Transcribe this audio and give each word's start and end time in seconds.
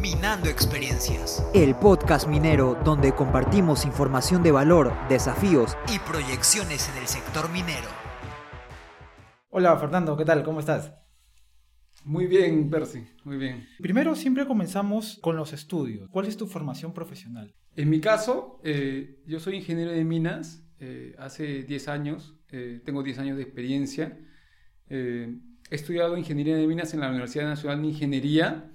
Minando 0.00 0.48
Experiencias. 0.48 1.44
El 1.54 1.74
podcast 1.74 2.28
minero 2.28 2.78
donde 2.84 3.12
compartimos 3.12 3.84
información 3.84 4.44
de 4.44 4.52
valor, 4.52 4.92
desafíos 5.08 5.76
y 5.92 5.98
proyecciones 5.98 6.88
en 6.88 7.02
el 7.02 7.08
sector 7.08 7.50
minero. 7.50 7.88
Hola 9.50 9.76
Fernando, 9.76 10.16
¿qué 10.16 10.24
tal? 10.24 10.44
¿Cómo 10.44 10.60
estás? 10.60 10.92
Muy 12.04 12.26
bien, 12.26 12.70
Percy, 12.70 13.08
muy 13.24 13.38
bien. 13.38 13.66
Primero 13.80 14.14
siempre 14.14 14.46
comenzamos 14.46 15.18
con 15.20 15.36
los 15.36 15.52
estudios. 15.52 16.08
¿Cuál 16.10 16.26
es 16.26 16.36
tu 16.36 16.46
formación 16.46 16.94
profesional? 16.94 17.52
En 17.74 17.90
mi 17.90 18.00
caso, 18.00 18.60
eh, 18.62 19.20
yo 19.26 19.40
soy 19.40 19.56
ingeniero 19.56 19.90
de 19.90 20.04
minas. 20.04 20.64
Eh, 20.78 21.16
hace 21.18 21.64
10 21.64 21.88
años, 21.88 22.36
eh, 22.50 22.80
tengo 22.84 23.02
10 23.02 23.18
años 23.18 23.36
de 23.36 23.42
experiencia. 23.42 24.16
he 24.90 25.74
estudiado 25.74 26.16
ingeniería 26.16 26.56
de 26.56 26.66
minas 26.68 26.94
en 26.94 27.00
la 27.00 27.10
Universidad 27.10 27.44
Nacional 27.44 27.82
de 27.82 27.88
Ingeniería 27.88 28.72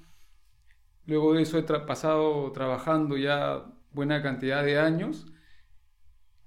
Luego 1.06 1.34
de 1.34 1.42
eso 1.42 1.58
he 1.58 1.64
pasado 1.64 2.52
trabajando 2.52 3.18
ya 3.18 3.66
buena 3.92 4.22
cantidad 4.22 4.64
de 4.64 4.80
años. 4.80 5.28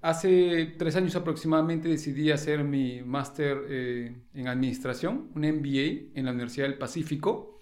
Hace 0.01 0.75
tres 0.77 0.95
años 0.95 1.15
aproximadamente 1.15 1.89
decidí 1.89 2.31
hacer 2.31 2.63
mi 2.63 3.01
máster 3.03 3.57
eh, 3.67 4.15
en 4.33 4.47
administración, 4.47 5.31
un 5.35 5.41
MBA 5.41 6.13
en 6.15 6.25
la 6.25 6.31
Universidad 6.31 6.67
del 6.67 6.77
Pacífico, 6.77 7.59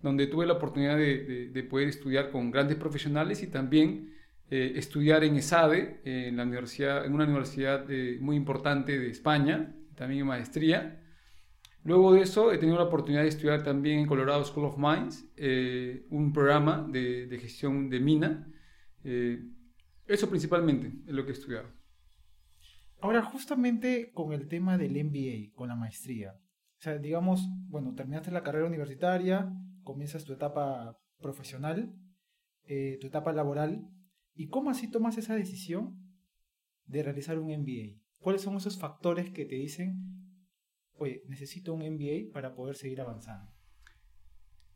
donde 0.00 0.26
tuve 0.26 0.46
la 0.46 0.54
oportunidad 0.54 0.96
de, 0.96 1.66
poder 1.68 1.88
estudiar 1.88 2.30
con 2.30 2.50
grandes 2.50 2.76
profesionales 2.76 3.42
y 3.42 3.48
también 3.48 4.14
eh, 4.50 4.72
estudiar 4.76 5.24
en 5.24 5.36
ESADE, 5.36 6.00
en, 6.04 6.36
la 6.36 6.44
universidad, 6.44 7.04
en 7.04 7.14
una 7.14 7.24
universidad 7.24 7.88
eh, 7.90 8.18
muy 8.20 8.36
importante 8.36 8.98
de 8.98 9.10
España, 9.10 9.74
también 9.94 10.22
en 10.22 10.26
maestría. 10.26 11.00
Luego 11.88 12.12
de 12.12 12.20
eso 12.20 12.52
he 12.52 12.58
tenido 12.58 12.76
la 12.76 12.84
oportunidad 12.84 13.22
de 13.22 13.30
estudiar 13.30 13.62
también 13.62 14.00
en 14.00 14.06
Colorado 14.06 14.44
School 14.44 14.66
of 14.66 14.76
Mines, 14.76 15.26
eh, 15.36 16.04
un 16.10 16.34
programa 16.34 16.86
de, 16.86 17.38
gestión 17.40 17.88
de 17.88 17.98
mina. 17.98 18.46
Eh, 19.04 19.42
eso 20.06 20.28
principalmente 20.28 20.92
es 21.06 21.14
lo 21.14 21.24
que 21.24 21.30
he 21.30 21.32
estudiado. 21.32 21.72
Ahora, 23.00 23.22
justamente 23.22 24.12
con 24.12 24.34
el 24.34 24.48
tema 24.48 24.76
del 24.76 25.02
MBA, 25.02 25.54
con 25.54 25.68
la 25.68 25.76
maestría. 25.76 26.32
O 26.32 26.80
sea, 26.82 26.98
digamos, 26.98 27.48
bueno, 27.68 27.94
terminaste 27.94 28.32
la 28.32 28.42
carrera 28.42 28.66
universitaria, 28.66 29.50
comienzas 29.82 30.26
tu 30.26 30.34
etapa 30.34 31.00
profesional, 31.22 31.94
eh, 32.64 32.98
tu 33.00 33.06
etapa 33.06 33.32
laboral. 33.32 33.88
¿Y 34.34 34.48
cómo 34.48 34.68
así 34.68 34.90
tomas 34.90 35.16
esa 35.16 35.34
decisión 35.34 35.96
de 36.84 37.02
realizar 37.02 37.38
un 37.38 37.46
MBA? 37.46 37.98
¿Cuáles 38.18 38.42
son 38.42 38.58
esos 38.58 38.78
factores 38.78 39.30
que 39.30 39.46
te 39.46 39.54
dicen 39.54 40.17
oye, 40.98 41.22
necesito 41.28 41.72
un 41.74 41.80
MBA 41.80 42.32
para 42.32 42.54
poder 42.54 42.76
seguir 42.76 43.00
avanzando? 43.00 43.50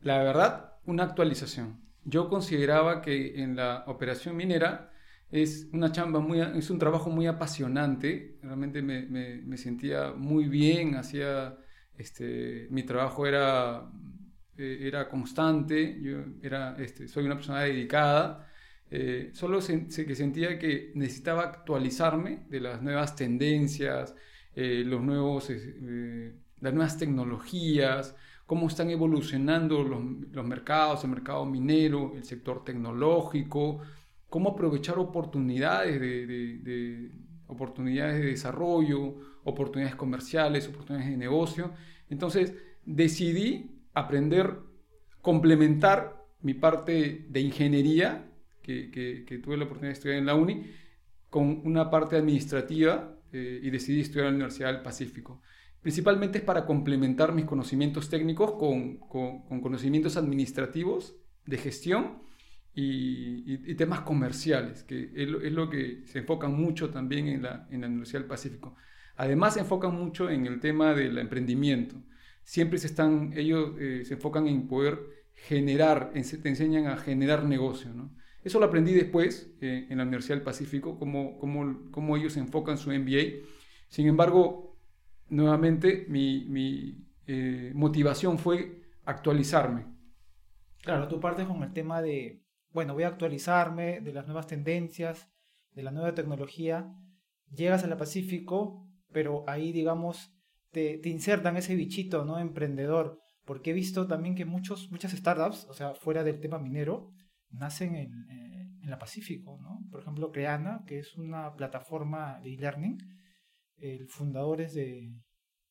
La 0.01 0.23
verdad, 0.23 0.75
una 0.85 1.05
actualización. 1.05 1.81
Yo 2.05 2.29
consideraba 2.29 3.01
que 3.01 3.43
en 3.43 3.55
la 3.55 3.85
operación 3.87 4.37
minera 4.37 4.93
es 5.31 5.69
una 5.73 5.93
chamba 5.93 6.21
muy, 6.21 6.41
es 6.41 6.69
un 6.71 6.79
trabajo 6.79 7.09
muy 7.11 7.27
apasionante. 7.27 8.39
Realmente 8.43 8.83
me, 8.83 9.07
me, 9.07 9.57
sentía 9.57 10.13
muy 10.13 10.49
bien, 10.49 10.97
hacía, 10.97 11.57
este, 11.97 12.67
mi 12.71 12.83
trabajo 12.83 13.27
era, 13.27 13.91
eh, 14.59 14.79
era 14.83 15.09
constante, 15.09 15.99
yo 16.03 16.19
era, 16.43 16.77
este, 16.79 17.09
soy 17.09 17.25
una 17.25 17.37
persona 17.37 17.61
dedicada. 17.61 18.49
Eh, 18.91 19.31
solo 19.33 19.61
que 19.61 20.15
sentía 20.15 20.59
que 20.59 20.93
necesitaba 20.95 21.45
actualizarme 21.45 22.45
de 22.51 22.61
las 22.61 22.83
nuevas 22.83 23.17
tendencias, 23.17 24.15
eh, 24.55 24.83
los 24.85 25.01
nuevos, 25.01 25.49
eh, 25.51 26.35
las 26.61 26.75
nuevas 26.75 26.99
tecnologías, 26.99 28.15
cómo 28.45 28.69
están 28.69 28.91
evolucionando 28.91 29.83
los, 29.83 30.03
los, 30.31 30.47
mercados, 30.47 31.05
el 31.05 31.11
mercado 31.11 31.47
minero, 31.47 32.13
el 32.15 32.25
sector 32.25 32.63
tecnológico, 32.63 33.81
cómo 34.29 34.51
aprovechar 34.51 34.99
oportunidades 34.99 35.99
de, 35.99 36.27
de, 36.59 37.11
oportunidades 37.47 38.19
de 38.19 38.27
desarrollo, 38.27 39.15
oportunidades 39.45 39.97
comerciales, 39.97 40.69
oportunidades 40.69 41.11
de 41.11 41.17
negocio. 41.17 41.73
Entonces 42.11 42.55
decidí 42.85 43.71
aprender, 43.95 44.59
complementar 45.23 46.23
mi 46.43 46.55
parte 46.55 47.27
de 47.29 47.41
ingeniería, 47.41 48.29
que 48.61 49.41
tuve 49.43 49.57
la 49.57 49.65
oportunidad 49.65 49.89
de 49.89 49.99
estudiar 49.99 50.19
en 50.19 50.27
la 50.27 50.35
UNI, 50.35 50.67
con 51.31 51.63
una 51.65 51.89
parte 51.89 52.17
administrativa 52.17 53.17
eh, 53.33 53.61
y 53.63 53.71
decidí 53.71 54.01
estudiar 54.01 54.27
en 54.27 54.33
la 54.33 54.37
Universidad 54.37 54.73
del 54.73 54.83
Pacífico. 54.83 55.41
Principalmente 55.81 56.39
es 56.39 56.45
para 56.45 56.65
complementar 56.65 57.33
mis 57.33 57.45
conocimientos 57.45 58.09
técnicos 58.09 58.53
con, 58.53 58.99
con, 58.99 59.61
conocimientos 59.61 60.17
administrativos, 60.17 61.17
de 61.45 61.59
gestión 61.59 62.23
y, 62.75 63.75
temas 63.75 64.03
comerciales, 64.03 64.85
que 64.85 65.11
es 65.15 65.53
lo, 65.53 65.69
que 65.69 66.03
se 66.07 66.21
enfocan 66.21 66.55
mucho 66.55 66.91
también 66.91 67.27
en 67.27 67.43
la, 67.43 67.67
en 67.71 67.81
la 67.81 67.89
Universidad 67.89 68.21
del 68.21 68.29
Pacífico. 68.29 68.77
Además 69.17 69.55
se 69.55 69.61
enfocan 69.61 69.95
mucho 69.95 70.31
en 70.31 70.47
el 70.47 70.61
tema 70.61 70.95
del 70.95 71.19
emprendimiento. 71.19 71.97
Siempre 72.45 72.79
se 72.79 72.87
están, 72.87 73.33
ellos 73.37 73.73
eh, 73.79 74.03
se 74.05 74.15
enfocan 74.15 74.47
en 74.47 74.69
poder 74.69 75.01
generar, 75.35 76.13
te 76.13 76.49
enseñan 76.49 76.87
a 76.87 76.97
generar 76.97 77.45
negocio, 77.45 77.93
¿no? 77.93 78.15
Eso 78.45 78.59
lo 78.59 78.67
aprendí 78.67 78.93
después 78.93 79.55
eh, 79.61 79.87
en 79.89 79.99
la 79.99 80.03
Universidad 80.03 80.37
del 80.37 80.45
Pacífico, 80.45 80.99
cómo, 80.99 81.39
cómo, 81.39 81.91
cómo, 81.91 82.17
ellos 82.17 82.37
enfocan 82.37 82.77
su 82.77 82.91
MBA. 82.91 83.47
Sin 83.89 84.09
embargo, 84.09 84.77
nuevamente 85.29 86.07
mi, 86.09 87.07
eh, 87.27 87.73
motivación 87.75 88.39
fue 88.39 88.83
actualizarme. 89.05 89.87
Claro, 90.83 91.07
tú 91.07 91.21
partes 91.21 91.47
con 91.47 91.63
el 91.63 91.73
tema 91.73 92.03
de, 92.03 92.43
bueno, 92.73 92.95
voy 92.95 93.05
a 93.05 93.09
actualizarme 93.09 94.01
de 94.01 94.13
las 94.13 94.27
nuevas 94.27 94.49
tendencias, 94.49 95.31
de 95.73 95.85
la 95.85 95.93
nueva 95.93 96.15
tecnología. 96.15 96.93
Llegas 97.55 97.85
a 97.85 97.87
la 97.87 97.97
Pacífico, 97.97 98.89
pero 99.13 99.45
ahí, 99.47 99.71
digamos, 99.71 100.35
te, 100.73 100.99
te 100.99 101.09
insertan 101.09 101.57
ese 101.57 101.77
bichito, 101.77 102.25
¿no? 102.25 102.41
Emprendedor. 102.41 103.21
Porque 103.45 103.71
he 103.71 103.75
visto 103.75 104.09
también 104.09 104.35
que 104.35 104.45
muchos, 104.45 104.91
muchas 104.91 105.13
startups, 105.13 105.67
o 105.69 105.75
sea, 105.75 105.95
fuera 105.95 106.25
del 106.25 106.41
tema 106.41 106.59
minero, 106.59 107.13
nacen 107.53 107.95
en, 107.95 108.31
eh, 108.31 108.69
en, 108.83 108.91
la 108.91 108.99
Pacífico, 108.99 109.59
¿no? 109.63 109.87
Por 109.91 110.01
ejemplo, 110.01 110.33
Creana, 110.33 110.83
que 110.87 110.99
es 110.99 111.17
una 111.17 111.55
plataforma 111.55 112.41
de 112.41 112.55
e-learning, 112.55 112.99
el 113.79 114.09
fundador 114.09 114.61
es 114.61 114.75
de, 114.75 115.13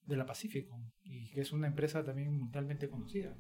de, 0.06 0.18
la 0.18 0.26
Pacífico 0.26 0.78
y 1.04 1.30
que 1.32 1.42
es 1.42 1.52
una 1.52 1.68
empresa 1.68 2.04
también 2.04 2.38
mundialmente 2.38 2.90
conocida. 2.90 3.38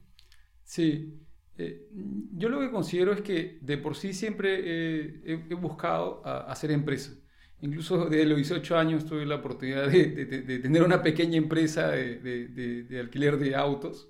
Sí, 0.63 1.21
eh, 1.57 1.89
yo 2.33 2.49
lo 2.49 2.59
que 2.59 2.71
considero 2.71 3.11
es 3.11 3.21
que 3.21 3.59
de 3.61 3.77
por 3.77 3.95
sí 3.95 4.13
siempre 4.13 5.31
he, 5.31 5.55
buscado 5.55 6.25
hacer 6.25 6.71
empresa. 6.71 7.13
Incluso 7.61 8.09
desde 8.09 8.25
los 8.25 8.37
18 8.37 8.77
años 8.77 9.05
tuve 9.05 9.25
la 9.25 9.35
oportunidad 9.35 9.87
de, 9.87 10.25
de, 10.25 10.59
tener 10.59 10.81
una 10.81 11.03
pequeña 11.03 11.37
empresa 11.37 11.91
de, 11.91 12.99
alquiler 12.99 13.37
de 13.37 13.55
autos, 13.55 14.09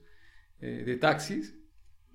eh, 0.61 0.83
de 0.85 0.95
taxis. 0.97 1.57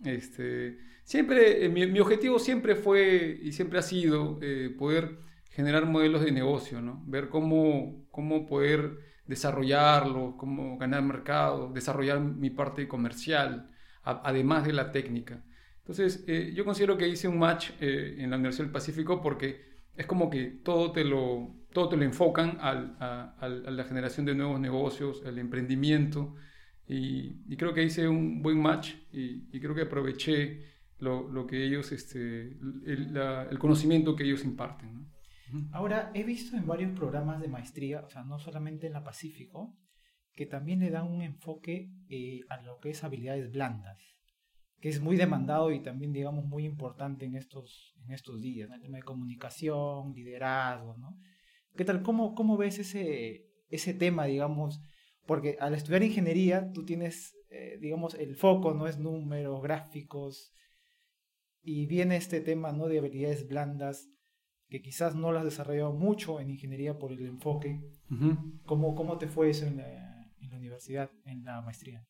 Este, 0.04 0.78
Siempre, 1.06 1.64
eh, 1.64 1.68
mi, 1.68 2.00
objetivo 2.00 2.40
siempre 2.40 2.74
fue 2.74 3.38
y 3.40 3.52
siempre 3.52 3.78
ha 3.78 3.82
sido 3.82 4.40
eh, 4.42 4.74
poder 4.76 5.20
generar 5.50 5.86
modelos 5.86 6.24
de 6.24 6.32
negocio, 6.32 6.82
¿no? 6.82 7.00
ver 7.06 7.28
cómo, 7.28 8.04
cómo 8.10 8.44
poder 8.44 8.98
desarrollarlos, 9.24 10.34
cómo 10.34 10.76
ganar 10.78 11.02
mercado, 11.02 11.70
desarrollar 11.72 12.18
mi 12.18 12.50
parte 12.50 12.88
comercial, 12.88 13.70
además 14.02 14.66
de 14.66 14.72
la 14.72 14.90
técnica. 14.90 15.44
Entonces, 15.78 16.24
eh, 16.26 16.52
yo 16.56 16.64
considero 16.64 16.98
que 16.98 17.06
hice 17.06 17.28
un 17.28 17.38
match 17.38 17.70
en 17.78 18.28
la 18.28 18.36
Universidad 18.36 18.64
del 18.64 18.72
Pacífico 18.72 19.22
porque 19.22 19.64
es 19.94 20.06
como 20.06 20.28
que 20.28 20.58
todo 20.64 20.90
te 20.90 21.04
lo, 21.04 21.54
todo 21.72 21.88
te 21.88 21.96
lo 21.96 22.02
enfocan 22.02 22.58
al, 22.60 22.96
a, 22.98 23.48
la 23.48 23.84
generación 23.84 24.26
de 24.26 24.34
nuevos 24.34 24.58
negocios, 24.58 25.22
el 25.24 25.38
emprendimiento, 25.38 26.34
y, 26.88 27.56
creo 27.56 27.72
que 27.72 27.84
hice 27.84 28.08
un 28.08 28.42
buen 28.42 28.60
match 28.60 28.94
y, 29.12 29.44
y 29.56 29.60
creo 29.60 29.74
que 29.74 29.82
aproveché 29.82 30.75
lo, 30.98 31.28
lo 31.28 31.46
que 31.46 31.64
ellos, 31.64 31.92
este, 31.92 32.42
el, 32.84 33.16
el, 33.16 33.58
conocimiento 33.58 34.16
que 34.16 34.24
ellos 34.24 34.44
imparten. 34.44 35.08
Ahora, 35.72 36.10
he 36.14 36.24
visto 36.24 36.56
en 36.56 36.66
varios 36.66 36.92
programas 36.92 37.40
de 37.40 37.48
maestría, 37.48 38.00
o 38.00 38.08
sea, 38.08 38.24
no 38.24 38.38
solamente 38.38 38.86
en 38.86 38.94
la 38.94 39.04
Pacífico, 39.04 39.76
que 40.32 40.46
también 40.46 40.80
le 40.80 40.90
dan 40.90 41.06
un 41.06 41.22
enfoque 41.22 41.90
eh, 42.08 42.40
a 42.48 42.60
lo 42.62 42.78
que 42.78 42.90
es 42.90 43.04
habilidades 43.04 43.50
blandas, 43.52 43.98
que 44.80 44.88
es 44.88 45.00
muy 45.00 45.16
demandado 45.16 45.72
y 45.72 45.82
también, 45.82 46.12
digamos, 46.12 46.44
muy 46.44 46.64
importante 46.64 47.24
en 47.24 47.36
estos, 47.36 47.94
en 48.04 48.12
estos 48.12 48.40
días, 48.40 48.70
el 48.70 48.82
tema 48.82 48.98
de 48.98 49.04
comunicación, 49.04 50.12
liderazgo, 50.14 50.96
¿no? 50.98 51.16
¿Qué 51.76 51.84
tal? 51.84 52.02
¿Cómo, 52.02 52.34
cómo 52.34 52.56
ves 52.56 52.78
ese, 52.78 53.46
ese 53.68 53.94
tema, 53.94 54.24
digamos? 54.26 54.80
Porque 55.26 55.56
al 55.60 55.74
estudiar 55.74 56.02
ingeniería, 56.02 56.70
tú 56.72 56.84
tienes, 56.84 57.36
eh, 57.50 57.78
digamos, 57.80 58.14
el 58.14 58.36
foco, 58.36 58.74
no 58.74 58.86
es 58.86 58.98
números, 58.98 59.62
gráficos, 59.62 60.52
y 61.66 61.86
viene 61.86 62.16
este 62.16 62.40
tema 62.40 62.70
¿no? 62.70 62.86
de 62.86 63.00
habilidades 63.00 63.48
blandas 63.48 64.08
que 64.68 64.80
quizás 64.80 65.16
no 65.16 65.32
las 65.32 65.40
has 65.40 65.50
desarrollado 65.50 65.92
mucho 65.92 66.40
en 66.40 66.50
ingeniería 66.50 66.98
por 66.98 67.12
el 67.12 67.26
enfoque. 67.26 67.80
¿Cómo, 68.64 68.94
¿Cómo, 68.94 69.18
te 69.18 69.26
fue 69.26 69.50
eso 69.50 69.66
en 69.66 69.78
la, 69.78 70.32
en 70.40 70.50
la, 70.50 70.56
universidad, 70.56 71.10
en 71.24 71.44
la 71.44 71.60
maestría? 71.62 72.06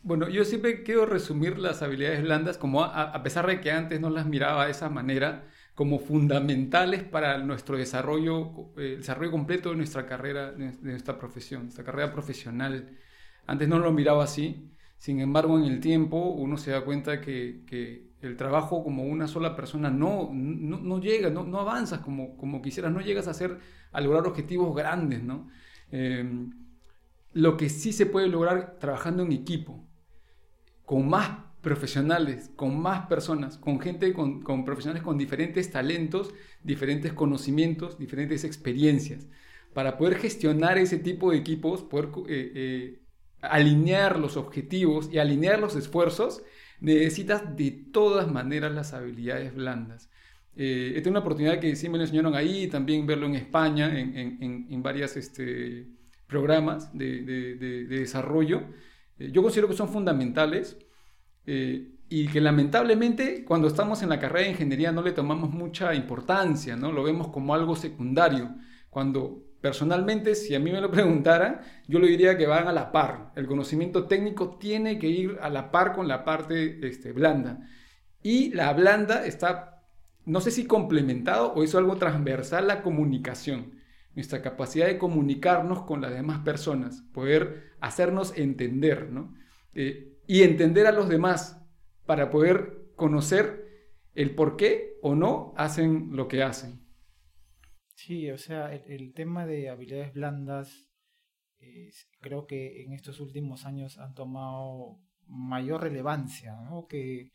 Bueno, 0.00 0.28
yo 0.30 0.44
siempre 0.44 0.82
quiero 0.82 1.04
resumir 1.04 1.58
las 1.58 1.82
habilidades 1.82 2.22
blandas 2.22 2.56
como 2.56 2.82
a, 2.82 3.22
pesar 3.22 3.46
de 3.46 3.60
que 3.60 3.70
antes 3.70 4.00
no 4.00 4.08
las 4.08 4.26
miraba 4.26 4.64
de 4.64 4.72
esa 4.72 4.88
manera, 4.88 5.46
como 5.74 5.98
fundamentales 5.98 7.02
para 7.02 7.38
nuestro 7.38 7.76
desarrollo, 7.76 8.72
el 8.78 8.98
desarrollo 8.98 9.30
completo 9.30 9.70
de 9.70 9.76
nuestra 9.76 10.06
carrera, 10.06 10.52
de 10.52 10.72
nuestra 10.80 11.18
profesión, 11.18 11.64
nuestra 11.64 11.84
carrera 11.84 12.12
profesional. 12.12 12.98
Antes 13.46 13.68
no 13.68 13.78
lo 13.78 13.92
miraba 13.92 14.24
así, 14.24 14.70
sin 14.96 15.20
embargo 15.20 15.58
en 15.58 15.64
el 15.64 15.80
tiempo 15.80 16.30
uno 16.30 16.56
se 16.56 16.72
da 16.72 16.84
cuenta 16.84 17.20
que, 17.20 17.62
que 17.66 18.11
el 18.22 18.36
trabajo 18.36 18.84
como 18.84 19.04
una 19.04 19.26
sola 19.26 19.56
persona 19.56 19.90
no, 19.90 20.30
no, 20.32 20.78
no 20.78 21.00
llega, 21.00 21.28
no, 21.28 21.44
no, 21.44 21.60
avanzas 21.60 22.00
como, 22.00 22.36
como 22.36 22.62
quisieras, 22.62 22.92
no 22.92 23.00
llegas 23.00 23.26
a, 23.26 23.32
hacer, 23.32 23.58
a 23.90 24.00
lograr 24.00 24.26
objetivos 24.26 24.74
grandes, 24.74 25.22
¿no? 25.22 25.48
Em, 25.90 26.50
lo 27.32 27.56
que 27.56 27.68
sí 27.68 27.92
se 27.92 28.06
puede 28.06 28.28
lograr 28.28 28.78
trabajando 28.78 29.24
en 29.24 29.32
equipo, 29.32 29.84
con 30.84 31.08
más 31.08 31.30
profesionales, 31.62 32.50
con 32.54 32.80
más 32.80 33.06
personas, 33.06 33.58
con 33.58 33.80
gente, 33.80 34.12
con, 34.12 34.42
con 34.42 34.64
profesionales 34.64 35.02
con 35.02 35.18
diferentes 35.18 35.70
talentos, 35.70 36.32
diferentes 36.62 37.12
conocimientos, 37.12 37.98
diferentes 37.98 38.44
experiencias, 38.44 39.28
para 39.72 39.96
poder 39.96 40.16
gestionar 40.16 40.78
ese 40.78 40.98
tipo 40.98 41.30
de 41.30 41.38
equipos, 41.38 41.82
poder 41.82 42.10
eh, 42.28 42.52
eh, 42.54 43.02
alinear 43.40 44.18
los 44.18 44.36
objetivos 44.36 45.08
y 45.12 45.18
alinear 45.18 45.58
los 45.58 45.74
esfuerzos, 45.76 46.42
necesitas 46.82 47.56
de 47.56 47.70
todas 47.70 48.30
maneras 48.30 48.72
las 48.72 48.92
habilidades 48.92 49.54
blandas. 49.54 50.10
Eh, 50.56 50.92
esta 50.96 51.08
es 51.08 51.10
una 51.10 51.20
oportunidad 51.20 51.60
que 51.60 51.76
sí 51.76 51.88
me 51.88 51.96
lo 51.96 52.04
enseñaron 52.04 52.34
ahí, 52.34 52.66
también 52.66 53.06
verlo 53.06 53.26
en 53.26 53.36
España, 53.36 53.98
en, 53.98 54.16
en, 54.16 54.66
en 54.68 54.82
varios 54.82 55.16
este, 55.16 55.86
programas 56.26 56.96
de, 56.96 57.22
de, 57.22 57.86
desarrollo. 57.86 58.62
Eh, 59.18 59.30
yo 59.32 59.42
considero 59.42 59.68
que 59.68 59.74
son 59.74 59.88
fundamentales 59.88 60.76
eh, 61.46 61.92
y 62.08 62.26
que 62.26 62.40
lamentablemente 62.40 63.44
cuando 63.44 63.68
estamos 63.68 64.02
en 64.02 64.08
la 64.08 64.18
carrera 64.18 64.46
de 64.46 64.50
ingeniería 64.50 64.92
no 64.92 65.02
le 65.02 65.12
tomamos 65.12 65.50
mucha 65.50 65.94
importancia, 65.94 66.76
¿no? 66.76 66.90
lo 66.90 67.04
vemos 67.04 67.28
como 67.28 67.54
algo 67.54 67.76
secundario, 67.76 68.54
cuando 68.90 69.44
Personalmente, 69.62 70.34
si 70.34 70.56
a 70.56 70.58
mí 70.58 70.72
me 70.72 70.80
lo 70.80 70.90
preguntaran, 70.90 71.60
yo 71.86 72.00
le 72.00 72.08
diría 72.08 72.36
que 72.36 72.48
van 72.48 72.66
a 72.66 72.72
la 72.72 72.90
par. 72.90 73.30
El 73.36 73.46
conocimiento 73.46 74.08
técnico 74.08 74.58
tiene 74.58 74.98
que 74.98 75.06
ir 75.06 75.38
a 75.40 75.48
la 75.48 75.70
par 75.70 75.94
con 75.94 76.08
la 76.08 76.24
parte 76.24 76.86
este, 76.86 77.12
blanda. 77.12 77.60
Y 78.22 78.50
la 78.50 78.72
blanda 78.72 79.24
está, 79.24 79.84
no 80.26 80.40
sé 80.40 80.50
si 80.50 80.66
complementado 80.66 81.52
o 81.52 81.62
es 81.62 81.76
algo 81.76 81.96
transversal, 81.96 82.66
la 82.66 82.82
comunicación. 82.82 83.74
Nuestra 84.16 84.42
capacidad 84.42 84.86
de 84.86 84.98
comunicarnos 84.98 85.84
con 85.84 86.00
las 86.00 86.12
demás 86.12 86.40
personas, 86.40 87.02
poder 87.14 87.70
hacernos 87.80 88.36
entender, 88.36 89.10
¿no? 89.10 89.32
Eh, 89.74 90.18
y 90.26 90.42
entender 90.42 90.88
a 90.88 90.92
los 90.92 91.08
demás 91.08 91.62
para 92.04 92.30
poder 92.30 92.88
conocer 92.96 93.86
el 94.14 94.34
por 94.34 94.56
qué 94.56 94.98
o 95.02 95.14
no 95.14 95.54
hacen 95.56 96.08
lo 96.16 96.26
que 96.26 96.42
hacen. 96.42 96.81
Sí, 98.06 98.30
o 98.30 98.38
sea, 98.38 98.74
el, 98.74 99.12
tema 99.12 99.46
de 99.46 99.68
habilidades 99.68 100.12
blandas 100.12 100.92
creo 102.20 102.46
que 102.46 102.82
en 102.82 102.92
estos 102.92 103.20
últimos 103.20 103.64
años 103.64 103.98
han 103.98 104.14
tomado 104.14 104.98
mayor 105.26 105.82
relevancia 105.82 106.54
¿no? 106.62 106.86
que, 106.88 107.30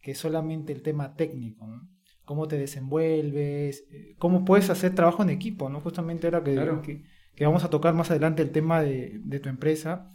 que, 0.00 0.14
solamente 0.14 0.72
el 0.72 0.82
tema 0.82 1.14
técnico. 1.14 1.66
¿no? 1.66 1.88
Cómo 2.24 2.48
te 2.48 2.58
desenvuelves, 2.58 3.84
eh, 3.90 4.14
cómo 4.18 4.44
puedes 4.44 4.70
hacer 4.70 4.94
trabajo 4.94 5.22
en 5.22 5.30
equipo. 5.30 5.68
¿no? 5.68 5.80
Justamente 5.80 6.26
ahora 6.26 6.42
que, 6.82 7.04
que, 7.34 7.44
vamos 7.44 7.64
a 7.64 7.70
tocar 7.70 7.94
más 7.94 8.10
adelante 8.10 8.42
el 8.42 8.50
tema 8.50 8.82
de, 8.82 9.20
de 9.22 9.40
tu 9.40 9.48
empresa, 9.48 10.08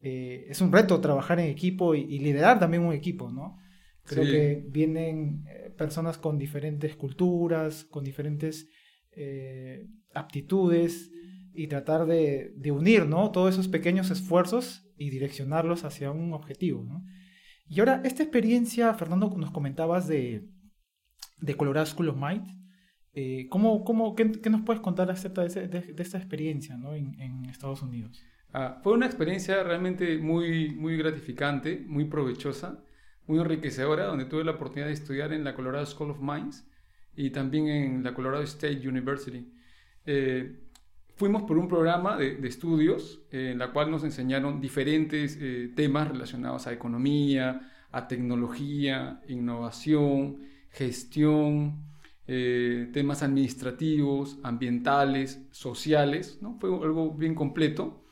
eh, 0.00 0.46
es 0.48 0.60
un 0.60 0.72
reto 0.72 1.00
trabajar 1.00 1.40
en 1.40 1.46
equipo 1.46 1.94
y, 1.94 2.18
liderar 2.18 2.58
también 2.58 2.84
un 2.84 2.92
equipo. 2.92 3.30
¿no? 3.30 3.58
Creo 4.04 4.24
que 4.24 4.64
vienen 4.68 5.44
eh, 5.48 5.70
personas 5.76 6.18
con 6.18 6.38
diferentes 6.38 6.96
culturas, 6.96 7.84
con 7.84 8.04
diferentes 8.04 8.68
eh, 9.20 9.88
aptitudes 10.14 11.10
y 11.52 11.66
tratar 11.66 12.06
de, 12.06 12.54
unir 12.70 13.06
¿no? 13.06 13.32
todos 13.32 13.54
esos 13.54 13.66
pequeños 13.66 14.12
esfuerzos 14.12 14.88
y 14.96 15.10
direccionarlos 15.10 15.82
hacia 15.84 16.12
un 16.12 16.32
objetivo. 16.32 16.86
Y 17.66 17.80
ahora, 17.80 18.00
esta 18.04 18.22
experiencia, 18.22 18.94
Fernando, 18.94 19.34
nos 19.36 19.50
comentabas 19.50 20.06
de, 20.06 20.48
de 21.40 21.56
Colorado 21.56 21.86
School 21.86 22.10
of 22.10 22.16
Mind. 22.16 22.46
Eh, 23.12 23.48
¿cómo, 23.50 23.82
cómo, 23.82 24.14
qué, 24.14 24.24
nos 24.24 24.62
puedes 24.62 24.80
contar 24.80 25.10
acerca 25.10 25.42
de, 25.42 25.94
esta 25.98 26.18
experiencia 26.18 26.76
¿no? 26.76 26.94
en, 26.94 27.44
Estados 27.46 27.82
Unidos? 27.82 28.22
Ah, 28.52 28.78
fue 28.84 28.92
una 28.92 29.06
experiencia 29.06 29.62
realmente 29.64 30.18
muy, 30.18 30.70
muy 30.76 30.96
gratificante, 30.96 31.84
muy 31.88 32.04
provechosa, 32.04 32.84
muy 33.26 33.40
enriquecedora, 33.40 34.04
donde 34.06 34.26
tuve 34.26 34.44
la 34.44 34.52
oportunidad 34.52 34.86
de 34.86 34.94
estudiar 34.94 35.32
en 35.32 35.42
la 35.42 35.56
Colorado 35.56 35.84
School 35.86 36.12
of 36.12 36.20
Mines 36.20 36.68
y 37.18 37.30
también 37.30 37.66
en 37.66 38.04
la 38.04 38.14
Colorado 38.14 38.44
State 38.44 38.88
University. 38.88 39.44
Eh, 40.06 40.56
fuimos 41.16 41.42
por 41.42 41.58
un 41.58 41.66
programa 41.66 42.16
de, 42.16 42.38
estudios 42.46 43.22
eh, 43.32 43.50
en 43.52 43.58
la 43.58 43.72
cual 43.72 43.90
nos 43.90 44.04
enseñaron 44.04 44.60
diferentes 44.60 45.36
eh, 45.40 45.72
temas 45.74 46.06
relacionados 46.06 46.68
a 46.68 46.72
economía, 46.72 47.72
a 47.90 48.06
tecnología, 48.06 49.20
innovación, 49.26 50.44
gestión, 50.70 51.88
temas 52.26 53.22
administrativos, 53.22 54.38
ambientales, 54.42 55.40
sociales, 55.50 56.38
¿no? 56.42 56.58
Fue 56.60 56.68
algo 56.68 57.14
bien 57.14 57.34
completo. 57.34 58.04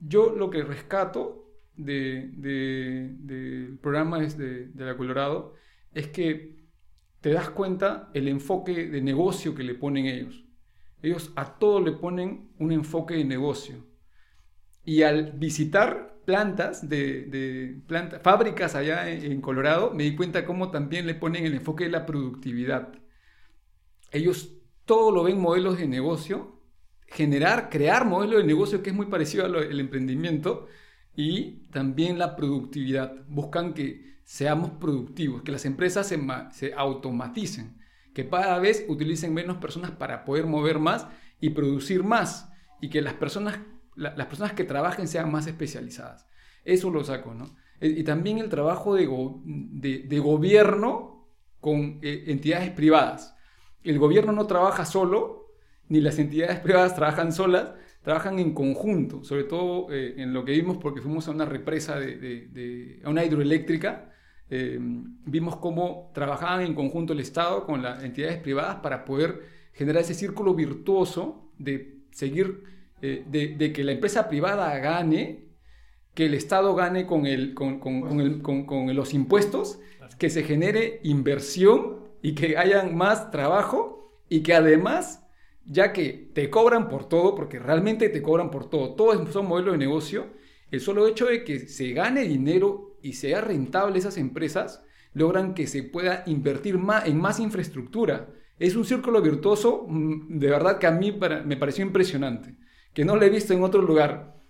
yo 0.00 0.34
lo 0.36 0.50
que 0.50 0.64
rescato 0.64 1.46
del 1.76 2.42
de, 2.42 3.78
programa 3.80 4.18
de 4.18 4.72
la 4.74 4.96
Colorado 4.96 5.54
es 5.94 6.08
que 6.08 6.61
te 7.22 7.30
das 7.30 7.48
cuenta 7.50 8.10
el 8.14 8.28
enfoque 8.28 8.88
de 8.88 9.00
negocio 9.00 9.54
que 9.54 9.62
le 9.62 9.74
ponen 9.74 10.06
ellos. 10.06 10.44
Ellos 11.02 11.32
a 11.36 11.58
todo 11.58 11.80
le 11.80 11.92
ponen 11.92 12.50
un 12.58 12.72
enfoque 12.72 13.14
de 13.14 13.24
negocio. 13.24 13.76
Y 14.84 15.02
al 15.02 15.32
visitar 15.32 16.18
plantas 16.24 16.88
de, 16.88 17.80
fábricas 18.22 18.74
allá 18.74 19.08
en, 19.08 19.40
Colorado, 19.40 19.92
me 19.94 20.02
di 20.02 20.16
cuenta 20.16 20.44
cómo 20.44 20.72
también 20.72 21.06
le 21.06 21.14
ponen 21.14 21.46
el 21.46 21.54
enfoque 21.54 21.84
de 21.84 21.90
la 21.90 22.06
productividad. 22.06 22.92
Ellos 24.10 24.56
todo 24.84 25.12
lo 25.12 25.22
ven 25.22 25.40
modelos 25.40 25.78
de 25.78 25.86
negocio, 25.86 26.60
generar, 27.06 27.70
crear 27.70 28.04
modelos 28.04 28.38
de 28.38 28.46
negocio 28.46 28.82
que 28.82 28.90
es 28.90 28.96
muy 28.96 29.06
parecido 29.06 29.46
al 29.46 29.78
emprendimiento 29.78 30.66
y 31.14 31.68
también 31.70 32.18
la 32.18 32.34
productividad. 32.34 33.24
Buscan 33.28 33.74
que 33.74 34.11
seamos 34.24 34.70
productivos, 34.72 35.42
que 35.42 35.52
las 35.52 35.64
empresas 35.64 36.06
se, 36.06 36.18
se, 36.52 36.74
automaticen, 36.74 37.78
que 38.14 38.28
cada 38.28 38.58
vez 38.58 38.84
utilicen 38.88 39.34
menos 39.34 39.58
personas 39.58 39.90
para 39.92 40.24
poder 40.24 40.46
mover 40.46 40.78
más 40.78 41.06
y 41.40 41.50
producir 41.50 42.04
más, 42.04 42.50
y 42.80 42.88
que 42.88 43.02
las 43.02 43.14
personas, 43.14 43.58
las 43.94 44.26
personas 44.26 44.52
que 44.52 44.64
trabajen 44.64 45.08
sean 45.08 45.30
más 45.30 45.46
especializadas. 45.46 46.26
Eso 46.64 46.90
lo 46.90 47.04
saco, 47.04 47.34
¿no? 47.34 47.56
E, 47.80 47.88
y 47.88 48.04
también 48.04 48.38
el 48.38 48.48
trabajo 48.48 48.94
de, 48.94 49.06
de, 50.06 50.18
gobierno 50.18 51.28
con 51.60 51.98
eh, 52.02 52.24
entidades 52.28 52.70
privadas. 52.70 53.36
El 53.82 53.98
gobierno 53.98 54.32
no 54.32 54.46
trabaja 54.46 54.84
solo, 54.84 55.54
ni 55.88 56.00
las 56.00 56.18
entidades 56.18 56.60
privadas 56.64 56.94
trabajan 56.94 57.32
solas, 57.32 57.70
trabajan 58.02 58.38
en 58.38 58.52
conjunto, 58.52 59.22
sobre 59.24 59.44
todo 59.44 59.92
eh, 59.92 60.14
en 60.18 60.32
lo 60.32 60.44
que 60.44 60.52
vimos 60.52 60.76
porque 60.78 61.00
fuimos 61.00 61.28
a 61.28 61.30
una 61.30 61.44
represa, 61.44 61.98
de, 61.98 62.16
de, 62.16 63.00
a 63.04 63.10
una 63.10 63.24
hidroeléctrica, 63.24 64.12
eh, 64.54 64.78
vimos 65.24 65.56
cómo 65.56 66.10
trabajaban 66.12 66.60
en 66.60 66.74
conjunto 66.74 67.14
el 67.14 67.20
Estado 67.20 67.64
con 67.64 67.82
las 67.82 68.04
entidades 68.04 68.36
privadas 68.36 68.76
para 68.82 69.06
poder 69.06 69.40
generar 69.72 70.02
ese 70.02 70.12
círculo 70.12 70.54
virtuoso 70.54 71.50
de 71.56 72.02
seguir, 72.10 72.64
eh, 73.00 73.24
de, 73.26 73.72
que 73.72 73.82
la 73.82 73.92
empresa 73.92 74.28
privada 74.28 74.76
gane, 74.78 75.46
que 76.12 76.26
el 76.26 76.34
Estado 76.34 76.74
gane 76.74 77.06
con, 77.06 77.24
el, 77.24 77.54
con, 77.54 77.80
con, 77.80 78.94
los 78.94 79.14
impuestos, 79.14 79.80
que 80.18 80.28
se 80.28 80.42
genere 80.42 81.00
inversión 81.02 82.00
y 82.20 82.34
que 82.34 82.58
haya 82.58 82.84
más 82.84 83.30
trabajo 83.30 84.20
y 84.28 84.42
que 84.42 84.52
además, 84.52 85.21
ya 85.64 85.92
que 85.92 86.30
te 86.34 86.50
cobran 86.50 86.88
por 86.88 87.08
todo, 87.08 87.34
porque 87.34 87.58
realmente 87.58 88.08
te 88.08 88.22
cobran 88.22 88.50
por 88.50 88.68
todo, 88.68 88.94
todos 88.94 89.32
son 89.32 89.46
modelos 89.46 89.72
de 89.72 89.78
negocio, 89.78 90.26
el 90.70 90.80
solo 90.80 91.06
hecho 91.06 91.26
de 91.26 91.44
que 91.44 91.60
se 91.60 91.92
gane 91.92 92.22
dinero 92.22 92.96
y 93.02 93.14
sea 93.14 93.40
rentable 93.40 93.98
esas 93.98 94.16
empresas, 94.16 94.84
logran 95.14 95.54
que 95.54 95.66
se 95.66 95.82
pueda 95.82 96.22
invertir 96.26 96.78
más, 96.78 97.06
en 97.06 97.20
más 97.20 97.38
infraestructura. 97.40 98.28
Es 98.58 98.76
un 98.76 98.84
círculo 98.84 99.20
virtuoso, 99.20 99.86
mm, 99.88 100.38
de 100.38 100.48
verdad 100.48 100.78
que 100.78 100.86
a 100.86 100.92
mí 100.92 101.12
me 101.44 101.56
pareció 101.56 101.84
impresionante, 101.84 102.56
que 102.94 103.04
no 103.04 103.16
lo 103.16 103.24
he 103.24 103.30
visto 103.30 103.52
en 103.52 103.62
otro 103.62 103.82
lugar. 103.82 104.40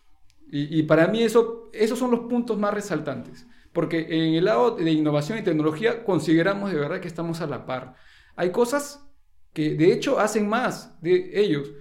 Y, 0.54 0.82
para 0.82 1.06
mí 1.08 1.22
eso, 1.22 1.70
esos 1.72 1.98
son 1.98 2.10
los 2.10 2.20
puntos 2.20 2.58
más 2.58 2.74
resaltantes, 2.74 3.46
porque 3.72 4.06
en 4.10 4.34
el 4.34 4.44
lado 4.44 4.72
de 4.76 4.92
innovación 4.92 5.38
y 5.38 5.42
tecnología 5.42 6.04
consideramos 6.04 6.70
de 6.70 6.78
verdad 6.78 7.00
que 7.00 7.08
estamos 7.08 7.40
a 7.40 7.46
la 7.46 7.64
par. 7.64 7.96
Hay 8.36 8.50
cosas 8.50 9.08
que 9.52 9.74
de 9.74 9.92
hecho 9.92 10.18
hacen 10.18 10.48
más 10.48 11.00
de 11.00 11.30
ellos, 11.34 11.72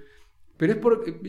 pero 0.58 0.74
es 0.74 0.80
porque, 0.80 1.20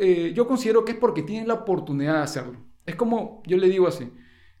eh, 0.00 0.32
yo 0.34 0.46
considero 0.46 0.84
que 0.84 0.92
es 0.92 0.98
porque 0.98 1.22
tienen 1.22 1.48
la 1.48 1.54
oportunidad 1.54 2.14
de 2.14 2.22
hacerlo. 2.22 2.64
Es 2.86 2.94
como, 2.94 3.42
yo 3.46 3.56
le 3.56 3.68
digo 3.68 3.88
así, 3.88 4.10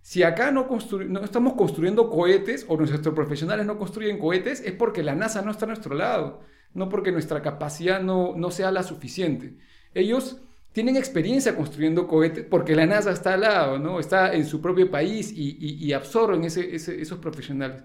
si 0.02 0.22
acá 0.22 0.50
no, 0.50 0.68
no 1.08 1.20
estamos 1.24 1.54
construyendo 1.54 2.10
cohetes 2.10 2.64
o 2.68 2.76
nuestros 2.76 3.14
profesionales 3.14 3.66
no 3.66 3.78
construyen 3.78 4.18
cohetes, 4.18 4.60
es 4.64 4.72
porque 4.72 5.02
la 5.02 5.14
NASA 5.14 5.42
no 5.42 5.50
está 5.50 5.66
a 5.66 5.68
nuestro 5.68 5.94
lado, 5.94 6.40
no 6.74 6.88
porque 6.88 7.12
nuestra 7.12 7.42
capacidad 7.42 8.00
no, 8.00 8.34
no 8.36 8.50
sea 8.50 8.70
la 8.70 8.82
suficiente. 8.82 9.58
Ellos 9.94 10.40
tienen 10.72 10.96
experiencia 10.96 11.56
construyendo 11.56 12.06
cohetes 12.06 12.44
porque 12.48 12.76
la 12.76 12.86
NASA 12.86 13.10
está 13.10 13.34
al 13.34 13.40
lado, 13.40 13.78
¿no? 13.78 14.00
está 14.00 14.34
en 14.34 14.46
su 14.46 14.60
propio 14.60 14.90
país 14.90 15.32
y, 15.34 15.92
absorben 15.92 16.44
esos 16.44 17.18
profesionales. 17.18 17.82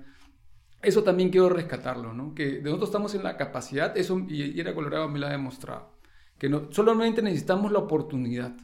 Eso 0.84 1.04
también 1.04 1.30
quiero 1.30 1.50
rescatarlo, 1.50 2.14
¿no? 2.14 2.34
que 2.34 2.62
nosotros 2.62 2.90
estamos 2.90 3.16
en 3.16 3.24
la 3.24 3.38
capacidad, 3.38 3.98
eso 3.98 4.20
y 4.28 4.60
Era 4.60 4.76
Colorado 4.76 5.08
me 5.10 5.20
lo 5.20 5.28
ha 5.28 5.32
demostrado, 5.32 5.98
que 6.38 6.50
no, 6.50 6.72
solamente 6.72 7.22
necesitamos 7.22 7.72
la 7.72 7.80
oportunidad. 7.80 8.56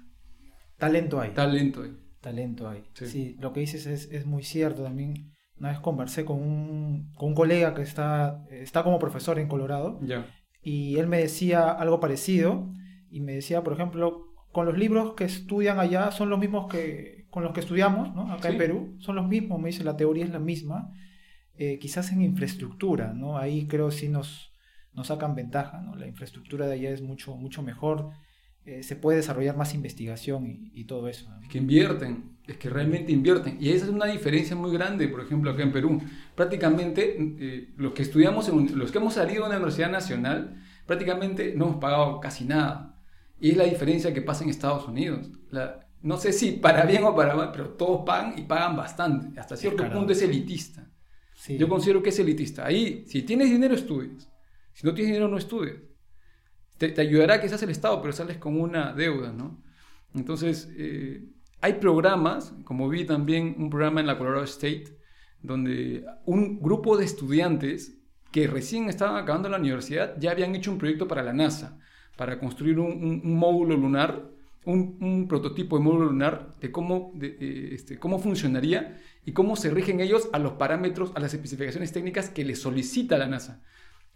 Talento 0.77 1.19
hay. 1.19 1.31
Talento 1.31 1.83
hay. 1.83 1.97
Talento 2.21 2.69
hay. 2.69 2.83
Sí, 2.93 3.37
lo 3.39 3.53
que 3.53 3.61
dices 3.61 3.85
es, 3.85 4.25
muy 4.25 4.43
cierto 4.43 4.83
también. 4.83 5.33
Una 5.57 5.69
vez 5.69 5.79
conversé 5.79 6.25
con 6.25 6.37
un, 6.37 7.11
con 7.15 7.29
un 7.29 7.35
colega 7.35 7.73
que 7.73 7.81
está, 7.81 8.45
está 8.49 8.83
como 8.83 8.99
profesor 8.99 9.39
en 9.39 9.47
Colorado 9.47 9.99
y 10.61 10.97
él 10.97 11.07
me 11.07 11.17
decía 11.19 11.69
algo 11.69 11.99
parecido 11.99 12.71
y 13.09 13.21
me 13.21 13.33
decía, 13.33 13.63
por 13.63 13.73
ejemplo, 13.73 14.33
con 14.51 14.65
los 14.65 14.77
libros 14.77 15.13
que 15.13 15.25
estudian 15.25 15.79
allá 15.79 16.11
son 16.11 16.29
los 16.29 16.39
mismos 16.39 16.71
que 16.71 17.19
con 17.29 17.43
los 17.43 17.53
que 17.53 17.59
estudiamos, 17.59 18.13
¿no? 18.15 18.31
Acá 18.31 18.49
en 18.49 18.57
Perú, 18.57 18.95
son 18.99 19.15
los 19.15 19.27
mismos, 19.27 19.59
me 19.59 19.67
dice, 19.67 19.83
la 19.83 19.95
teoría 19.95 20.25
es 20.25 20.31
la 20.31 20.39
misma, 20.39 20.91
eh, 21.61 21.77
quizás 21.77 22.13
en 22.13 22.21
infraestructura, 22.21 23.13
¿no? 23.13 23.37
Ahí 23.37 23.67
creo 23.67 23.91
sí 23.91 24.07
nos, 24.07 24.53
nos 24.93 25.07
sacan 25.07 25.35
ventaja, 25.35 25.81
¿no? 25.81 25.93
La 25.93 26.07
infraestructura 26.07 26.67
de 26.67 26.75
allá 26.75 26.89
es 26.89 27.01
mucho, 27.01 27.35
mucho 27.35 27.61
mejor, 27.61 28.11
eh, 28.63 28.81
se 28.81 28.95
puede 28.95 29.17
desarrollar 29.17 29.57
más 29.57 29.73
investigación 29.73 30.71
y, 30.73 30.85
todo 30.85 31.09
eso. 31.09 31.29
Es 31.43 31.49
que 31.49 31.57
invierten, 31.57 32.37
es 32.47 32.55
que 32.55 32.69
realmente 32.69 33.11
invierten. 33.11 33.57
Y 33.59 33.71
esa 33.71 33.83
es 33.83 33.91
una 33.91 34.05
diferencia 34.05 34.55
muy 34.55 34.71
grande, 34.71 35.09
por 35.09 35.19
ejemplo, 35.19 35.51
acá 35.51 35.63
en 35.63 35.73
Perú. 35.73 36.01
Prácticamente 36.33 37.17
eh, 37.19 37.73
los 37.75 37.91
que 37.91 38.03
estudiamos, 38.03 38.47
en, 38.47 38.79
los 38.79 38.93
que 38.93 38.99
hemos 38.99 39.15
salido 39.15 39.41
de 39.41 39.49
una 39.49 39.57
universidad 39.57 39.91
nacional, 39.91 40.63
prácticamente 40.85 41.53
no 41.57 41.65
hemos 41.65 41.77
pagado 41.81 42.21
casi 42.21 42.45
nada. 42.45 42.95
Y 43.41 43.51
es 43.51 43.57
la 43.57 43.65
diferencia 43.65 44.13
que 44.13 44.21
pasa 44.21 44.45
en 44.45 44.49
Estados 44.49 44.87
Unidos. 44.87 45.29
no 46.03 46.15
sé 46.15 46.31
si 46.31 46.53
para 46.53 46.85
bien 46.85 47.03
o 47.03 47.13
para 47.13 47.35
mal, 47.35 47.51
pero 47.51 47.71
todos 47.71 48.05
pagan 48.05 48.39
y 48.39 48.43
pagan 48.43 48.77
bastante. 48.77 49.37
Hasta 49.37 49.57
cierto 49.57 49.89
punto 49.89 50.13
es 50.13 50.21
elitista. 50.21 50.88
Yo 51.47 51.69
considero 51.69 52.03
que 52.03 52.09
es 52.09 52.19
elitista. 52.19 52.65
Ahí, 52.65 53.05
si 53.07 53.21
tienes 53.23 53.49
dinero, 53.49 53.73
estudias. 53.73 54.29
Si 54.73 54.85
no 54.85 54.93
tienes 54.93 55.13
dinero, 55.13 55.27
no 55.27 55.37
estudias. 55.37 55.77
Te, 56.77 56.89
te 56.89 57.01
ayudará 57.01 57.41
quizás 57.41 57.61
el 57.63 57.69
Estado, 57.69 58.01
pero 58.01 58.13
sales 58.13 58.37
con 58.37 58.59
una 58.59 58.93
deuda, 58.93 59.31
¿no? 59.31 59.63
Entonces, 60.13 60.69
eh, 60.77 61.23
hay 61.61 61.73
programas, 61.73 62.53
como 62.63 62.89
vi 62.89 63.05
también 63.05 63.55
un 63.57 63.69
programa 63.69 64.01
en 64.01 64.07
la 64.07 64.17
Colorado 64.17 64.43
State, 64.45 64.97
donde 65.41 66.05
un 66.25 66.59
grupo 66.59 66.97
de 66.97 67.05
estudiantes 67.05 67.97
que 68.31 68.47
recién 68.47 68.89
estaban 68.89 69.21
acabando 69.21 69.49
la 69.49 69.57
universidad 69.57 70.15
ya 70.19 70.31
habían 70.31 70.55
hecho 70.55 70.71
un 70.71 70.77
proyecto 70.77 71.07
para 71.07 71.23
la 71.23 71.33
NASA 71.33 71.79
para 72.19 72.37
construir 72.37 72.77
un, 72.79 73.21
módulo 73.23 73.77
lunar, 73.77 74.29
un, 74.65 75.25
prototipo 75.29 75.77
de 75.77 75.83
módulo 75.85 76.07
lunar 76.07 76.55
de 76.59 76.69
cómo, 76.69 77.13
este, 77.21 77.97
cómo 77.97 78.19
funcionaría 78.19 78.99
y 79.25 79.33
cómo 79.33 79.55
se 79.55 79.69
rigen 79.69 79.99
ellos 79.99 80.29
a 80.33 80.39
los 80.39 80.53
parámetros, 80.53 81.11
a 81.15 81.19
las 81.19 81.33
especificaciones 81.33 81.91
técnicas 81.91 82.29
que 82.29 82.45
les 82.45 82.61
solicita 82.61 83.17
la 83.17 83.27
NASA. 83.27 83.61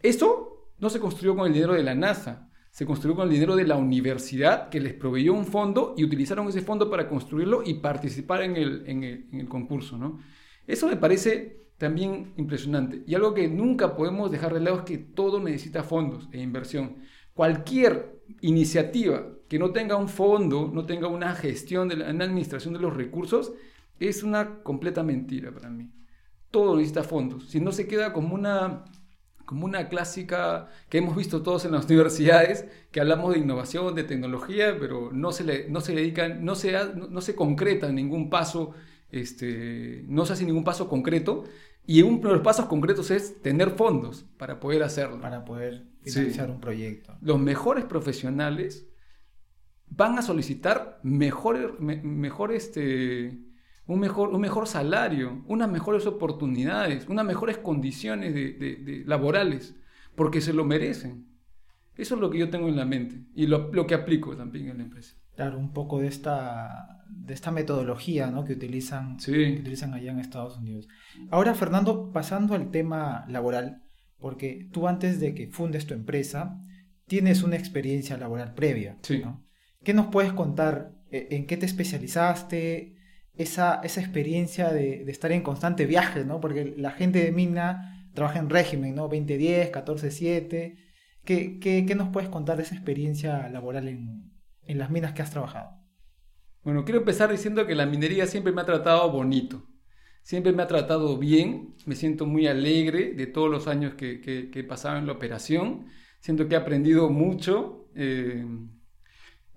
Eso 0.02 0.72
no 0.80 0.90
se 0.90 1.00
construyó 1.00 1.36
con 1.36 1.48
el 1.48 1.54
dinero 1.54 1.74
de 1.74 1.84
la 1.84 1.96
NASA, 1.96 2.50
se 2.72 2.86
construyó 2.86 3.16
con 3.16 3.28
el 3.28 3.34
dinero 3.34 3.56
de 3.56 3.66
la 3.66 3.76
universidad 3.76 4.70
que 4.70 4.80
les 4.80 4.94
proveyó 4.94 5.34
un 5.34 5.46
fondo 5.46 5.94
y 5.96 6.04
utilizaron 6.04 6.48
ese 6.48 6.62
fondo 6.62 6.90
para 6.90 7.08
construirlo 7.08 7.62
y 7.64 7.76
participar 7.76 8.42
en 8.42 8.56
el, 8.56 8.84
en 8.88 9.04
el 9.04 9.48
concurso. 9.48 9.98
¿no? 9.98 10.20
Eso 10.66 10.88
me 10.88 10.96
parece 10.96 11.64
también 11.78 12.34
impresionante. 12.38 13.04
Y 13.06 13.16
algo 13.16 13.34
que 13.34 13.48
nunca 13.48 13.96
podemos 13.96 14.32
dejar 14.32 14.54
de 14.54 14.62
lado 14.62 14.78
es 14.78 14.84
que 14.84 14.98
todo 14.98 15.40
necesita 15.40 15.84
fondos 15.84 16.30
e 16.32 16.40
inversión. 16.40 16.98
Cualquier 17.34 18.22
iniciativa 18.42 19.28
que 19.50 19.60
no 19.60 19.72
tenga 19.72 19.96
un 19.96 20.08
fondo, 20.08 20.72
no 20.74 20.86
tenga 20.86 21.08
una 21.08 21.36
gestión, 21.36 21.88
de 21.90 21.98
la, 21.98 22.10
una 22.10 22.26
administración 22.26 22.74
de 22.74 22.80
los 22.80 22.96
recursos, 22.96 23.54
es 24.00 24.24
una 24.24 24.62
completa 24.64 25.04
mentira 25.04 25.52
para 25.52 25.70
mí. 25.70 25.92
Todo 26.52 26.76
necesita 26.76 27.04
fondos. 27.04 27.50
Si 27.50 27.60
no 27.60 27.72
se 27.72 27.88
queda 27.88 28.14
como 28.14 28.36
una, 28.36 28.86
como 29.46 29.66
una 29.66 29.90
clásica 29.90 30.70
que 30.90 31.00
hemos 31.00 31.16
visto 31.16 31.42
todos 31.42 31.66
en 31.66 31.72
las 31.72 31.86
universidades, 31.90 32.68
que 32.92 33.00
hablamos 33.00 33.34
de 33.34 33.40
innovación, 33.40 33.96
de 33.96 34.04
tecnología, 34.04 34.78
pero 34.80 35.12
no 35.12 35.32
se 35.32 35.44
le, 35.44 35.70
no 35.70 35.82
se 35.82 35.96
dedican, 35.96 36.44
no 36.46 36.56
se, 36.56 36.74
no, 36.96 37.22
se 37.22 37.36
concreta 37.36 37.92
ningún 37.92 38.30
paso, 38.30 38.74
este, 39.10 40.06
no 40.08 40.26
se 40.26 40.34
hace 40.34 40.46
ningún 40.46 40.64
paso 40.64 40.88
concreto. 40.88 41.44
Y 41.86 42.02
uno 42.02 42.30
de 42.30 42.36
los 42.36 42.44
pasos 42.44 42.68
concretos 42.68 43.12
es 43.12 43.42
tener 43.42 43.72
fondos 43.72 44.26
para 44.38 44.60
poder 44.60 44.84
hacerlo. 44.84 45.20
Para 45.20 45.44
poder 45.44 45.86
financiar 46.02 46.50
un 46.50 46.62
proyecto. 46.62 47.18
Los 47.22 47.40
mejores 47.40 47.84
profesionales 47.84 48.88
van 49.96 50.18
a 50.18 50.22
solicitar 50.22 51.00
mejor, 51.04 51.80
mejor 51.82 52.52
este, 52.52 53.43
un, 53.88 54.00
mejor, 54.00 54.30
un 54.30 54.42
mejor 54.42 54.68
salario, 54.68 55.44
unas 55.48 55.70
mejores 55.70 56.06
oportunidades, 56.06 57.08
unas 57.08 57.26
mejores 57.26 57.58
condiciones 57.58 58.34
de, 58.34 59.04
laborales, 59.06 59.76
porque 60.16 60.42
se 60.42 60.54
lo 60.54 60.66
merecen. 60.66 61.28
Eso 61.96 62.16
es 62.16 62.22
lo 62.22 62.30
que 62.30 62.40
yo 62.40 62.50
tengo 62.50 62.70
en 62.70 62.76
la 62.76 62.86
mente 62.86 63.24
y 63.36 63.46
lo, 63.46 63.72
lo 63.72 63.86
que 63.86 63.94
aplico 63.94 64.36
también 64.36 64.70
en 64.70 64.78
la 64.78 64.84
empresa. 64.84 65.16
Claro, 65.36 65.60
un 65.60 65.74
poco 65.74 66.00
de 66.00 66.08
esta, 66.08 67.04
de 67.10 67.34
esta 67.34 67.52
metodología 67.52 68.32
¿no? 68.32 68.44
que, 68.44 68.54
utilizan, 68.54 69.18
que 69.18 69.60
utilizan 69.60 69.94
allá 69.94 70.12
en 70.12 70.20
Estados 70.20 70.58
Unidos. 70.58 70.88
Ahora, 71.30 71.54
Fernando, 71.54 72.12
pasando 72.12 72.56
al 72.56 72.72
tema 72.72 73.26
laboral, 73.28 73.84
porque 74.20 74.70
tú 74.72 74.88
antes 74.88 75.20
de 75.20 75.34
que 75.34 75.48
fundes 75.48 75.86
tu 75.86 75.94
empresa, 75.94 76.60
tienes 77.08 77.44
una 77.44 77.56
experiencia 77.56 78.18
laboral 78.18 78.54
previa. 78.54 78.98
¿no? 79.24 79.44
¿Qué 79.84 79.94
nos 79.94 80.08
puedes 80.08 80.34
contar? 80.34 80.94
E, 81.12 81.28
¿En 81.32 81.46
qué 81.46 81.58
te 81.58 81.66
especializaste? 81.66 82.93
Esa, 83.36 83.82
esa 83.84 84.00
experiencia 84.00 84.72
de, 84.72 85.04
estar 85.10 85.32
en 85.32 85.42
constante 85.42 85.86
viaje, 85.86 86.24
¿no? 86.24 86.40
Porque 86.40 86.74
la 86.78 86.92
gente 86.92 87.24
de 87.24 87.32
Mina 87.32 88.10
trabaja 88.14 88.40
en 88.40 88.50
régimen, 88.50 88.96
¿no? 88.96 89.04
2010, 89.04 89.72
14-7. 89.72 90.78
¿Qué, 91.26 91.60
qué, 91.60 91.96
nos 91.96 92.10
puedes 92.10 92.30
contar 92.30 92.58
de 92.58 92.64
esa 92.64 92.76
experiencia 92.76 93.50
laboral 93.50 93.88
en, 93.88 94.34
en 94.66 94.78
las 94.78 94.90
minas 94.90 95.14
que 95.14 95.22
has 95.22 95.32
trabajado? 95.32 95.84
Bueno, 96.64 96.86
quiero 96.86 97.00
empezar 97.00 97.32
diciendo 97.32 97.66
que 97.66 97.76
la 97.76 97.86
minería 97.86 98.26
siempre 98.26 98.54
me 98.54 98.62
ha 98.62 98.66
tratado 98.66 99.12
bonito, 99.12 99.68
siempre 100.22 100.54
me 100.54 100.64
ha 100.64 100.68
tratado 100.68 101.18
bien, 101.18 101.76
me 101.86 101.96
siento 101.96 102.26
muy 102.26 102.48
alegre 102.48 103.14
de 103.14 103.28
todos 103.28 103.50
los 103.50 103.68
años 103.68 103.96
que, 103.96 104.22
que, 104.22 104.50
he 104.54 104.64
pasado 104.64 104.98
en 104.98 105.06
la 105.06 105.14
operación, 105.14 105.88
siento 106.20 106.48
que 106.48 106.56
he 106.56 106.58
aprendido 106.58 107.10
mucho, 107.10 107.90
eh, 107.96 108.46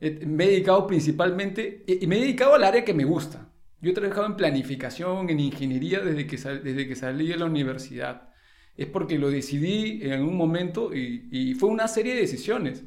me 0.00 0.44
he 0.44 0.48
dedicado 0.48 0.86
principalmente, 0.86 1.84
y 1.86 2.06
me 2.06 2.16
he 2.16 2.20
dedicado 2.20 2.54
al 2.54 2.64
área 2.64 2.84
que 2.84 2.94
me 2.94 3.04
gusta. 3.04 3.52
Yo 3.80 3.90
he 3.90 3.94
trabajado 3.94 4.26
en 4.26 4.36
planificación, 4.36 5.28
en 5.30 5.40
ingeniería 5.40 6.00
desde 6.00 6.26
que, 6.26 6.36
desde 6.36 6.88
que 6.88 6.96
salí 6.96 7.28
de 7.28 7.36
la 7.36 7.44
universidad. 7.44 8.30
Es 8.76 8.86
porque 8.86 9.18
lo 9.18 9.30
decidí 9.30 10.00
en 10.02 10.12
algún 10.12 10.36
momento 10.36 10.94
y, 10.94 11.54
fue 11.54 11.68
una 11.68 11.88
serie 11.88 12.14
de 12.14 12.20
decisiones 12.20 12.84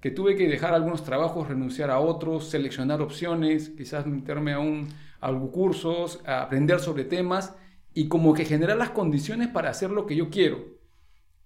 que 0.00 0.10
tuve 0.10 0.36
que 0.36 0.48
dejar 0.48 0.74
algunos 0.74 1.04
trabajos, 1.04 1.48
renunciar 1.48 1.90
a 1.90 2.00
otros, 2.00 2.48
seleccionar 2.48 3.00
opciones, 3.00 3.70
quizás 3.70 4.06
meterme 4.06 4.52
a, 4.52 4.58
un, 4.58 4.88
algunos 5.20 5.50
cursos, 5.50 6.20
a 6.26 6.42
aprender 6.42 6.80
sobre 6.80 7.04
temas 7.04 7.54
y 7.94 8.08
como 8.08 8.34
que 8.34 8.44
generar 8.44 8.76
las 8.76 8.90
condiciones 8.90 9.48
para 9.48 9.70
hacer 9.70 9.90
lo 9.90 10.06
que 10.06 10.16
yo 10.16 10.30
quiero 10.30 10.82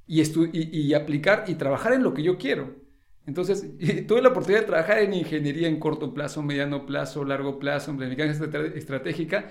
y, 0.06 0.94
aplicar 0.94 1.44
y 1.48 1.54
trabajar 1.54 1.92
en 1.92 2.02
lo 2.02 2.14
que 2.14 2.22
yo 2.22 2.38
quiero. 2.38 2.85
Entonces, 3.26 3.66
tuve 4.06 4.23
la 4.23 4.28
oportunidad 4.28 4.61
de 4.61 4.66
trabajar 4.66 4.99
en 4.99 5.14
ingeniería 5.14 5.68
en 5.68 5.78
corto 5.78 6.14
plazo, 6.14 6.42
mediano 6.42 6.87
plazo, 6.87 7.25
largo 7.25 7.59
plazo, 7.59 7.90
en 7.90 7.99
planificación 7.99 8.54
estratégica, 8.75 9.50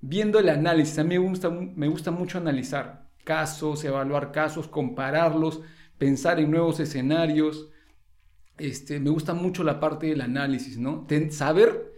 viendo 0.00 0.38
el 0.38 0.48
análisis. 0.48 0.98
A 0.98 1.04
mí 1.04 1.18
me 1.18 1.28
gusta, 1.28 1.50
me 1.50 1.88
gusta 1.88 2.10
mucho 2.10 2.38
analizar 2.38 3.06
casos, 3.24 3.84
evaluar 3.84 4.30
casos, 4.30 4.68
compararlos, 4.68 5.60
pensar 5.98 6.38
en 6.38 6.50
nuevos 6.50 6.78
escenarios. 6.80 7.68
Este, 8.56 9.00
me 9.00 9.10
gusta 9.10 9.34
mucho 9.34 9.64
la 9.64 9.80
parte 9.80 10.06
del 10.06 10.20
análisis, 10.22 10.78
¿no? 10.78 11.06
saber, 11.30 11.92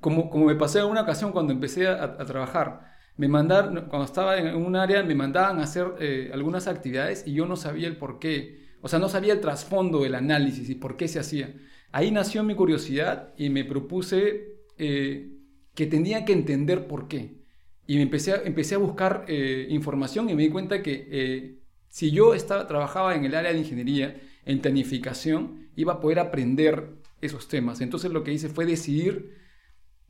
como, 0.00 0.28
como 0.28 0.46
me 0.46 0.56
pasé 0.56 0.80
en 0.80 0.86
una 0.86 1.02
ocasión 1.02 1.32
cuando 1.32 1.52
empecé 1.52 1.88
a, 1.88 2.18
trabajar, 2.26 2.92
me 3.16 3.28
mandaron, 3.28 3.86
cuando 3.88 4.04
estaba 4.04 4.36
en 4.36 4.54
un 4.54 4.76
área, 4.76 5.02
me 5.02 5.14
mandaban 5.14 5.60
a 5.60 5.62
hacer 5.62 5.94
eh, 6.00 6.30
algunas 6.34 6.68
actividades 6.68 7.26
y 7.26 7.32
yo 7.32 7.46
no 7.46 7.56
sabía 7.56 7.88
el 7.88 7.96
por 7.96 8.18
qué, 8.18 8.67
o 8.80 8.88
sea, 8.88 8.98
no 8.98 9.08
sabía 9.08 9.32
el 9.32 9.40
trasfondo 9.40 10.02
del 10.02 10.14
análisis 10.14 10.68
y 10.70 10.74
por 10.74 10.96
qué 10.96 11.08
se 11.08 11.18
hacía. 11.18 11.54
Ahí 11.92 12.10
nació 12.10 12.44
mi 12.44 12.54
curiosidad 12.54 13.34
y 13.36 13.50
me 13.50 13.64
propuse 13.64 14.58
eh, 14.76 15.32
que 15.74 15.86
tenía 15.86 16.24
que 16.24 16.32
entender 16.32 16.86
por 16.86 17.08
qué. 17.08 17.38
Y 17.86 17.96
me 17.96 18.02
empecé 18.02 18.32
a, 18.32 18.42
empecé 18.44 18.74
a 18.74 18.78
buscar 18.78 19.24
eh, 19.28 19.66
información 19.70 20.28
y 20.28 20.34
me 20.34 20.42
di 20.42 20.50
cuenta 20.50 20.82
que 20.82 21.58
si 21.88 22.10
yo 22.10 22.34
estaba, 22.34 22.66
trabajaba 22.66 23.14
en 23.14 23.24
el 23.24 23.34
área 23.34 23.52
de 23.52 23.58
ingeniería, 23.58 24.20
en 24.44 24.60
planificación, 24.60 25.70
iba 25.76 25.94
a 25.94 26.00
poder 26.00 26.18
aprender 26.18 26.98
esos 27.20 27.48
temas. 27.48 27.80
Entonces 27.80 28.10
lo 28.12 28.24
que 28.24 28.32
hice 28.32 28.48
fue 28.48 28.66
decidir 28.66 29.36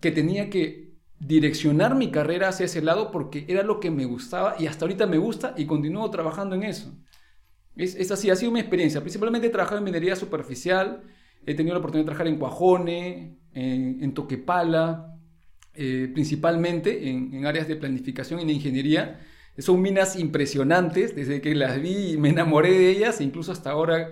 que 0.01 0.11
tenía 0.11 0.51
que 0.51 0.89
direccionar 1.19 1.95
mi 1.95 2.11
carrera 2.11 2.49
hacia 2.49 2.67
ese 2.67 2.83
lado 2.83 3.11
porque 3.11 3.45
era 3.49 3.63
lo 3.63 3.81
que 3.81 3.91
me 3.91 4.05
gustaba 4.05 4.55
y 4.59 4.67
hasta 4.67 4.85
ahorita 4.85 5.07
me 5.07 5.19
gusta 5.19 5.55
y 5.57 5.67
continúo 5.67 6.11
trabajando 6.11 6.55
en 6.55 6.65
eso. 6.65 6.95
Es, 7.79 8.11
así, 8.11 8.29
ha 8.29 8.35
sido 8.35 8.51
mi 8.51 8.59
experiencia. 8.59 9.01
Principalmente 9.01 9.47
he 9.47 9.51
trabajado 9.51 9.79
en 9.79 9.85
minería 9.85 10.17
superficial, 10.17 11.05
he 11.47 11.55
tenido 11.55 11.75
la 11.75 11.79
oportunidad 11.79 12.03
de 12.03 12.07
trabajar 12.07 12.27
en 12.27 12.37
Cuajone, 12.37 13.39
en, 13.55 14.15
Toquepala, 14.15 15.17
eh, 15.75 16.11
principalmente 16.13 17.09
en, 17.09 17.47
áreas 17.47 17.69
de 17.69 17.77
planificación 17.77 18.41
y 18.41 18.47
de 18.47 18.53
ingeniería. 18.53 19.21
Son 19.59 19.81
minas 19.81 20.19
impresionantes, 20.19 21.15
desde 21.15 21.41
que 21.41 21.55
las 21.55 21.81
vi 21.81 22.17
me 22.19 22.31
enamoré 22.31 22.73
de 22.73 22.91
ellas, 22.91 23.21
e 23.21 23.25
incluso 23.25 23.53
hasta 23.53 23.71
ahora 23.71 24.11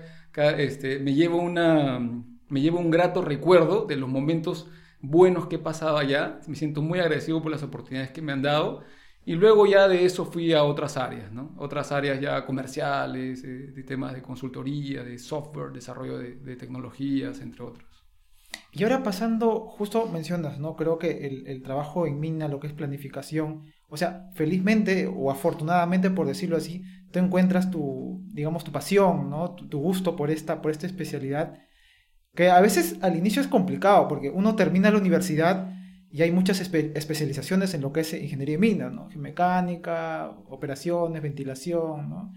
este, 0.59 1.01
me, 1.01 1.15
llevo 1.15 1.39
una, 1.39 1.99
me 2.49 2.61
llevo 2.61 2.79
un 2.79 2.91
grato 2.91 3.21
recuerdo 3.21 3.85
de 3.85 3.97
los 3.97 4.09
momentos 4.09 4.69
buenos 5.01 5.49
que 5.49 5.57
he 5.57 5.59
pasado 5.59 5.99
allá. 5.99 6.39
Me 6.47 6.55
siento 6.55 6.83
muy 6.83 7.01
agradecido 7.01 7.43
por 7.43 7.51
las 7.51 7.65
oportunidades 7.65 8.13
que 8.13 8.23
me 8.23 8.31
han 8.33 8.43
dado 8.43 8.85
y 9.29 9.35
luego 9.35 9.67
ya 9.67 9.89
de 9.89 10.05
eso 10.05 10.25
fui 10.25 10.53
a 10.53 10.63
otras 10.63 10.97
áreas, 10.97 11.33
¿no? 11.33 11.53
Otras 11.59 11.91
áreas 11.91 12.21
ya 12.21 12.47
comerciales, 12.47 13.43
eh, 13.43 13.73
de 13.75 13.83
temas 13.83 14.15
de 14.15 14.23
consultoría, 14.23 15.03
de 15.03 15.19
software, 15.19 15.73
desarrollo 15.73 16.17
de, 16.17 16.55
tecnologías, 16.55 17.41
entre 17.41 17.65
otros. 17.65 17.89
Y 18.71 18.85
ahora 18.85 19.03
pasando, 19.03 19.67
justo 19.67 20.07
mencionas, 20.07 20.61
¿no? 20.61 20.77
Creo 20.77 21.01
que 21.01 21.27
el, 21.27 21.63
trabajo 21.65 22.07
en 22.07 22.21
Mina, 22.21 22.47
lo 22.47 22.61
que 22.61 22.69
es 22.69 22.73
planificación, 22.73 23.65
o 23.89 23.97
sea, 23.97 24.31
felizmente 24.37 25.09
o 25.13 25.33
afortunadamente, 25.33 26.09
por 26.11 26.29
decirlo 26.29 26.57
así, 26.57 26.85
tú 27.11 27.19
encuentras 27.19 27.69
tu, 27.69 28.23
digamos, 28.33 28.63
tu 28.63 28.71
pasión, 28.71 29.29
¿no? 29.29 29.57
Tu, 29.57 29.77
gusto 29.77 30.15
por 30.15 30.31
esta, 30.31 30.63
por 30.63 30.71
esta 30.71 30.87
especialidad, 30.87 31.59
que 32.37 32.49
a 32.49 32.61
veces 32.61 32.97
al 33.03 33.17
inicio 33.17 33.43
es 33.43 33.49
complicado, 33.49 34.07
porque 34.07 34.31
uno 34.31 34.55
termina 34.55 34.93
la 34.93 34.99
universidad 34.99 35.76
y 36.17 36.23
hay 36.23 36.31
muchas 36.31 36.63
especializaciones 36.63 37.75
en 37.75 37.83
lo 37.83 37.93
que 37.93 38.01
es 38.01 38.15
ingeniería 38.15 38.55
de 38.55 38.59
minas, 38.59 38.91
¿no? 38.91 39.11
Mecánica, 39.17 40.31
operaciones, 40.49 41.21
ventilación, 41.21 42.09
¿no? 42.09 42.33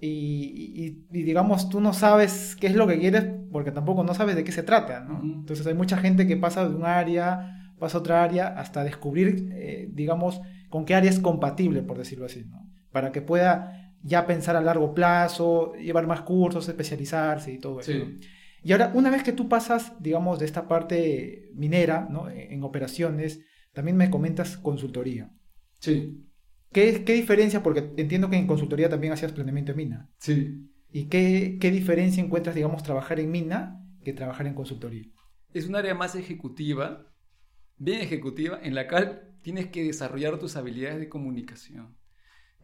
Y, 0.00 1.06
digamos, 1.08 1.68
tú 1.68 1.80
no 1.80 1.92
sabes 1.92 2.56
qué 2.56 2.66
es 2.66 2.74
lo 2.74 2.88
que 2.88 2.98
quieres 2.98 3.24
porque 3.52 3.70
tampoco 3.70 4.02
no 4.02 4.12
sabes 4.12 4.34
de 4.34 4.42
qué 4.42 4.50
se 4.50 4.64
trata, 4.64 5.04
¿no? 5.04 5.20
Entonces 5.22 5.64
hay 5.68 5.74
mucha 5.74 5.98
gente 5.98 6.26
que 6.26 6.36
pasa 6.36 6.68
de 6.68 6.74
un 6.74 6.84
área, 6.84 7.72
pasa 7.78 7.98
a 7.98 8.00
otra 8.00 8.24
área, 8.24 8.48
hasta 8.48 8.82
descubrir, 8.82 9.50
eh, 9.52 9.88
digamos, 9.92 10.40
con 10.68 10.84
qué 10.84 10.96
área 10.96 11.08
es 11.08 11.20
compatible, 11.20 11.82
por 11.82 11.98
decirlo 11.98 12.26
así, 12.26 12.44
¿no? 12.44 12.68
Para 12.90 13.12
que 13.12 13.22
pueda 13.22 13.94
ya 14.02 14.26
pensar 14.26 14.56
a 14.56 14.60
largo 14.60 14.94
plazo, 14.94 15.74
llevar 15.74 16.08
más 16.08 16.22
cursos, 16.22 16.68
especializarse 16.68 17.52
y 17.52 17.58
todo 17.60 17.78
eso. 17.78 17.92
Y 18.66 18.72
ahora, 18.72 18.90
una 18.94 19.10
vez 19.10 19.22
que 19.22 19.30
tú 19.30 19.48
pasas, 19.48 19.92
digamos, 20.00 20.40
de 20.40 20.44
esta 20.44 20.66
parte 20.66 21.52
minera, 21.54 22.08
¿no? 22.10 22.28
En 22.28 22.64
operaciones, 22.64 23.46
también 23.72 23.96
me 23.96 24.10
comentas 24.10 24.56
consultoría. 24.56 25.30
Sí. 25.78 26.26
¿Qué, 26.72 27.04
¿Qué, 27.04 27.12
diferencia? 27.12 27.62
Porque 27.62 27.92
entiendo 27.96 28.28
que 28.28 28.34
en 28.34 28.48
consultoría 28.48 28.88
también 28.88 29.12
hacías 29.12 29.30
planeamiento 29.30 29.70
de 29.70 29.76
mina. 29.76 30.10
Sí. 30.18 30.68
¿Y 30.90 31.04
qué, 31.04 31.58
qué 31.60 31.70
diferencia 31.70 32.20
encuentras, 32.20 32.56
digamos, 32.56 32.82
trabajar 32.82 33.20
en 33.20 33.30
mina 33.30 33.86
que 34.02 34.12
trabajar 34.12 34.48
en 34.48 34.54
consultoría? 34.54 35.04
Es 35.54 35.68
un 35.68 35.76
área 35.76 35.94
más 35.94 36.16
ejecutiva, 36.16 37.06
bien 37.76 38.00
ejecutiva, 38.00 38.58
en 38.60 38.74
la 38.74 38.88
cual 38.88 39.36
tienes 39.42 39.68
que 39.68 39.84
desarrollar 39.84 40.40
tus 40.40 40.56
habilidades 40.56 40.98
de 40.98 41.08
comunicación. 41.08 41.96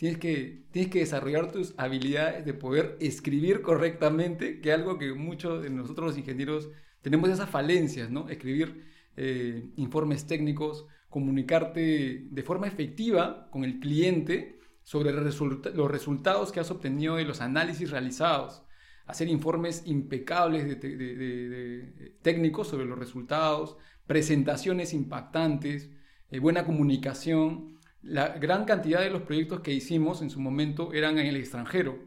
Tienes 0.03 0.19
que, 0.19 0.65
tienes 0.73 0.91
que 0.91 0.99
desarrollar 0.99 1.53
tus 1.53 1.75
habilidades 1.77 2.45
de 2.45 2.55
poder 2.55 2.97
escribir 2.99 3.63
correctamente, 3.63 4.61
que 4.61 4.71
es 4.71 4.75
algo 4.75 4.99
que 4.99 5.15
muchos 5.15 5.63
de 5.63 5.71
nosotros 5.71 6.09
los 6.09 6.19
ingenieros 6.19 6.71
tenemos 7.03 7.31
esas 7.31 7.49
falencias, 7.49 8.11
¿no? 8.11 8.29
Escribir 8.29 8.85
eh, 9.17 9.71
informes 9.77 10.27
técnicos, 10.27 10.89
comunicarte 11.09 12.27
de 12.29 12.43
forma 12.43 12.67
efectiva 12.67 13.49
con 13.53 13.63
el 13.63 13.79
cliente 13.79 14.59
sobre 14.83 15.13
los 15.13 15.89
resultados 15.93 16.51
que 16.51 16.59
has 16.59 16.73
obtenido 16.73 17.15
de 17.15 17.25
los 17.25 17.41
análisis 17.41 17.93
realizados, 17.93 18.65
hacer 19.07 19.29
informes 19.29 19.85
impecables 19.87 20.81
de, 20.81 22.17
técnicos 22.23 22.67
sobre 22.67 22.87
los 22.87 22.99
resultados, 22.99 23.77
presentaciones 24.09 24.95
impactantes, 24.95 25.91
eh, 26.33 26.41
buena 26.41 26.65
comunicación 26.65 27.79
la 28.03 28.31
gran 28.31 28.65
cantidad 28.65 29.01
de 29.01 29.11
los 29.11 29.23
proyectos 29.23 29.61
que 29.61 29.73
hicimos 29.73 30.23
en 30.23 30.31
su 30.31 30.41
momento 30.41 30.93
eran 30.93 31.19
en 31.19 31.27
el 31.27 31.37
extranjero, 31.37 31.99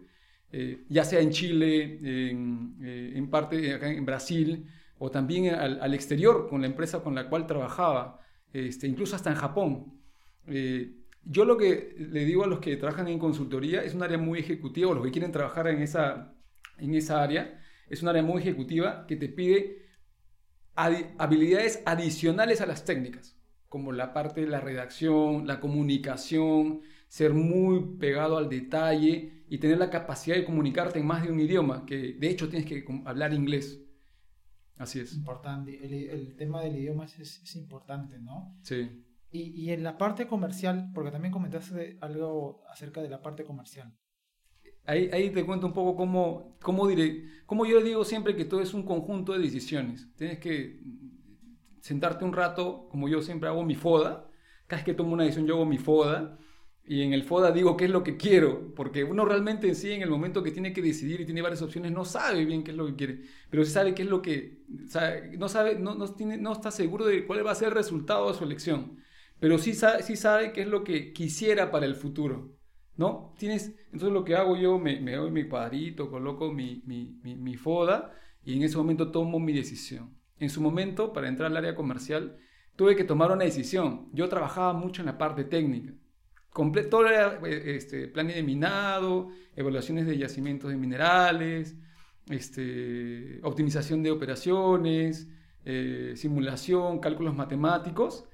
eh, 0.52 0.86
ya 0.90 1.04
sea 1.04 1.22
en 1.22 1.32
Chile, 1.32 2.00
en, 2.30 2.78
eh, 2.82 3.28
parte 3.30 3.74
en 3.74 4.06
Brasil, 4.06 4.68
o 4.98 5.12
también 5.12 5.54
al, 5.54 5.94
exterior 5.94 6.48
con 6.50 6.62
la 6.62 6.68
empresa 6.68 7.02
con 7.02 7.16
la 7.16 7.30
cual 7.30 7.48
trabajaba, 7.48 8.20
este, 8.54 8.88
incluso 8.88 9.16
hasta 9.16 9.30
en 9.30 9.36
Japón. 9.36 10.02
Eh, 10.48 10.96
yo 11.24 11.44
lo 11.44 11.58
que 11.58 11.96
le 11.98 12.24
digo 12.26 12.44
a 12.44 12.48
los 12.48 12.60
que 12.60 12.78
trabajan 12.78 13.08
en 13.08 13.20
consultoría 13.20 13.84
es 13.84 13.94
un 13.94 14.04
área 14.04 14.18
muy 14.18 14.40
ejecutiva, 14.40 14.90
o 14.90 14.94
los 14.94 15.04
que 15.04 15.12
quieren 15.12 15.32
trabajar 15.32 15.68
en 15.68 15.82
esa, 15.82 16.34
en 16.78 16.94
esa 16.94 17.22
área, 17.24 17.62
es 17.90 18.02
un 18.02 18.10
área 18.10 18.24
muy 18.24 18.42
ejecutiva 18.42 19.06
que 19.08 19.16
te 19.16 19.30
pide 19.30 19.86
habilidades 20.76 21.82
adicionales 21.86 22.60
a 22.60 22.66
las 22.66 22.84
técnicas 22.84 23.35
como 23.76 23.92
la 23.92 24.14
parte 24.14 24.40
de 24.40 24.48
la 24.48 24.62
redacción, 24.62 25.48
la 25.48 25.60
comunicación, 25.60 26.80
ser 27.10 27.34
muy 27.34 27.98
pegado 27.98 28.38
al 28.38 28.48
detalle 28.48 29.44
y 29.50 29.58
tener 29.58 29.78
la 29.78 29.90
capacidad 29.90 30.38
de 30.38 30.46
comunicarte 30.46 31.00
en 31.00 31.06
más 31.06 31.24
de 31.24 31.30
un 31.30 31.42
idioma, 31.42 31.86
que 31.86 32.14
de 32.14 32.30
hecho 32.30 32.48
tienes 32.48 32.66
que 32.66 32.86
hablar 33.04 33.34
inglés. 33.34 33.84
Así 34.78 35.02
es. 35.02 35.14
Importante, 35.14 35.78
el, 35.84 36.38
tema 36.38 36.62
del 36.62 36.78
idioma 36.78 37.04
es, 37.04 37.54
importante, 37.58 38.18
¿no? 38.18 38.58
Sí. 38.62 39.04
Y, 39.30 39.70
en 39.72 39.84
la 39.84 39.98
parte 39.98 40.26
comercial, 40.26 40.92
porque 40.94 41.12
también 41.12 41.34
comentaste 41.34 41.98
algo 42.00 42.64
acerca 42.70 43.02
de 43.02 43.10
la 43.10 43.22
parte 43.22 43.44
comercial. 43.44 43.94
Ahí, 44.86 45.10
ahí 45.12 45.32
te 45.32 45.46
cuento 45.46 45.68
un 45.68 45.74
poco 45.74 45.98
cómo, 45.98 46.56
cómo, 46.62 46.88
diré, 46.88 47.26
cómo 47.46 47.66
yo 47.66 47.84
digo 47.84 48.06
siempre 48.06 48.38
que 48.38 48.46
todo 48.46 48.62
es 48.62 48.74
un 48.74 48.84
conjunto 48.84 49.34
de 49.34 49.40
decisiones. 49.40 50.08
Tienes 50.16 50.40
que 50.40 50.80
sentarte 51.86 52.26
un 52.26 52.34
rato, 52.34 52.88
como 52.90 53.08
yo 53.08 53.22
siempre 53.22 53.48
hago 53.48 53.64
mi 53.64 53.76
foda, 53.76 54.28
cada 54.66 54.80
vez 54.80 54.86
que 54.86 54.96
tomo 54.96 55.14
una 55.14 55.24
decisión 55.24 55.46
yo 55.46 55.54
hago 55.54 55.68
mi 55.68 55.78
foda, 55.78 56.40
y 56.84 57.04
en 57.04 57.14
el 57.14 57.24
FODA 57.24 57.52
digo 57.52 57.78
qué 57.78 57.86
es 57.86 57.92
lo 57.92 58.02
que 58.02 58.18
quiero, 58.18 58.74
porque 58.74 59.04
uno 59.04 59.24
realmente 59.24 59.68
en 59.68 59.76
sí, 59.76 59.92
en 59.92 60.02
el 60.02 60.10
momento 60.10 60.42
que 60.42 60.50
tiene 60.50 60.74
que 60.74 60.82
decidir 60.82 61.22
y 61.22 61.26
tiene 61.26 61.44
varias 61.44 61.62
opciones, 61.62 61.92
no 61.92 62.04
sabe 62.04 62.44
bien 62.44 62.64
qué 62.64 62.72
es 62.72 62.78
lo 62.78 62.88
que 62.88 62.96
quiere, 62.96 63.22
pero 63.52 63.64
sí 63.64 63.72
sabe 63.72 63.94
qué 63.94 64.02
es 64.02 64.10
lo 64.10 64.24
que, 64.24 64.64
no 65.38 65.48
sabe, 65.48 65.78
no, 65.78 65.94
no, 65.94 66.12
tiene, 66.16 66.38
no 66.38 66.54
está 66.54 66.72
seguro 66.72 67.06
de 67.06 67.28
cuál 67.28 67.46
va 67.46 67.52
a 67.52 67.56
ser 67.56 67.68
el 67.68 67.76
resultado 67.76 68.32
de 68.32 68.34
su 68.36 68.44
elección, 68.44 68.98
pero 69.40 69.60
sí 69.60 69.76
sabe, 69.76 70.02
sí 70.02 70.16
sabe 70.16 70.54
qué 70.54 70.62
es 70.62 70.68
lo 70.68 70.84
que 70.84 71.14
quisiera 71.14 71.70
para 71.70 71.86
el 71.86 71.94
futuro, 71.94 72.58
¿no? 72.98 73.36
Tienes, 73.38 73.76
entonces 73.92 74.12
lo 74.12 74.24
que 74.26 74.36
hago 74.36 74.58
yo, 74.58 74.80
me, 74.80 75.00
me 75.02 75.16
doy 75.18 75.30
mi 75.30 75.48
cuadrito, 75.48 76.10
coloco 76.10 76.52
mi, 76.52 76.82
mi, 76.88 77.20
mi, 77.22 77.36
mi 77.36 77.56
FODA 77.58 78.12
y 78.44 78.56
en 78.56 78.64
ese 78.64 78.76
momento 78.78 79.12
tomo 79.12 79.40
mi 79.40 79.54
decisión. 79.54 80.15
En 80.40 80.50
su 80.50 80.62
momento, 80.62 81.14
para 81.14 81.28
entrar 81.28 81.50
al 81.50 81.58
área 81.58 81.76
comercial, 81.76 82.38
tuve 82.76 82.96
que 82.96 83.04
tomar 83.04 83.32
una 83.32 83.46
decisión. 83.46 84.10
Yo 84.14 84.28
trabajaba 84.30 84.74
mucho 84.74 85.02
en 85.02 85.08
la 85.08 85.18
parte 85.18 85.44
técnica. 85.44 85.94
todo 86.90 87.08
era 87.08 87.40
este, 87.48 88.08
plan 88.08 88.28
de 88.28 88.44
minado, 88.44 89.30
evaluaciones 89.56 90.06
de 90.06 90.18
yacimientos 90.18 90.70
de 90.70 90.78
minerales, 90.78 91.76
este, 92.30 93.40
optimización 93.44 94.04
de 94.04 94.12
operaciones, 94.12 95.28
eh, 95.64 96.14
simulación, 96.16 97.00
cálculos 97.00 97.36
matemáticos, 97.36 98.26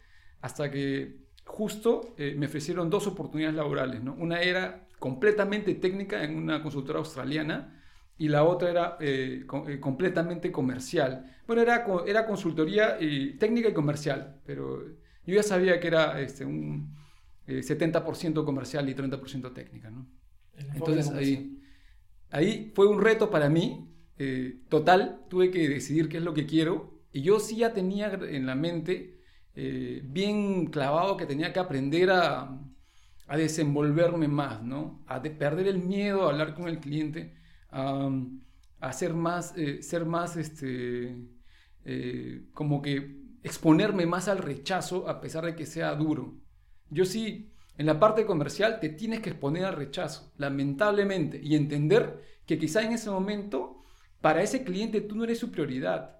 hasta 0.41 0.71
que 0.71 1.21
justo 1.45 2.13
eh, 2.17 2.35
me 2.37 2.47
ofrecieron 2.47 2.89
dos 2.89 3.07
oportunidades 3.07 3.55
laborales. 3.55 4.01
Una 4.17 4.41
era 4.41 4.87
completamente 4.99 5.75
técnica 5.75 6.23
en 6.23 6.35
una 6.35 6.61
consultora 6.61 6.99
australiana 6.99 7.80
y 8.21 8.27
la 8.27 8.43
otra 8.43 8.69
era 8.69 8.97
eh, 8.99 9.47
eh, 9.67 9.79
completamente 9.79 10.51
comercial. 10.51 11.25
Bueno, 11.47 11.63
era, 11.63 11.87
era 12.05 12.27
consultoría 12.27 12.97
y, 13.01 13.35
técnica 13.39 13.69
y 13.69 13.73
comercial, 13.73 14.39
pero 14.45 14.79
yo 15.25 15.35
ya 15.35 15.41
sabía 15.41 15.79
que 15.79 15.87
era 15.87 16.21
este, 16.21 16.45
un 16.45 16.95
70% 17.47 18.29
eh, 18.29 18.45
comercial 18.45 18.87
y 18.87 18.93
30% 18.93 19.51
técnica. 19.55 19.89
¿no? 19.89 20.07
Entonces 20.75 21.09
ahí, 21.09 21.63
ahí 22.29 22.71
fue 22.75 22.85
un 22.85 23.01
reto 23.01 23.31
para 23.31 23.49
mí, 23.49 23.89
total, 24.69 25.25
tuve 25.27 25.49
que 25.49 25.67
decidir 25.67 26.07
qué 26.07 26.17
es 26.17 26.23
lo 26.23 26.35
que 26.35 26.45
quiero 26.45 27.01
y 27.11 27.23
yo 27.23 27.39
sí 27.39 27.55
ya 27.55 27.73
tenía 27.73 28.11
en 28.21 28.45
la 28.45 28.53
mente 28.53 29.17
bien 29.55 30.67
clavado 30.67 31.17
que 31.17 31.25
tenía 31.25 31.51
que 31.51 31.59
aprender 31.59 32.11
a, 32.11 32.55
a 33.27 33.35
desenvolverme 33.35 34.27
más, 34.27 34.61
¿no? 34.61 35.03
a 35.07 35.23
perder 35.23 35.67
el 35.67 35.79
miedo 35.79 36.27
a 36.27 36.29
hablar 36.29 36.53
con 36.53 36.67
el 36.67 36.77
cliente 36.77 37.40
a, 37.71 38.93
ser 38.93 39.13
más, 39.13 39.53
eh, 39.57 39.81
ser 39.81 40.05
más, 40.05 40.37
este, 40.37 41.17
eh, 41.85 42.43
como 42.53 42.81
que 42.81 43.21
exponerme 43.43 44.05
más 44.05 44.27
al 44.27 44.37
rechazo 44.37 45.09
a 45.09 45.19
pesar 45.21 45.45
de 45.45 45.55
que 45.55 45.65
sea 45.65 45.95
duro. 45.95 46.37
Yo 46.89 47.05
sí, 47.05 47.51
en 47.77 47.85
la 47.85 47.99
parte 47.99 48.25
comercial 48.25 48.79
te 48.79 48.89
tienes 48.89 49.21
que 49.21 49.31
exponer 49.31 49.65
al 49.65 49.75
rechazo, 49.75 50.31
lamentablemente, 50.37 51.39
y 51.41 51.55
entender 51.55 52.21
que 52.45 52.59
quizá 52.59 52.83
en 52.83 52.91
ese 52.91 53.09
momento 53.09 53.81
para 54.19 54.43
ese 54.43 54.63
cliente 54.63 55.01
tú 55.01 55.15
no 55.15 55.23
eres 55.23 55.39
su 55.39 55.51
prioridad. 55.51 56.17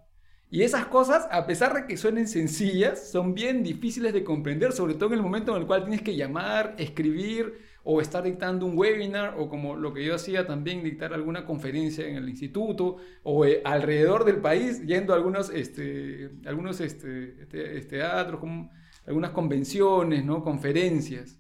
Y 0.50 0.64
esas 0.64 0.88
cosas, 0.88 1.28
a 1.32 1.46
pesar 1.46 1.74
de 1.74 1.88
que 1.88 1.96
suenen 1.96 2.28
sencillas, 2.28 3.10
son 3.10 3.34
bien 3.34 3.64
difíciles 3.64 4.12
de 4.14 4.24
comprender, 4.24 4.74
sobre 4.74 4.96
todo 4.96 5.08
en 5.08 5.14
el 5.14 5.22
momento 5.22 5.56
en 5.56 5.62
el 5.62 5.68
cual 5.68 5.84
tienes 5.84 6.02
que 6.02 6.16
llamar, 6.16 6.76
escribir 6.78 7.60
o 7.84 8.02
estar 8.02 8.24
dictando 8.24 8.66
un 8.66 8.78
webinar 8.78 9.36
o 9.38 9.50
como 9.50 9.76
lo 9.76 9.94
que 9.94 10.06
yo 10.06 10.16
hacía 10.16 10.46
también, 10.46 10.84
dictar 10.84 11.14
alguna 11.14 11.46
conferencia 11.46 12.08
en 12.08 12.16
el 12.16 12.30
instituto 12.30 12.98
o 13.24 13.46
eh, 13.46 13.62
alrededor 13.64 14.24
del 14.26 14.38
país, 14.38 14.86
yendo 14.86 15.14
a 15.14 15.16
algunos, 15.16 15.50
este, 15.50 16.30
algunos 16.46 16.80
este, 16.80 17.46
teatros, 17.90 18.40
como, 18.40 18.70
algunas 19.06 19.32
convenciones, 19.32 20.24
¿no? 20.24 20.44
conferencias. 20.44 21.40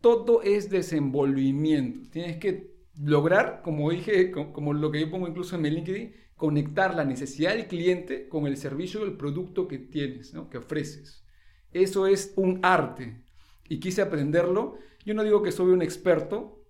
Todo 0.00 0.42
es 0.42 0.70
desenvolvimiento. 0.70 2.00
Tienes 2.10 2.38
que 2.38 2.74
lograr, 3.02 3.62
como 3.62 3.90
dije, 3.90 4.30
como, 4.30 4.72
lo 4.72 4.90
que 4.90 5.00
yo 5.00 5.10
pongo 5.10 5.28
incluso 5.28 5.56
en 5.56 5.62
mi 5.62 5.70
LinkedIn, 5.70 6.14
conectar 6.36 6.94
la 6.94 7.04
necesidad 7.04 7.54
del 7.54 7.66
cliente 7.66 8.28
con 8.28 8.46
el 8.46 8.56
servicio 8.56 9.02
o 9.02 9.04
el 9.04 9.16
producto 9.16 9.68
que 9.68 9.78
tienes, 9.78 10.34
¿no? 10.34 10.50
que 10.50 10.58
ofreces. 10.58 11.24
Eso 11.72 12.06
es 12.06 12.32
un 12.36 12.60
arte 12.62 13.24
y 13.68 13.80
quise 13.80 14.02
aprenderlo. 14.02 14.78
Yo 15.04 15.14
no 15.14 15.22
digo 15.22 15.42
que 15.42 15.52
soy 15.52 15.70
un 15.72 15.82
experto, 15.82 16.64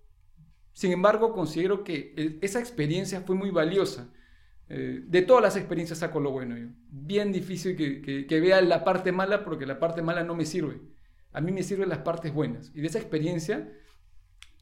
sin 0.73 0.91
embargo 0.91 1.33
considero 1.33 1.83
que 1.83 2.39
esa 2.41 2.59
experiencia 2.59 3.21
fue 3.21 3.35
muy 3.35 3.49
valiosa. 3.49 4.11
Eh, 4.67 5.03
de 5.05 5.21
todas 5.21 5.43
las 5.43 5.55
experiencias 5.55 5.99
saco 5.99 6.19
lo 6.19 6.31
bueno. 6.31 6.55
Bien 6.89 7.31
difícil 7.31 7.75
que, 7.75 8.39
vea 8.39 8.61
la 8.61 8.83
parte 8.83 9.11
mala 9.11 9.43
porque 9.43 9.65
la 9.65 9.79
parte 9.79 10.01
mala 10.01 10.23
no 10.23 10.35
me 10.35 10.45
sirve. 10.45 10.81
A 11.31 11.41
mí 11.41 11.51
me 11.51 11.63
sirven 11.63 11.89
las 11.89 11.99
partes 11.99 12.33
buenas. 12.33 12.71
Y 12.73 12.81
de 12.81 12.87
esa 12.87 12.99
experiencia 12.99 13.69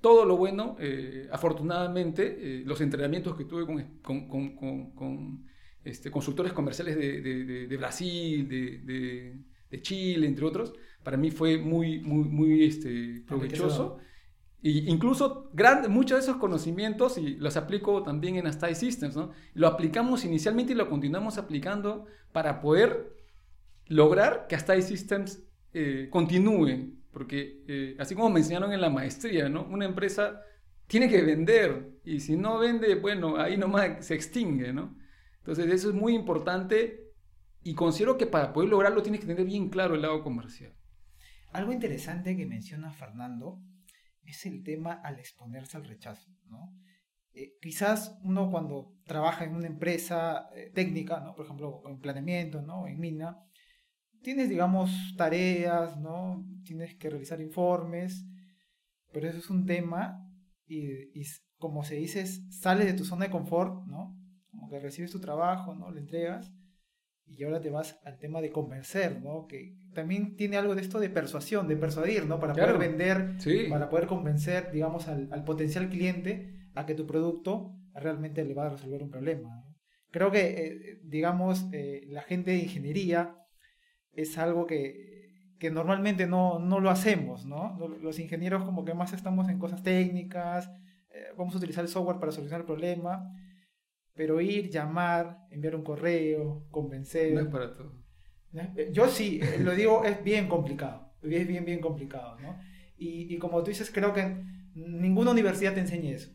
todo 0.01 0.25
lo 0.25 0.35
bueno, 0.35 0.75
eh, 0.79 1.29
afortunadamente, 1.31 2.37
eh, 2.37 2.63
los 2.65 2.81
entrenamientos 2.81 3.37
que 3.37 3.45
tuve 3.45 3.65
con, 4.01 4.27
con, 4.27 5.45
este, 5.81 6.11
consultores 6.11 6.51
comerciales 6.51 6.97
de, 6.97 7.77
Brasil, 7.77 8.45
de, 8.49 9.39
Chile, 9.81 10.27
entre 10.27 10.45
otros, 10.45 10.73
para 11.03 11.17
mí 11.17 11.31
fue 11.31 11.57
muy, 11.57 11.99
muy, 11.99 12.25
muy 12.25 12.63
este, 12.63 13.23
provechoso. 13.27 13.97
Y 14.61 14.89
incluso 14.89 15.51
muchos 15.89 16.17
de 16.17 16.23
esos 16.23 16.37
conocimientos, 16.37 17.17
y 17.17 17.35
los 17.35 17.57
aplico 17.57 18.01
también 18.03 18.37
en 18.37 18.47
Astai 18.47 18.75
Systems, 18.75 19.15
¿no? 19.15 19.31
lo 19.53 19.67
aplicamos 19.67 20.23
inicialmente 20.23 20.71
y 20.71 20.75
lo 20.75 20.89
continuamos 20.89 21.37
aplicando 21.37 22.05
para 22.31 22.61
poder 22.61 23.13
lograr 23.87 24.47
que 24.47 24.55
Astai 24.55 24.81
Systems 24.81 25.43
eh, 25.73 26.07
continúe 26.09 26.93
porque 27.13 27.63
eh, 27.67 27.95
así 27.99 28.15
como 28.15 28.29
me 28.31 28.39
enseñaron 28.39 28.73
en 28.73 28.81
la 28.81 28.89
maestría, 28.89 29.47
¿no? 29.47 29.63
Una 29.69 29.85
empresa 29.85 30.41
tiene 30.87 31.07
que 31.07 31.21
vender 31.21 31.99
y 32.03 32.19
si 32.19 32.35
no 32.35 32.57
vende, 32.57 32.95
bueno, 32.95 33.37
ahí 33.37 33.55
nomás 33.55 34.05
se 34.05 34.15
extingue, 34.15 34.73
¿no? 34.73 34.97
Entonces 35.37 35.71
eso 35.71 35.89
es 35.89 35.95
muy 35.95 36.15
importante 36.15 37.02
y 37.63 37.75
considero 37.75 38.17
que 38.17 38.27
para 38.27 38.53
poder 38.53 38.69
lograrlo 38.69 39.01
tienes 39.01 39.21
que 39.21 39.27
tener 39.27 39.45
bien 39.45 39.69
claro 39.69 39.95
el 39.95 40.01
lado 40.01 40.23
comercial. 40.23 40.73
Algo 41.51 41.71
interesante 41.71 42.35
que 42.35 42.45
menciona 42.45 42.91
Fernando 42.91 43.61
es 44.23 44.45
el 44.45 44.63
tema 44.63 44.93
al 44.93 45.19
exponerse 45.19 45.77
al 45.77 45.85
rechazo, 45.85 46.31
¿no? 46.47 46.73
Eh, 47.33 47.53
quizás 47.61 48.19
uno 48.23 48.51
cuando 48.51 48.95
trabaja 49.05 49.43
en 49.45 49.55
una 49.55 49.67
empresa 49.67 50.49
eh, 50.55 50.71
técnica, 50.73 51.19
¿no? 51.19 51.33
por 51.33 51.45
ejemplo, 51.45 51.81
en 51.87 51.99
planeamiento, 51.99 52.61
¿no? 52.61 52.87
en 52.87 52.99
mina, 52.99 53.39
tienes, 54.21 54.49
digamos, 54.49 54.91
tareas, 55.17 55.99
¿no? 55.99 56.45
Tienes 56.63 56.95
que 56.95 57.09
realizar 57.09 57.41
informes, 57.41 58.25
pero 59.11 59.27
eso 59.27 59.39
es 59.39 59.49
un 59.49 59.65
tema 59.65 60.19
y, 60.65 61.23
como 61.57 61.83
se 61.83 61.95
dice, 61.95 62.25
sales 62.25 62.85
de 62.85 62.93
tu 62.93 63.03
zona 63.03 63.25
de 63.25 63.31
confort, 63.31 63.85
¿no? 63.85 64.15
Que 64.69 64.79
recibes 64.79 65.11
tu 65.11 65.19
trabajo, 65.19 65.75
¿no? 65.75 65.91
Le 65.91 65.99
entregas 65.99 66.51
y 67.25 67.43
ahora 67.43 67.61
te 67.61 67.69
vas 67.69 67.99
al 68.03 68.19
tema 68.19 68.41
de 68.41 68.51
convencer, 68.51 69.21
¿no? 69.21 69.47
Que 69.47 69.75
también 69.93 70.35
tiene 70.35 70.57
algo 70.57 70.75
de 70.75 70.81
esto 70.81 70.99
de 70.99 71.09
persuasión, 71.09 71.67
de 71.67 71.77
persuadir, 71.77 72.25
¿no? 72.25 72.39
Para 72.39 72.53
poder 72.53 72.77
vender, 72.77 73.37
para 73.69 73.89
poder 73.89 74.07
convencer, 74.07 74.71
digamos, 74.71 75.07
al, 75.07 75.29
al, 75.31 75.43
potencial 75.43 75.89
cliente 75.89 76.69
a 76.75 76.85
que 76.85 76.95
tu 76.95 77.07
producto 77.07 77.75
realmente 77.93 78.43
le 78.43 78.53
va 78.53 78.67
a 78.67 78.69
resolver 78.69 79.01
un 79.01 79.09
problema. 79.09 79.63
Creo 80.11 80.31
que, 80.31 80.41
eh, 80.41 80.99
digamos, 81.03 81.65
eh, 81.71 82.01
la 82.07 82.21
gente 82.21 82.51
de 82.51 82.59
ingeniería 82.59 83.35
es 84.11 84.37
algo 84.37 84.67
que, 84.67 85.55
que 85.59 85.71
normalmente 85.71 86.27
no, 86.27 86.59
no, 86.59 86.79
lo 86.79 86.91
hacemos, 86.91 87.45
¿no? 87.45 87.77
Los 87.99 88.19
ingenieros 88.19 88.63
como 88.63 88.85
que 88.85 88.93
más 88.93 89.13
estamos 89.13 89.49
en 89.49 89.57
cosas 89.57 89.81
técnicas, 89.81 90.69
eh, 91.09 91.33
vamos 91.35 91.55
a 91.55 91.57
utilizar 91.57 91.83
el 91.83 91.89
software 91.89 92.19
para 92.19 92.31
solucionar 92.31 92.61
el 92.61 92.67
problema, 92.67 93.23
pero 94.15 94.39
ir, 94.41 94.69
llamar, 94.69 95.47
enviar 95.49 95.75
un 95.75 95.83
correo, 95.83 96.67
convencer... 96.69 97.33
No 97.33 97.41
es 97.41 97.47
para 97.47 97.73
todo. 97.73 97.93
Eh, 98.53 98.89
yo 98.91 99.07
sí, 99.07 99.39
eh, 99.41 99.59
lo 99.59 99.73
digo, 99.73 100.03
es 100.05 100.23
bien 100.23 100.47
complicado, 100.47 101.13
es 101.21 101.47
bien, 101.47 101.65
bien 101.65 101.81
complicado, 101.81 102.39
¿no? 102.39 102.59
Y, 102.97 103.33
y 103.33 103.37
como 103.39 103.63
tú 103.63 103.69
dices, 103.69 103.89
creo 103.91 104.13
que 104.13 104.43
ninguna 104.75 105.31
universidad 105.31 105.73
te 105.73 105.79
enseña 105.79 106.11
eso. 106.11 106.31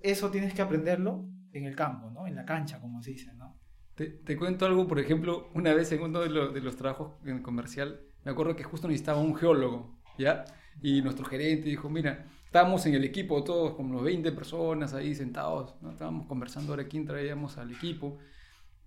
Eso 0.00 0.30
tienes 0.30 0.52
que 0.54 0.62
aprenderlo 0.62 1.28
en 1.52 1.64
el 1.64 1.76
campo, 1.76 2.10
¿no? 2.10 2.26
En 2.26 2.34
la 2.34 2.44
cancha, 2.44 2.80
como 2.80 3.02
se 3.02 3.12
dice, 3.12 3.32
¿no? 3.34 3.58
Te, 3.94 4.36
cuento 4.36 4.66
algo, 4.66 4.88
por 4.88 4.98
ejemplo, 4.98 5.50
una 5.54 5.74
vez 5.74 5.92
en 5.92 6.02
uno 6.02 6.20
de, 6.20 6.28
los 6.28 6.76
trabajos 6.76 7.12
en 7.24 7.42
comercial, 7.42 8.00
me 8.24 8.32
acuerdo 8.32 8.56
que 8.56 8.64
justo 8.64 8.88
necesitaba 8.88 9.20
un 9.20 9.36
geólogo, 9.36 10.00
¿ya? 10.18 10.44
Y 10.80 11.02
nuestro 11.02 11.24
gerente 11.24 11.68
dijo, 11.68 11.88
mira, 11.88 12.26
estábamos 12.52 12.84
en 12.84 12.94
el 12.94 13.04
equipo 13.04 13.42
todos, 13.42 13.72
como 13.74 13.94
los 13.94 14.04
20 14.04 14.30
personas 14.32 14.92
ahí 14.92 15.14
sentados, 15.14 15.74
¿no? 15.80 15.90
Estábamos 15.90 16.26
conversando 16.26 16.72
ahora 16.72 16.86
quién 16.86 17.06
traíamos 17.06 17.56
al 17.56 17.70
equipo. 17.72 18.18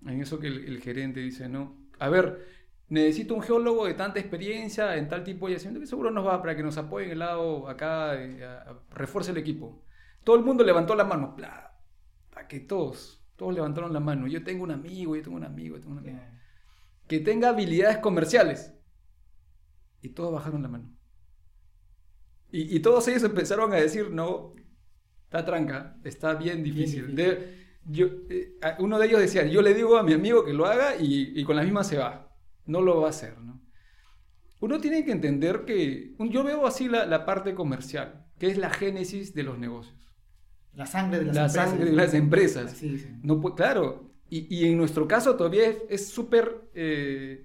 En 0.06 0.21
eso 0.21 0.39
que 0.39 0.45
el, 0.45 0.80
gerente 0.82 1.19
dice, 1.19 1.49
no, 1.49 1.75
a 1.97 2.08
ver, 2.10 2.45
necesito 2.89 3.34
un 3.34 3.41
geólogo 3.41 3.88
de 3.88 3.95
tanta 3.95 4.19
experiencia 4.19 4.95
en 4.97 5.08
tal 5.08 5.23
tipo 5.23 5.47
de 5.47 5.54
yacimiento 5.54 5.80
que 5.80 5.88
seguro 5.88 6.12
nos 6.12 6.28
va 6.28 6.39
para 6.41 6.56
que 6.56 6.62
nos 6.62 6.78
apoye 6.78 7.08
en 7.08 7.13
el 7.13 7.19
lado 7.19 7.67
acá, 7.67 8.13
eh, 8.15 8.39
refuerce 8.91 9.32
el 9.32 9.38
equipo. 9.38 9.82
Todo 10.23 10.36
el 10.36 10.43
mundo 10.43 10.63
levantó 10.63 10.93
la 10.95 11.04
mano, 11.04 11.34
bla, 11.36 11.75
para 12.30 12.47
que 12.47 12.60
todos 12.60 13.25
todos 13.36 13.54
levantaron 13.54 13.91
la 13.93 13.99
mano. 13.99 14.28
Yo 14.28 14.43
tengo 14.43 14.63
un 14.63 14.71
amigo, 14.71 15.15
yo 15.15 15.21
tengo 15.21 15.38
un 15.38 15.43
amigo, 15.43 15.75
yo 15.75 15.82
tengo 15.82 15.93
un 15.93 15.99
amigo. 15.99 16.19
Que 17.08 17.19
tenga 17.19 17.49
habilidades 17.49 17.97
comerciales. 17.97 18.73
Y 20.01 20.10
todos 20.10 20.34
bajaron 20.34 20.62
la 20.62 20.69
mano. 20.69 20.89
Y, 22.58 22.80
todos 22.80 23.06
ellos 23.10 23.24
empezaron 23.24 23.74
a 23.74 23.76
decir, 23.76 24.12
no, 24.12 24.54
está 25.26 25.44
tranca, 25.44 25.98
está 26.06 26.36
bien 26.36 26.63
difícil. 26.63 27.13
yo, 27.84 28.08
eh, 28.30 28.56
uno 28.80 28.98
de 28.98 29.08
ellos 29.08 29.20
decía, 29.20 29.46
yo 29.46 29.62
le 29.62 29.74
digo 29.74 29.98
a 29.98 30.04
mi 30.04 30.13
amigo 30.13 30.46
que 30.46 30.54
lo 30.54 30.65
haga 30.65 30.96
y, 30.98 31.44
con 31.44 31.58
la 31.58 31.63
misma 31.63 31.84
se 31.84 31.98
va. 31.98 32.34
No 32.65 32.82
lo 32.82 33.02
va 33.02 33.08
a 33.08 33.10
hacer. 33.10 33.38
¿no? 33.39 33.62
Uno 34.62 34.80
tiene 34.80 35.04
que 35.04 35.12
entender 35.12 35.65
que, 35.65 36.15
yo 36.18 36.46
veo 36.46 36.65
así 36.65 36.88
la, 36.88 37.06
la 37.06 37.26
parte 37.26 37.54
comercial, 37.56 38.26
que 38.39 38.48
es 38.48 38.58
la 38.58 38.70
génesis 38.70 39.34
de 39.34 39.44
los 39.44 39.60
negocios. 39.60 40.15
La 40.74 40.86
sangre 40.86 41.20
de 41.20 41.26
las 41.26 41.36
la 41.36 41.44
empresas. 41.44 41.70
Sangre 41.70 41.86
de 41.89 41.91
las 41.91 42.13
empresas. 42.13 42.84
No, 43.22 43.41
claro, 43.54 44.13
y, 44.30 44.48
y, 44.56 44.70
en 44.70 44.78
nuestro 44.78 45.10
caso 45.10 45.36
todavía 45.36 45.74
es 45.89 46.08
súper 46.08 46.70
eh, 46.74 47.45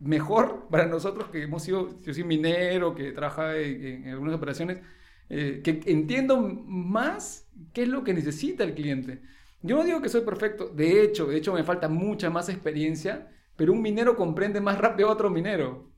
mejor 0.00 0.68
para 0.70 0.86
nosotros 0.86 1.28
que 1.30 1.42
hemos 1.42 1.62
sido, 1.62 2.00
yo 2.00 2.14
soy 2.14 2.24
minero, 2.24 2.94
que 2.94 3.12
trabaja 3.12 3.56
en, 3.56 4.08
algunas 4.08 4.34
operaciones, 4.34 4.80
eh, 5.28 5.60
que 5.62 5.80
entiendo 5.86 6.38
más 6.40 7.48
qué 7.72 7.82
es 7.82 7.88
lo 7.88 8.04
que 8.04 8.14
necesita 8.14 8.64
el 8.64 8.74
cliente. 8.74 9.22
Yo 9.62 9.76
no 9.76 9.84
digo 9.84 10.00
que 10.00 10.08
soy 10.08 10.22
perfecto, 10.22 10.68
de 10.68 11.02
hecho, 11.02 11.26
de 11.26 11.36
hecho 11.36 11.52
me 11.52 11.64
falta 11.64 11.88
mucha 11.88 12.30
más 12.30 12.48
experiencia, 12.48 13.28
pero 13.56 13.72
un 13.72 13.82
minero 13.82 14.16
comprende 14.16 14.60
más 14.60 14.78
rápido 14.78 15.08
a 15.08 15.12
otro 15.12 15.30
minero. 15.30 15.92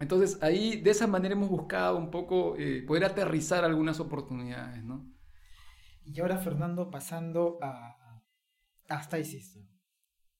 Entonces 0.00 0.42
ahí 0.42 0.80
de 0.80 0.90
esa 0.90 1.06
manera 1.06 1.34
hemos 1.34 1.48
buscado 1.48 1.96
un 1.96 2.10
poco 2.10 2.56
eh, 2.58 2.82
poder 2.82 3.04
aterrizar 3.04 3.64
algunas 3.64 4.00
oportunidades, 4.00 4.82
¿no? 4.82 5.12
Y 6.04 6.20
ahora, 6.20 6.38
Fernando, 6.38 6.90
pasando 6.90 7.58
a, 7.62 8.20
hasta 8.88 9.22
System. 9.22 9.68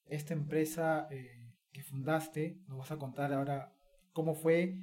Esta 0.07 0.35
empresa 0.35 1.07
eh, 1.11 1.42
que 1.73 1.83
fundaste, 1.83 2.59
nos 2.69 2.79
vas 2.79 2.93
a 2.93 2.99
contar 2.99 3.33
ahora 3.33 3.73
cómo 4.13 4.35
fue. 4.35 4.79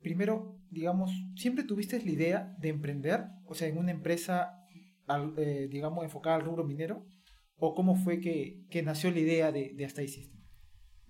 Primero, 0.00 0.58
digamos, 0.70 1.10
¿siempre 1.36 1.64
tuviste 1.64 2.02
la 2.02 2.10
idea 2.10 2.56
de 2.58 2.68
emprender? 2.70 3.24
O 3.46 3.54
sea, 3.54 3.68
en 3.68 3.78
una 3.78 3.90
empresa, 3.90 4.66
eh, 5.36 5.68
digamos, 5.70 6.04
enfocada 6.04 6.36
al 6.36 6.44
rubro 6.44 6.64
minero. 6.64 7.06
¿O 7.62 7.74
cómo 7.74 7.94
fue 7.94 8.20
que, 8.20 8.64
que 8.70 8.82
nació 8.82 9.10
la 9.10 9.18
idea 9.18 9.52
de, 9.52 9.74
de 9.74 9.84
Hasta? 9.84 10.00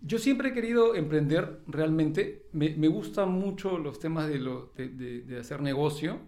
Yo 0.01 0.19
siempre 0.19 0.49
he 0.49 0.53
querido 0.53 0.97
emprender 0.97 1.63
realmente. 1.69 2.49
Me, 2.53 2.71
me 2.71 2.89
gustan 2.89 3.31
mucho 3.31 3.79
los 3.79 4.01
temas 4.01 4.29
de, 4.29 4.41
lo, 4.41 4.73
de 4.75 5.39
hacer 5.39 5.63
negocio 5.63 6.21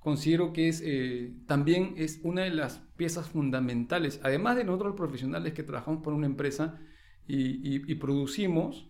considero 0.00 0.52
que 0.52 0.68
es, 0.68 0.82
eh, 0.84 1.32
también 1.46 1.94
es 1.96 2.20
una 2.24 2.42
de 2.42 2.50
las 2.50 2.78
piezas 2.96 3.28
fundamentales, 3.28 4.18
además 4.24 4.56
de 4.56 4.64
nosotros 4.64 4.88
los 4.88 4.96
profesionales 4.96 5.52
que 5.52 5.62
trabajamos 5.62 6.02
por 6.02 6.14
una 6.14 6.26
empresa 6.26 6.80
y, 7.26 7.94
producimos 7.96 8.88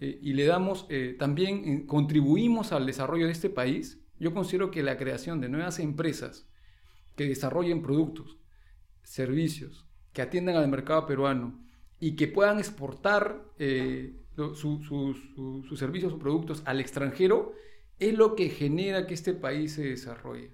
eh, 0.00 0.18
y 0.22 0.32
le 0.34 0.44
damos, 0.44 0.86
eh, 0.88 1.16
también 1.18 1.86
contribuimos 1.86 2.72
al 2.72 2.86
desarrollo 2.86 3.26
de 3.26 3.32
este 3.32 3.50
país, 3.50 4.00
yo 4.18 4.32
considero 4.32 4.70
que 4.70 4.82
la 4.82 4.96
creación 4.96 5.40
de 5.40 5.48
nuevas 5.48 5.78
empresas 5.78 6.48
que 7.16 7.26
desarrollen 7.26 7.82
productos, 7.82 8.38
servicios, 9.02 9.86
que 10.12 10.22
atiendan 10.22 10.56
al 10.56 10.68
mercado 10.68 11.06
peruano 11.06 11.64
y 11.98 12.16
que 12.16 12.28
puedan 12.28 12.58
exportar 12.58 13.44
eh, 13.58 14.16
sus 14.54 15.78
servicios 15.78 16.12
o 16.12 16.18
productos 16.18 16.62
al 16.64 16.80
extranjero, 16.80 17.52
es 17.98 18.14
lo 18.14 18.34
que 18.34 18.48
genera 18.48 19.06
que 19.06 19.14
este 19.14 19.34
país 19.34 19.74
se 19.74 19.84
desarrolle. 19.84 20.52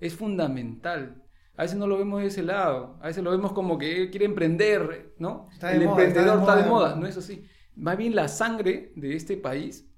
Es 0.00 0.14
fundamental. 0.14 1.25
A 1.56 1.62
veces 1.62 1.78
no 1.78 1.86
lo 1.86 1.98
vemos 1.98 2.20
de 2.20 2.28
ese 2.28 2.42
lado, 2.42 2.98
a 3.00 3.06
veces 3.06 3.24
lo 3.24 3.30
vemos 3.30 3.52
como 3.52 3.78
que 3.78 4.10
quiere 4.10 4.26
emprender, 4.26 5.14
¿no? 5.18 5.48
el 5.62 5.82
emprendedor 5.82 6.40
está 6.40 6.56
de, 6.56 6.68
moda, 6.68 6.96
no 6.96 7.06
es 7.06 7.16
así. 7.16 7.44
Más 7.74 7.96
bien 7.96 8.14
la 8.14 8.28
sangre 8.28 8.92
de 8.94 9.16
este 9.16 9.36
país 9.36 9.88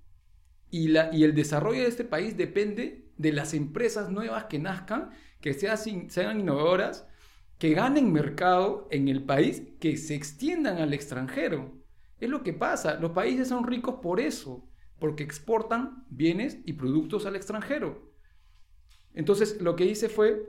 y, 0.71 0.89
la, 0.89 1.11
y 1.13 1.25
el 1.25 1.35
desarrollo 1.35 1.83
de 1.83 1.89
este 1.89 2.05
país 2.05 2.37
depende 2.37 3.11
de 3.17 3.33
las 3.33 3.55
empresas 3.55 4.11
nuevas 4.11 4.45
que 4.45 4.59
nazcan, 4.59 5.11
que 5.41 5.55
sean, 5.55 6.11
sean 6.11 6.41
innovadoras, 6.41 7.07
que 7.59 7.75
ganen 7.75 8.13
mercado 8.13 8.87
en 8.91 9.09
el 9.09 9.25
país, 9.25 9.63
que 9.81 9.97
se 9.97 10.15
extiendan 10.15 10.79
al 10.79 10.95
extranjero. 10.95 11.77
Es 12.21 12.31
lo 12.31 12.43
que 12.43 12.53
pasa. 12.53 12.95
Los 12.95 13.13
países 13.13 13.49
son 13.49 13.65
ricos 13.65 13.97
por 14.01 14.21
eso, 14.21 14.69
porque 14.99 15.25
exportan 15.25 16.05
bienes 16.09 16.59
y 16.65 16.75
productos 16.75 17.27
al 17.27 17.37
extranjero. 17.37 18.13
Entonces, 19.15 19.61
lo 19.61 19.75
que 19.75 19.87
hice 19.87 20.09
fue, 20.09 20.47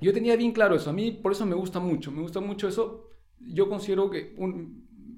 yo 0.00 0.12
tenía 0.12 0.36
bien 0.36 0.52
claro 0.52 0.74
eso. 0.76 0.90
A 0.90 0.92
mí 0.92 1.10
por 1.12 1.32
eso 1.32 1.46
me 1.46 1.54
gusta 1.54 1.80
mucho, 1.80 2.10
me 2.10 2.22
gusta 2.22 2.40
mucho 2.40 2.68
eso. 2.68 3.10
Yo 3.38 3.68
considero 3.68 4.10
que 4.10 4.34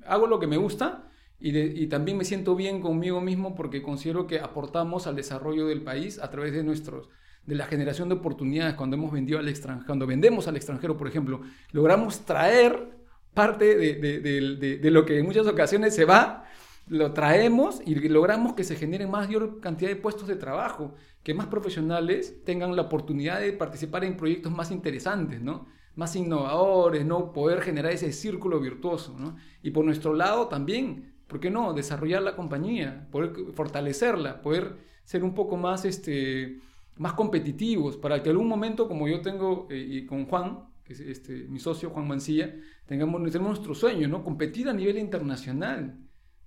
hago 0.06 0.26
lo 0.26 0.38
que 0.38 0.46
me 0.46 0.56
gusta 0.56 1.10
y, 1.40 1.86
también 1.86 2.16
me 2.16 2.24
siento 2.24 2.56
bien 2.56 2.80
conmigo 2.80 3.20
mismo 3.20 3.54
porque 3.54 3.82
considero 3.82 4.26
que 4.26 4.40
aportamos 4.40 5.06
al 5.06 5.14
desarrollo 5.14 5.66
del 5.66 5.82
país 5.82 6.18
a 6.18 6.30
través 6.30 6.52
de 6.52 6.64
nuestros 6.64 7.08
de 7.46 7.54
la 7.54 7.66
generación 7.66 8.10
de 8.10 8.16
oportunidades 8.16 8.74
cuando 8.74 8.96
hemos 8.96 9.10
vendido 9.10 9.38
al 9.38 9.48
extranjero, 9.48 9.86
cuando 9.86 10.06
vendemos 10.06 10.48
al 10.48 10.56
extranjero, 10.56 10.98
por 10.98 11.08
ejemplo, 11.08 11.40
logramos 11.72 12.26
traer 12.26 12.98
parte 13.32 13.74
de, 13.74 14.90
lo 14.90 15.06
que 15.06 15.18
en 15.18 15.24
muchas 15.24 15.46
ocasiones 15.46 15.94
se 15.94 16.04
va, 16.04 16.44
lo 16.88 17.12
traemos 17.14 17.80
y 17.86 17.94
logramos 18.08 18.52
que 18.52 18.64
se 18.64 18.76
genere 18.76 19.06
mayor 19.06 19.60
cantidad 19.60 19.88
de 19.88 19.96
puestos 19.96 20.28
de 20.28 20.36
trabajo, 20.36 20.94
que 21.28 21.34
más 21.34 21.48
profesionales 21.48 22.42
tengan 22.42 22.74
la 22.74 22.80
oportunidad 22.80 23.38
de 23.42 23.52
participar 23.52 24.02
en 24.02 24.16
proyectos 24.16 24.50
más 24.50 24.70
interesantes, 24.70 25.42
¿no? 25.42 25.66
más 25.94 26.16
innovadores, 26.16 27.04
¿no? 27.04 27.34
poder 27.34 27.60
generar 27.60 27.92
ese 27.92 28.12
círculo 28.12 28.58
virtuoso. 28.60 29.14
¿no? 29.18 29.36
Y 29.62 29.72
por 29.72 29.84
nuestro 29.84 30.14
lado 30.14 30.48
también, 30.48 31.16
¿por 31.26 31.38
qué 31.38 31.50
no? 31.50 31.74
Desarrollar 31.74 32.22
la 32.22 32.34
compañía, 32.34 33.08
poder 33.12 33.52
fortalecerla, 33.52 34.40
poder 34.40 34.78
ser 35.04 35.22
un 35.22 35.34
poco 35.34 35.58
más, 35.58 35.84
este, 35.84 36.60
más 36.96 37.12
competitivos, 37.12 37.98
para 37.98 38.22
que 38.22 38.30
algún 38.30 38.48
momento, 38.48 38.88
como 38.88 39.06
yo 39.06 39.20
tengo 39.20 39.66
eh, 39.68 39.86
y 39.86 40.06
con 40.06 40.24
Juan, 40.24 40.60
es 40.86 40.98
este, 40.98 41.46
mi 41.46 41.58
socio 41.58 41.90
Juan 41.90 42.08
Mancilla, 42.08 42.54
tengamos, 42.86 43.20
nuestro 43.20 43.74
sueño, 43.74 44.08
¿no? 44.08 44.24
Competir 44.24 44.70
a 44.70 44.72
nivel 44.72 44.96
internacional. 44.96 45.98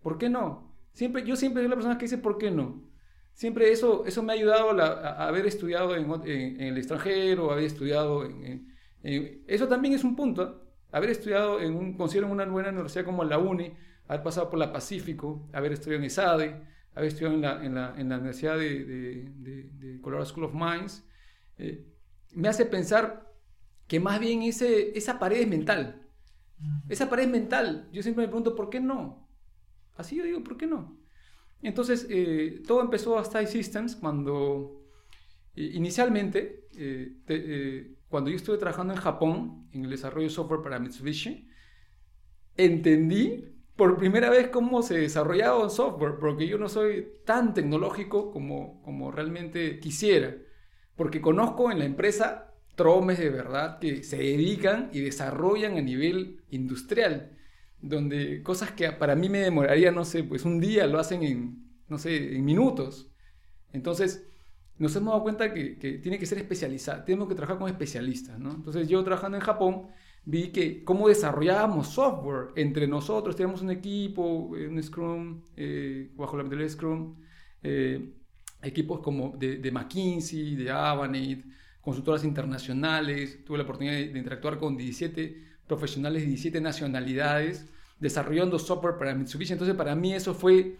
¿Por 0.02 0.18
qué 0.18 0.28
no? 0.28 0.74
Siempre, 0.92 1.24
yo 1.24 1.36
siempre 1.36 1.62
soy 1.62 1.70
la 1.70 1.76
persona 1.76 2.00
que 2.00 2.06
dice, 2.06 2.18
¿por 2.18 2.40
qué 2.40 2.50
no? 2.50 2.90
Siempre 3.34 3.72
eso, 3.72 4.06
eso 4.06 4.22
me 4.24 4.34
ha 4.34 4.36
ayudado 4.36 4.70
a, 4.80 5.28
haber 5.28 5.46
estudiado 5.46 5.96
en, 5.96 6.62
el 6.62 6.78
extranjero, 6.78 7.52
haber 7.52 7.66
estudiado 7.66 8.26
en, 8.26 8.76
Eso 9.48 9.68
también 9.68 9.94
es 9.94 10.04
un 10.04 10.16
punto, 10.16 10.64
haber 10.92 11.10
estudiado 11.10 11.60
en 11.60 11.76
un, 11.76 11.98
considero 11.98 12.28
una 12.28 12.46
buena 12.46 12.70
universidad 12.70 13.06
como 13.06 13.24
la 13.24 13.38
UNI, 13.38 13.74
haber 14.08 14.24
pasado 14.24 14.50
por 14.50 14.60
la 14.60 14.72
Pacífico, 14.72 15.50
haber 15.54 15.72
estudiado 15.72 16.04
en 16.04 16.08
ESADE, 16.08 16.62
haber 16.94 17.08
estudiado 17.08 17.36
en 17.36 17.42
la, 17.42 17.66
en 17.66 17.76
la, 17.76 17.94
en 17.98 18.10
la 18.10 18.18
Universidad 18.18 18.58
de, 18.58 18.84
de, 18.84 19.70
de, 19.74 20.02
Colorado 20.02 20.26
School 20.26 20.46
of 20.46 20.54
Mines, 20.54 21.08
eh, 21.58 21.88
me 22.34 22.50
hace 22.50 22.66
pensar 22.66 23.32
que 23.88 24.00
más 24.00 24.20
bien 24.20 24.42
ese, 24.44 24.98
esa 24.98 25.20
pared 25.20 25.42
es 25.42 25.48
mental. 25.48 26.08
Esa 26.90 27.10
pared 27.10 27.24
es 27.24 27.30
mental. 27.30 27.90
Yo 27.92 28.04
siempre 28.04 28.24
me 28.24 28.28
pregunto, 28.28 28.56
¿por 28.56 28.70
qué 28.70 28.80
no? 28.80 29.28
Así 29.96 30.16
yo 30.16 30.24
digo, 30.24 30.44
¿por 30.44 30.58
qué 30.58 30.68
no? 30.68 31.01
Entonces, 31.62 32.08
eh, 32.10 32.62
todo 32.66 32.82
empezó 32.82 33.18
a 33.18 33.24
Style 33.24 33.48
Systems 33.48 33.96
cuando 33.96 34.84
eh, 35.56 35.72
inicialmente, 35.74 36.68
eh, 36.76 37.96
cuando 38.08 38.30
yo 38.30 38.36
estuve 38.36 38.58
trabajando 38.58 38.94
en 38.94 39.00
Japón, 39.00 39.70
en 39.72 39.86
el 39.86 39.92
desarrollo 39.92 40.28
de 40.28 40.34
software 40.34 40.62
para 40.62 40.80
Mitsubishi, 40.80 41.48
entendí 42.58 43.46
por 43.76 43.98
primera 43.98 44.30
vez 44.30 44.50
cómo 44.50 44.82
se 44.82 44.98
desarrollaba 44.98 45.64
un 45.64 45.70
software, 45.70 46.18
porque 46.20 46.48
yo 46.48 46.58
no 46.58 46.70
soy 46.70 47.08
tan 47.26 47.54
tecnológico 47.54 48.32
como, 48.32 48.82
como 48.84 49.12
realmente 49.12 49.80
quisiera, 49.80 50.36
porque 50.96 51.22
conozco 51.22 51.72
en 51.72 51.80
la 51.80 51.86
empresa 51.86 52.54
tromes 52.76 53.20
de 53.20 53.30
verdad 53.30 53.80
que 53.80 54.04
se 54.04 54.18
dedican 54.18 54.90
y 54.94 55.02
desarrollan 55.02 55.78
a 55.78 55.82
nivel 55.82 56.42
industrial, 56.50 57.38
donde 57.82 58.44
cosas 58.44 58.72
que 58.72 58.92
para 58.92 59.16
mí 59.16 59.30
me 59.30 59.40
demoraría, 59.40 59.92
no 59.92 60.06
sé, 60.06 60.24
pues 60.24 60.46
un 60.46 60.60
día 60.60 60.88
lo 60.88 61.00
hacen 61.00 61.24
en, 61.24 61.64
no 61.88 61.98
sé, 61.98 62.36
en 62.36 62.46
minutos. 62.46 63.12
Entonces, 63.74 64.28
nos 64.78 64.96
hemos 64.96 65.14
dado 65.14 65.24
cuenta 65.24 65.54
que, 65.54 66.00
tiene 66.02 66.18
que 66.18 66.26
ser 66.26 66.40
especializado, 66.40 67.04
tenemos 67.04 67.28
que 67.28 67.36
trabajar 67.36 67.60
con 67.60 67.70
especialistas, 67.70 68.40
¿no? 68.40 68.52
Entonces, 68.52 68.88
yo 68.88 69.04
trabajando 69.04 69.38
en 69.38 69.44
Japón, 69.44 69.88
vi 70.26 70.52
que 70.52 70.84
cómo 70.84 71.08
desarrollábamos 71.08 71.88
software 71.88 72.50
entre 72.56 72.88
nosotros, 72.88 73.36
teníamos 73.36 73.62
un 73.62 73.72
equipo, 73.72 74.24
un 74.24 74.82
Scrum, 74.82 75.42
eh, 75.56 76.12
bajo 76.16 76.38
la 76.38 76.44
de 76.44 76.70
Scrum, 76.70 77.16
eh, 77.64 78.14
equipos 78.62 79.00
como 79.00 79.36
de, 79.38 79.58
de 79.58 79.72
McKinsey, 79.72 80.56
de 80.56 80.72
Avanade, 80.72 81.44
consultoras 81.82 82.24
internacionales, 82.24 83.44
tuve 83.44 83.58
la 83.58 83.64
oportunidad 83.64 83.94
de, 83.94 84.18
interactuar 84.18 84.58
con 84.58 84.78
17 84.78 85.51
profesionales 85.72 86.24
de 86.24 86.28
17 86.28 86.60
nacionalidades 86.60 87.70
desarrollando 87.98 88.60
software 88.60 88.98
para 88.98 89.16
Mitsubishi. 89.16 89.54
Entonces 89.54 89.76
para 89.76 89.96
mí 89.96 90.14
eso 90.14 90.34
fue 90.34 90.76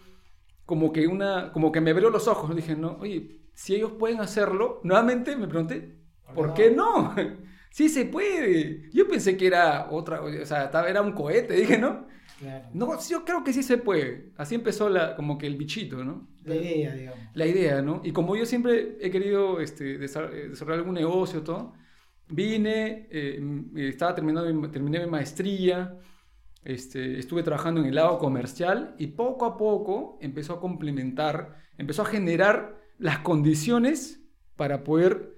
como 0.66 0.92
que 0.92 1.06
una, 1.06 1.50
como 1.52 1.72
que 1.72 1.80
me 1.80 1.92
abrió 1.92 2.10
los 2.10 2.28
ojos. 2.28 2.54
Dije, 2.54 2.76
no, 2.76 2.98
oye, 3.00 3.40
si 3.54 3.74
ellos 3.74 3.92
pueden 3.92 4.20
hacerlo, 4.20 4.80
nuevamente 4.84 5.34
me 5.36 5.48
pregunté, 5.48 5.96
¿por 6.34 6.52
qué 6.52 6.70
no? 6.70 7.14
sí 7.70 7.88
se 7.88 8.04
puede. 8.04 8.90
Yo 8.92 9.08
pensé 9.08 9.36
que 9.36 9.46
era 9.46 9.88
otra, 9.90 10.20
o 10.22 10.46
sea, 10.46 10.70
era 10.86 11.00
un 11.00 11.12
cohete, 11.12 11.54
dije, 11.54 11.78
¿no? 11.78 12.06
No, 12.74 12.98
yo 13.08 13.24
creo 13.24 13.44
que 13.44 13.52
sí 13.52 13.62
se 13.62 13.78
puede. 13.78 14.32
Así 14.36 14.56
empezó 14.56 14.88
la, 14.88 15.14
como 15.14 15.38
que 15.38 15.46
el 15.46 15.56
bichito, 15.56 16.04
¿no? 16.04 16.28
La 16.44 16.56
idea, 16.56 16.92
digamos. 16.92 17.20
La 17.34 17.46
idea, 17.46 17.80
¿no? 17.82 18.02
Y 18.04 18.12
como 18.12 18.36
yo 18.36 18.44
siempre 18.44 18.96
he 19.00 19.10
querido 19.10 19.60
este, 19.60 19.96
desarrollar 19.96 20.80
algún 20.80 20.94
negocio, 20.94 21.42
todo, 21.42 21.74
vine, 22.32 23.08
eh, 23.10 23.40
estaba 23.76 24.14
terminando, 24.14 24.70
terminé 24.70 25.00
mi 25.00 25.10
maestría, 25.10 25.98
este, 26.64 27.18
estuve 27.18 27.42
trabajando 27.42 27.80
en 27.80 27.86
el 27.86 27.94
lado 27.94 28.18
comercial 28.18 28.94
y 28.98 29.08
poco 29.08 29.44
a 29.44 29.56
poco 29.56 30.18
empezó 30.20 30.54
a 30.54 30.60
complementar, 30.60 31.56
empezó 31.76 32.02
a 32.02 32.06
generar 32.06 32.80
las 32.98 33.18
condiciones 33.18 34.20
para 34.56 34.84
poder 34.84 35.34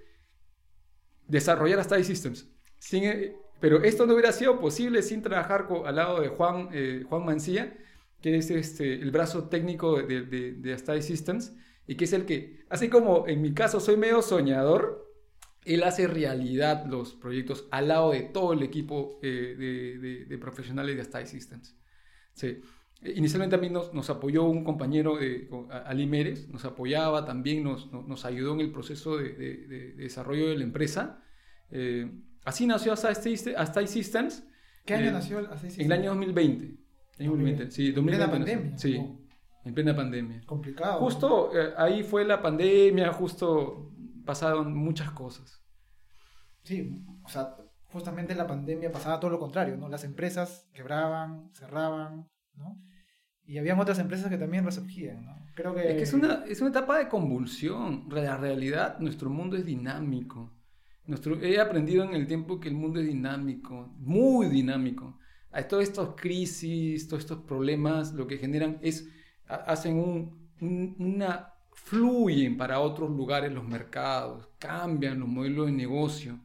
desarrollar 1.27 1.81
hasta 1.81 2.03
Systems. 2.03 2.51
Sin, 2.79 3.05
pero 3.61 3.83
esto 3.83 4.07
no 4.07 4.13
hubiera 4.13 4.33
sido 4.33 4.61
posible 4.61 5.03
sin 5.03 5.23
trabajar 5.23 5.67
al 5.87 5.97
lado 5.97 6.21
de 6.21 6.29
Juan, 6.29 6.69
eh, 6.73 7.05
Juan 7.09 7.25
Mancilla, 7.25 7.75
que 8.21 8.37
es 8.37 8.51
este, 8.51 8.95
el 8.95 9.11
brazo 9.11 9.49
técnico 9.49 10.03
de, 10.03 10.23
de, 10.23 10.53
de 10.53 11.03
Systems, 11.03 11.55
y 11.87 11.97
que 11.97 12.05
es 12.05 12.13
el 12.13 12.27
que, 12.27 12.65
así 12.69 12.89
como 12.89 13.27
en 13.27 13.43
mi 13.43 13.53
caso 13.53 13.81
soy 13.81 13.97
medio 13.97 14.23
soñador, 14.23 15.04
él 15.65 15.83
hace 15.83 16.07
realidad 16.07 16.87
los 16.87 17.15
proyectos 17.15 17.67
al 17.71 17.89
lado 17.89 18.13
de 18.13 18.23
todo 18.23 18.53
el 18.53 18.63
equipo 18.63 19.19
eh, 19.23 20.27
de, 20.29 20.39
profesionales 20.39 20.97
de 20.97 21.03
Astai 21.03 21.27
Systems. 21.27 21.77
Sí. 22.35 22.61
Inicialmente 23.03 23.57
a 23.57 23.59
mí 23.59 23.69
nos, 23.69 23.93
nos 23.93 24.09
apoyó 24.09 24.45
un 24.45 24.65
compañero, 24.65 25.17
de, 25.17 25.49
Ali 25.87 26.07
Mérez, 26.07 26.49
nos 26.49 26.65
apoyaba 26.65 27.25
también, 27.25 27.63
nos, 27.63 27.93
nos, 27.93 28.25
ayudó 28.25 28.55
en 28.55 28.61
el 28.61 28.73
proceso 28.73 29.19
de, 29.19 29.95
desarrollo 29.97 30.49
de 30.49 30.57
la 30.57 30.65
empresa. 30.65 31.23
Eh, 31.71 32.11
Así 32.45 32.67
nació 32.67 32.93
Astai 32.93 33.87
Systems. 33.87 34.45
¿Qué 34.85 34.95
año 34.95 35.09
eh, 35.09 35.13
nació 35.13 35.39
Astai 35.39 35.71
Systems? 35.71 35.79
En 35.79 35.87
el 35.87 35.93
año 35.93 36.11
2020. 36.11 36.65
En 37.17 37.27
2020, 37.27 37.71
sí, 37.71 37.93
2020 37.93 37.99
¿En 37.99 38.07
plena 38.07 38.31
pandemia? 38.31 38.79
Sí, 38.79 39.01
en 39.65 39.75
plena 39.75 39.97
pandemia. 39.97 40.43
Complicado. 40.45 41.01
Justo 41.01 41.51
eh, 41.59 41.73
ahí 41.77 42.03
fue 42.03 42.25
la 42.25 42.43
pandemia, 42.43 43.13
justo 43.13 43.94
pasaron 44.25 44.75
muchas 44.75 45.11
cosas. 45.11 45.63
Sí, 46.63 47.05
o 47.23 47.29
sea, 47.29 47.57
justamente 47.85 48.33
en 48.33 48.39
la 48.39 48.47
pandemia 48.47 48.91
pasaba 48.91 49.21
todo 49.21 49.31
lo 49.31 49.39
contrario, 49.39 49.77
¿no? 49.77 49.89
Las 49.89 50.05
empresas 50.05 50.69
quebraban, 50.73 51.51
cerraban, 51.53 52.29
¿no? 52.55 52.81
Y 53.47 53.59
había 53.59 53.79
otras 53.79 53.99
empresas 53.99 54.31
que 54.31 54.39
también 54.39 54.65
resurgían, 54.65 55.25
¿no? 55.25 55.47
Creo 55.55 55.75
que... 55.75 55.91
Es 55.91 55.97
que 55.97 56.03
es 56.03 56.13
una, 56.15 56.45
es 56.47 56.61
una 56.61 56.71
etapa 56.71 56.99
de 56.99 57.09
convulsión. 57.09 58.09
La 58.11 58.39
realidad, 58.39 58.99
nuestro 58.99 59.29
mundo 59.29 59.57
es 59.57 59.67
dinámico 59.67 60.55
he 61.43 61.61
aprendido 61.61 62.05
en 62.05 62.15
el 62.15 62.27
tiempo 62.27 62.61
que 62.61 62.69
el 62.69 62.75
mundo 62.75 63.01
es 63.01 63.07
dinámico, 63.07 63.93
muy 63.99 64.49
dinámico. 64.49 65.19
Hay 65.51 65.65
todas 65.69 65.89
estas 65.89 66.11
crisis, 66.17 67.07
todos 67.07 67.23
estos 67.23 67.41
problemas, 67.45 68.15
lo 68.15 68.27
que 68.27 68.39
generan 68.39 68.79
es, 68.83 69.09
hacen 69.47 69.99
un, 69.99 70.51
una, 70.99 71.54
fluyen 71.85 72.57
para 72.57 72.81
otros 72.81 73.11
lugares 73.11 73.53
los 73.53 73.65
mercados, 73.65 74.49
cambian 74.59 75.21
los 75.21 75.29
modelos 75.29 75.67
de 75.67 75.73
negocio 75.73 76.41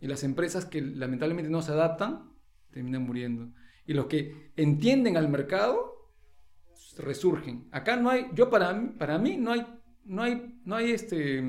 y 0.00 0.06
las 0.06 0.22
empresas 0.22 0.66
que 0.66 0.82
lamentablemente 0.82 1.50
no 1.50 1.62
se 1.62 1.72
adaptan 1.72 2.30
terminan 2.70 3.02
muriendo. 3.02 3.52
Y 3.86 3.94
los 3.94 4.06
que 4.06 4.52
entienden 4.56 5.16
al 5.16 5.28
mercado 5.28 6.10
resurgen. 6.98 7.68
Acá 7.72 7.96
no 7.96 8.10
hay, 8.10 8.26
yo 8.34 8.50
para 8.50 8.72
mí, 8.74 8.94
para 8.98 9.18
mí 9.18 9.36
no 9.38 9.52
hay, 9.52 9.66
no 10.04 10.22
hay, 10.22 10.60
no 10.64 10.76
hay 10.76 10.90
este 10.90 11.42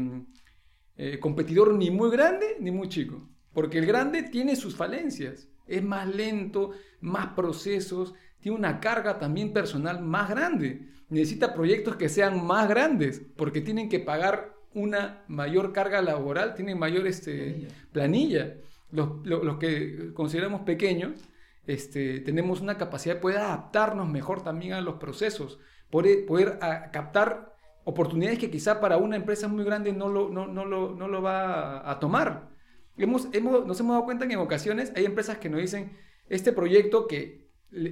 eh, 0.96 1.20
competidor 1.20 1.74
ni 1.74 1.92
muy 1.92 2.10
grande 2.10 2.58
ni 2.60 2.72
muy 2.72 2.88
chico. 2.88 3.30
Porque 3.52 3.78
el 3.78 3.86
grande 3.86 4.24
tiene 4.24 4.56
sus 4.56 4.76
falencias. 4.76 5.50
Es 5.68 5.84
más 5.84 6.08
lento, 6.08 6.72
más 7.02 7.28
procesos, 7.34 8.14
tiene 8.40 8.58
una 8.58 8.80
carga 8.80 9.20
también 9.20 9.52
personal 9.52 10.02
más 10.02 10.30
grande. 10.30 10.90
Necesita 11.13 11.54
proyectos 11.54 11.95
que 11.95 12.10
sean 12.10 12.43
más 12.43 12.67
grandes 12.67 13.21
porque 13.36 13.62
tienen 13.62 13.88
que 13.88 13.99
pagar 13.99 14.56
una 14.73 15.23
mayor 15.28 15.71
carga 15.71 16.02
laboral, 16.02 16.56
tienen 16.56 16.80
mayor 16.80 17.06
este, 17.06 17.67
planilla. 17.91 18.56
Los, 18.91 19.26
los, 19.26 19.58
que 19.58 20.12
consideramos 20.13 20.62
pequeños, 20.62 21.19
este, 21.67 22.19
tenemos 22.19 22.62
una 22.62 22.78
capacidad 22.78 23.15
de 23.15 23.21
poder 23.21 23.38
adaptarnos 23.38 24.10
mejor 24.10 24.43
también 24.43 24.73
a 24.73 24.82
los 24.82 24.95
procesos, 24.95 25.60
poder, 25.91 26.26
poder 26.26 26.58
captar 26.91 27.54
oportunidades 27.84 28.39
que 28.39 28.49
quizá 28.49 28.80
para 28.80 28.97
una 28.97 29.15
empresa 29.15 29.47
muy 29.47 29.63
grande 29.63 29.93
no 29.93 30.10
lo, 30.10 30.30
no, 30.30 30.47
no 30.47 30.65
lo, 30.65 30.95
no 30.95 31.08
lo 31.08 31.21
va 31.21 31.89
a, 31.89 31.99
tomar. 31.99 32.49
Hemos, 32.97 33.28
hemos, 33.34 33.67
nos 33.67 33.80
hemos 33.80 33.93
dado 33.93 34.06
cuenta 34.06 34.28
que 34.28 34.34
en 34.34 34.39
ocasiones 34.39 34.91
hay 34.95 35.06
empresas 35.06 35.38
que 35.38 35.49
nos 35.49 35.62
dicen, 35.62 35.95
este 36.30 36.54
proyecto 36.54 37.08
que 37.08 37.43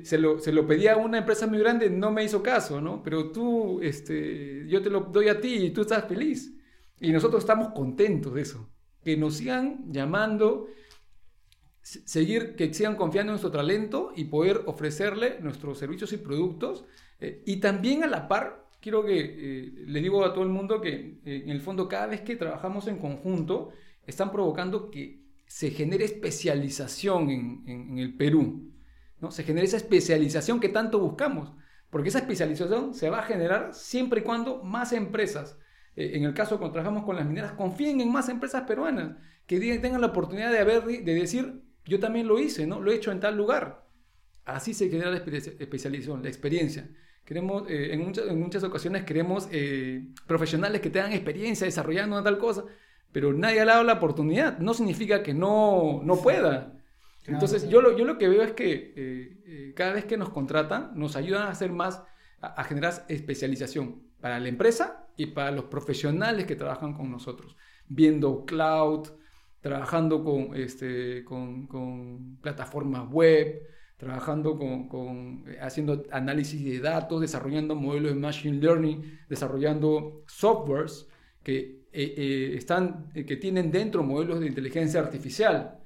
se 0.03 0.17
lo, 0.17 0.39
se 0.39 0.51
lo 0.51 0.67
pedía 0.67 0.93
a 0.93 0.97
una 0.97 1.19
empresa 1.19 1.47
muy 1.47 1.59
grande, 1.59 1.89
no 1.89 2.11
me 2.11 2.23
hizo 2.23 2.43
caso, 2.43 2.81
¿no? 2.81 3.01
Pero 3.03 3.31
tú, 3.31 3.81
este, 3.81 4.65
yo 4.67 4.81
te 4.81 4.89
lo 4.89 5.01
doy 5.01 5.27
a 5.29 5.39
ti 5.39 5.55
y 5.55 5.69
tú 5.71 5.81
estás 5.81 6.07
feliz. 6.07 6.55
Y 6.99 7.11
nosotros 7.11 7.41
estamos 7.41 7.73
contentos 7.73 8.33
de 8.33 8.41
eso. 8.41 8.69
Que 9.03 9.17
nos 9.17 9.37
sigan 9.37 9.91
llamando, 9.91 10.67
seguir, 11.81 12.55
que 12.55 12.71
sigan 12.73 12.95
confiando 12.95 13.31
en 13.31 13.33
nuestro 13.33 13.51
talento 13.51 14.11
y 14.15 14.25
poder 14.25 14.61
ofrecerle 14.67 15.39
nuestros 15.41 15.79
servicios 15.79 16.13
y 16.13 16.17
productos. 16.17 16.85
Eh, 17.19 17.41
y 17.45 17.57
también 17.57 18.03
a 18.03 18.07
la 18.07 18.27
par, 18.27 18.67
quiero 18.79 19.03
que 19.03 19.19
eh, 19.19 19.73
le 19.87 20.01
digo 20.01 20.23
a 20.23 20.33
todo 20.33 20.43
el 20.43 20.51
mundo 20.51 20.79
que 20.79 21.19
eh, 21.25 21.41
en 21.43 21.49
el 21.49 21.61
fondo 21.61 21.87
cada 21.87 22.05
vez 22.05 22.21
que 22.21 22.35
trabajamos 22.35 22.87
en 22.87 22.99
conjunto, 22.99 23.71
están 24.05 24.31
provocando 24.31 24.91
que 24.91 25.21
se 25.47 25.71
genere 25.71 26.05
especialización 26.05 27.29
en, 27.31 27.63
en 27.67 27.97
el 27.97 28.15
Perú. 28.15 28.70
¿No? 29.21 29.31
Se 29.31 29.43
genera 29.43 29.65
esa 29.65 29.77
especialización 29.77 30.59
que 30.59 30.69
tanto 30.69 30.99
buscamos, 30.99 31.53
porque 31.89 32.09
esa 32.09 32.19
especialización 32.19 32.93
se 32.93 33.09
va 33.09 33.19
a 33.19 33.23
generar 33.23 33.73
siempre 33.73 34.21
y 34.21 34.23
cuando 34.23 34.63
más 34.63 34.91
empresas, 34.91 35.57
eh, 35.95 36.11
en 36.15 36.25
el 36.25 36.33
caso 36.33 36.57
cuando 36.57 36.73
trabajamos 36.73 37.05
con 37.05 37.15
las 37.15 37.25
mineras, 37.25 37.53
confíen 37.53 38.01
en 38.01 38.11
más 38.11 38.27
empresas 38.27 38.63
peruanas, 38.63 39.17
que 39.45 39.59
tengan 39.79 40.01
la 40.01 40.07
oportunidad 40.07 40.51
de, 40.51 40.59
haber, 40.59 40.83
de 40.83 41.13
decir, 41.13 41.61
yo 41.85 41.99
también 41.99 42.27
lo 42.27 42.39
hice, 42.39 42.65
¿no? 42.65 42.79
lo 42.79 42.91
he 42.91 42.95
hecho 42.95 43.11
en 43.11 43.19
tal 43.19 43.37
lugar. 43.37 43.85
Así 44.45 44.73
se 44.73 44.89
genera 44.89 45.11
la 45.11 45.17
especialización, 45.17 46.23
la 46.23 46.29
experiencia. 46.29 46.89
Queremos, 47.25 47.69
eh, 47.69 47.93
en, 47.93 48.03
muchas, 48.03 48.27
en, 48.27 48.39
muchas, 48.39 48.63
ocasiones 48.63 49.03
queremos 49.03 49.47
eh, 49.51 50.07
profesionales 50.25 50.81
que 50.81 50.89
tengan 50.89 51.13
experiencia 51.13 51.65
desarrollando 51.65 52.15
una 52.15 52.23
tal 52.23 52.39
cosa, 52.39 52.63
pero 53.11 53.33
nadie 53.33 53.59
ha 53.59 53.65
dado 53.65 53.83
la 53.83 53.93
oportunidad. 53.93 54.57
No 54.59 54.73
significa 54.73 55.21
que 55.21 55.33
no, 55.33 56.01
no 56.03 56.21
pueda. 56.21 56.80
Entonces, 57.25 57.69
yo 57.69 57.81
lo, 57.81 57.95
yo 57.95 58.05
lo 58.05 58.17
que 58.17 58.27
veo 58.27 58.41
es 58.41 58.53
que 58.53 58.93
eh, 58.95 59.37
eh, 59.45 59.73
cada 59.75 59.93
vez 59.93 60.05
que 60.05 60.17
nos 60.17 60.29
contratan, 60.29 60.91
nos 60.95 61.15
ayudan 61.15 61.43
a 61.43 61.51
hacer 61.51 61.71
más, 61.71 62.03
a, 62.41 62.63
generar 62.63 63.05
especialización 63.09 64.01
para 64.19 64.39
la 64.39 64.49
empresa 64.49 65.07
y 65.15 65.27
para 65.27 65.51
los 65.51 65.65
profesionales 65.65 66.45
que 66.45 66.55
trabajan 66.55 66.93
con 66.93 67.11
nosotros, 67.11 67.55
viendo 67.87 68.45
cloud, 68.45 69.07
trabajando 69.59 70.23
con, 70.23 70.55
este, 70.55 71.23
con, 71.23 72.37
plataformas 72.41 73.07
web, 73.11 73.67
trabajando 73.97 74.57
con, 74.57 74.87
con, 74.87 75.43
eh, 75.47 75.59
haciendo 75.61 76.03
análisis 76.11 76.63
de 76.65 76.79
datos, 76.79 77.21
desarrollando 77.21 77.75
modelos 77.75 78.13
de 78.15 78.19
machine 78.19 78.57
learning, 78.57 79.19
desarrollando 79.29 80.23
softwares 80.25 81.07
que, 81.43 81.81
están, 81.93 83.11
que 83.13 83.35
tienen 83.35 83.69
dentro 83.69 84.01
modelos 84.01 84.39
de 84.39 84.47
inteligencia 84.47 85.01
artificial 85.01 85.80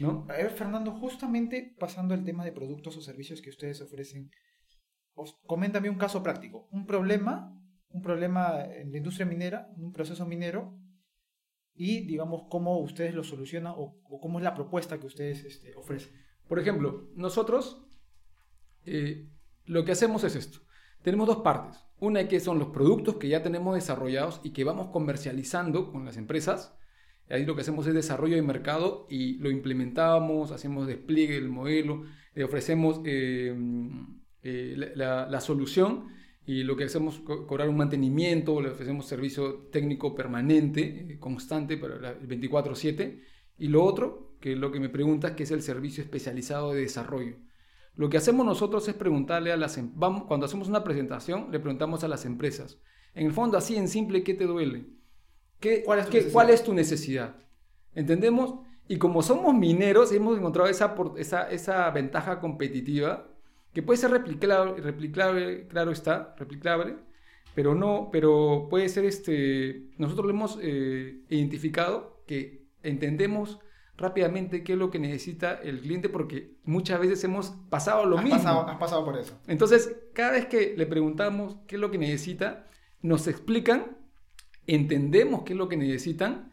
¿no? 0.00 0.26
A 0.28 0.34
ver, 0.34 0.50
Fernando, 0.50 0.92
justamente 0.92 1.74
pasando 1.78 2.14
al 2.14 2.24
tema 2.24 2.44
de 2.44 2.52
productos 2.52 2.96
o 2.96 3.00
servicios 3.00 3.40
que 3.40 3.50
ustedes 3.50 3.80
ofrecen, 3.80 4.30
coméntame 5.46 5.90
un 5.90 5.98
caso 5.98 6.22
práctico, 6.22 6.68
un 6.70 6.86
problema, 6.86 7.54
un 7.90 8.02
problema 8.02 8.64
en 8.64 8.92
la 8.92 8.98
industria 8.98 9.26
minera, 9.26 9.70
un 9.76 9.92
proceso 9.92 10.26
minero, 10.26 10.78
y 11.74 12.06
digamos 12.06 12.42
cómo 12.50 12.78
ustedes 12.80 13.14
lo 13.14 13.22
solucionan 13.22 13.72
o, 13.76 14.00
cómo 14.20 14.38
es 14.38 14.44
la 14.44 14.54
propuesta 14.54 14.98
que 14.98 15.06
ustedes 15.06 15.44
este, 15.44 15.76
ofrecen. 15.76 16.12
Por 16.48 16.58
ejemplo, 16.58 17.08
nosotros 17.14 17.86
eh, 18.84 19.30
lo 19.64 19.84
que 19.84 19.92
hacemos 19.92 20.24
es 20.24 20.34
esto. 20.34 20.60
Tenemos 21.02 21.28
dos 21.28 21.38
partes. 21.38 21.78
Una 22.00 22.26
que 22.26 22.40
son 22.40 22.58
los 22.58 22.68
productos 22.68 23.16
que 23.16 23.28
ya 23.28 23.42
tenemos 23.42 23.74
desarrollados 23.74 24.40
y 24.42 24.50
que 24.50 24.64
vamos 24.64 24.88
comercializando 24.88 25.92
con 25.92 26.04
las 26.04 26.16
empresas 26.16 26.76
Ahí 27.30 27.44
lo 27.44 27.54
que 27.54 27.60
hacemos 27.60 27.86
es 27.86 27.94
desarrollo 27.94 28.36
de 28.36 28.42
mercado 28.42 29.06
y 29.10 29.34
lo 29.38 29.50
implementamos, 29.50 30.50
hacemos 30.50 30.86
despliegue 30.86 31.34
del 31.34 31.48
modelo, 31.48 32.04
le 32.34 32.44
ofrecemos 32.44 33.00
eh, 33.04 33.54
eh, 34.42 34.92
la, 34.94 35.40
solución 35.40 36.08
y 36.46 36.62
lo 36.62 36.76
que 36.76 36.84
hacemos 36.84 37.16
es 37.16 37.20
cobrar 37.20 37.68
un 37.68 37.76
mantenimiento, 37.76 38.62
le 38.62 38.70
ofrecemos 38.70 39.06
servicio 39.06 39.68
técnico 39.70 40.14
permanente, 40.14 41.06
eh, 41.10 41.18
constante 41.18 41.76
para 41.76 42.12
el 42.12 42.28
24/7. 42.28 43.20
Y 43.58 43.68
lo 43.68 43.84
otro, 43.84 44.36
que 44.40 44.52
es 44.52 44.58
lo 44.58 44.70
que 44.72 44.80
me 44.80 44.88
preguntas, 44.88 45.32
que 45.32 45.42
es 45.42 45.50
el 45.50 45.62
servicio 45.62 46.02
especializado 46.02 46.72
de 46.72 46.82
desarrollo. 46.82 47.36
Lo 47.94 48.08
que 48.08 48.16
hacemos 48.16 48.46
nosotros 48.46 48.86
es 48.88 48.94
preguntarle 48.94 49.50
a 49.52 49.56
las... 49.56 49.76
Em, 49.76 49.90
vamos, 49.96 50.24
cuando 50.24 50.46
hacemos 50.46 50.68
una 50.68 50.84
presentación, 50.84 51.48
le 51.50 51.58
preguntamos 51.58 52.04
a 52.04 52.08
las 52.08 52.24
empresas. 52.24 52.80
En 53.14 53.26
el 53.26 53.32
fondo, 53.32 53.58
así 53.58 53.76
en 53.76 53.88
simple, 53.88 54.22
¿qué 54.22 54.34
te 54.34 54.44
duele? 54.44 54.97
¿Cuál, 55.84 56.50
es 56.50 56.62
tu 56.62 56.72
necesidad? 56.72 57.36
¿Entendemos? 57.94 58.60
Y 58.86 58.98
como 58.98 59.22
somos 59.22 59.54
mineros, 59.54 60.12
hemos 60.12 60.38
encontrado 60.38 60.68
esa, 60.68 60.94
esa, 61.16 61.50
esa 61.50 61.90
ventaja 61.90 62.40
competitiva 62.40 63.26
que 63.72 63.82
puede 63.82 63.98
ser 63.98 64.10
replicable, 64.10 64.80
replicable, 64.80 65.66
claro 65.68 65.90
está, 65.90 66.34
replicable, 66.38 66.96
pero 67.54 67.74
no, 67.74 68.08
pero 68.10 68.68
puede 68.70 68.88
ser 68.88 69.04
este, 69.04 69.90
nosotros 69.98 70.26
lo 70.26 70.32
hemos 70.32 70.58
eh, 70.62 71.22
identificado 71.28 72.22
que 72.26 72.66
entendemos 72.82 73.58
rápidamente 73.96 74.62
qué 74.62 74.74
es 74.74 74.78
lo 74.78 74.90
que 74.90 75.00
necesita 75.00 75.54
el 75.54 75.80
cliente 75.80 76.08
porque 76.08 76.56
muchas 76.64 77.00
veces 77.00 77.22
hemos 77.24 77.50
pasado 77.68 78.06
lo 78.06 78.18
mismo. 78.18 78.38
Pasado, 78.38 78.68
has 78.68 78.78
pasado 78.78 79.04
por 79.04 79.18
eso. 79.18 79.38
Entonces, 79.48 79.96
cada 80.14 80.32
vez 80.32 80.46
que 80.46 80.74
le 80.76 80.86
preguntamos 80.86 81.58
qué 81.66 81.74
es 81.74 81.80
lo 81.80 81.90
que 81.90 81.98
necesita, 81.98 82.66
nos 83.02 83.26
explican 83.26 83.97
entendemos 84.68 85.42
qué 85.42 85.54
es 85.54 85.58
lo 85.58 85.68
que 85.68 85.76
necesitan. 85.76 86.52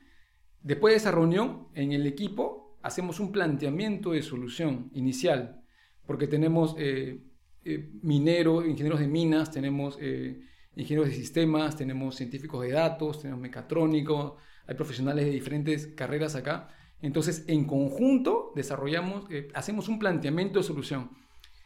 Después 0.64 0.94
de 0.94 0.98
esa 0.98 1.12
reunión, 1.12 1.68
en 1.76 1.92
el 1.92 2.08
equipo, 2.08 2.80
hacemos 2.82 3.20
un 3.20 3.32
planteamiento 3.32 4.14
de 4.14 4.24
solución 4.24 4.90
inicial, 4.94 5.62
porque 6.08 6.26
tenemos 6.26 6.76
eh, 6.80 7.22
eh, 7.64 7.92
mineros, 8.02 8.66
ingenieros 8.66 9.00
de 9.00 9.08
minas, 9.08 9.52
tenemos 9.52 9.98
eh, 10.02 10.40
ingenieros 10.76 11.10
de 11.10 11.16
sistemas, 11.16 11.76
tenemos 11.76 12.16
científicos 12.16 12.64
de 12.64 12.72
datos, 12.72 13.22
tenemos 13.22 13.42
mecatrónicos, 13.42 14.34
hay 14.66 14.76
profesionales 14.76 15.26
de 15.26 15.32
diferentes 15.32 15.88
carreras 15.88 16.36
acá. 16.36 16.70
Entonces, 17.02 17.44
en 17.48 17.66
conjunto, 17.66 18.54
desarrollamos, 18.56 19.26
hacemos 19.54 19.90
un 19.90 20.00
planteamiento 20.00 20.60
de 20.60 20.64
solución. 20.64 21.12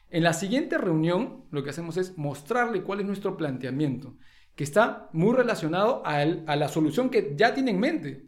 En 0.10 0.24
la 0.24 0.34
siguiente 0.34 0.78
reunión, 0.78 1.46
lo 1.52 1.64
que 1.64 1.70
hacemos 1.70 1.96
es 1.98 2.18
mostrarle 2.18 2.82
cuál 2.82 3.02
es 3.02 3.06
nuestro 3.06 3.38
planteamiento 3.38 4.18
que 4.60 4.65
está 4.65 5.08
muy 5.13 5.34
relacionado 5.34 6.02
a, 6.06 6.26
la 6.26 6.67
solución 6.67 7.10
que 7.10 7.34
ya 7.38 7.54
tiene 7.54 7.72
en 7.72 7.80
mente. 7.80 8.26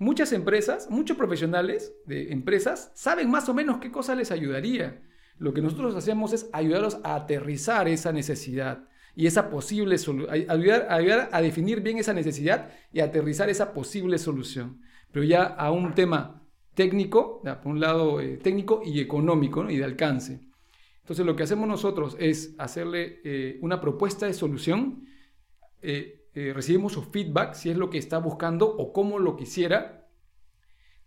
Muchas 0.00 0.32
empresas, 0.32 0.90
muchos 0.90 1.16
profesionales 1.16 1.94
de 2.06 2.32
empresas 2.32 2.90
saben 2.96 3.30
más 3.30 3.48
o 3.48 3.54
menos 3.54 3.78
qué 3.78 3.92
cosa 3.92 4.16
les 4.16 4.32
ayudaría. 4.32 5.00
Lo 5.38 5.54
que 5.54 5.62
nosotros 5.62 5.94
hacemos 5.94 6.32
es 6.32 6.50
ayudarlos 6.52 6.98
a 7.04 7.14
aterrizar 7.14 7.86
esa 7.86 8.10
necesidad 8.10 8.88
y 9.14 9.28
esa 9.28 9.48
posible 9.48 9.94
ayudar, 10.48 10.88
ayudar 10.90 11.28
a 11.30 11.40
definir 11.40 11.82
bien 11.82 11.98
esa 11.98 12.14
necesidad 12.14 12.72
y 12.92 12.98
aterrizar 12.98 13.48
esa 13.48 13.72
posible 13.72 14.18
solución. 14.18 14.80
Pero 15.12 15.24
ya 15.24 15.44
a 15.44 15.70
un 15.70 15.94
tema 15.94 16.48
técnico, 16.74 17.42
por 17.62 17.70
un 17.70 17.78
lado 17.78 18.20
eh, 18.20 18.38
técnico 18.38 18.82
y 18.84 18.98
económico 18.98 19.70
y 19.70 19.76
de 19.76 19.84
alcance. 19.84 20.40
Entonces 21.02 21.24
lo 21.24 21.36
que 21.36 21.44
hacemos 21.44 21.68
nosotros 21.68 22.16
es 22.18 22.56
hacerle 22.58 23.20
eh, 23.22 23.60
una 23.62 23.80
propuesta 23.80 24.26
de 24.26 24.34
solución 24.34 25.06
eh, 25.82 26.28
eh, 26.34 26.52
recibimos 26.54 26.92
su 26.92 27.02
feedback, 27.02 27.54
si 27.54 27.70
es 27.70 27.76
lo 27.76 27.90
que 27.90 27.98
está 27.98 28.18
buscando 28.18 28.68
o 28.68 28.92
cómo 28.92 29.18
lo 29.18 29.36
quisiera. 29.36 30.08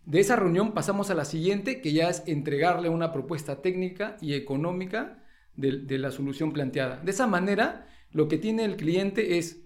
De 0.04 0.20
esa 0.20 0.36
reunión 0.36 0.72
pasamos 0.74 1.10
a 1.10 1.14
la 1.14 1.24
siguiente, 1.24 1.80
que 1.80 1.92
ya 1.92 2.10
es 2.10 2.22
entregarle 2.26 2.90
una 2.90 3.12
propuesta 3.12 3.62
técnica 3.62 4.16
y 4.20 4.34
económica 4.34 5.24
de, 5.56 5.98
la 5.98 6.10
solución 6.10 6.52
planteada. 6.52 6.98
De 6.98 7.10
esa 7.10 7.26
manera, 7.26 7.86
lo 8.10 8.28
que 8.28 8.36
tiene 8.36 8.64
el 8.64 8.76
cliente 8.76 9.38
es 9.38 9.64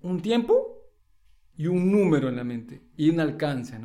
un 0.00 0.20
tiempo 0.20 0.90
y 1.56 1.68
un 1.68 1.90
número 1.90 2.28
en 2.28 2.36
la 2.36 2.44
mente 2.44 2.82
y 2.96 3.08
un 3.08 3.20
alcance. 3.20 3.78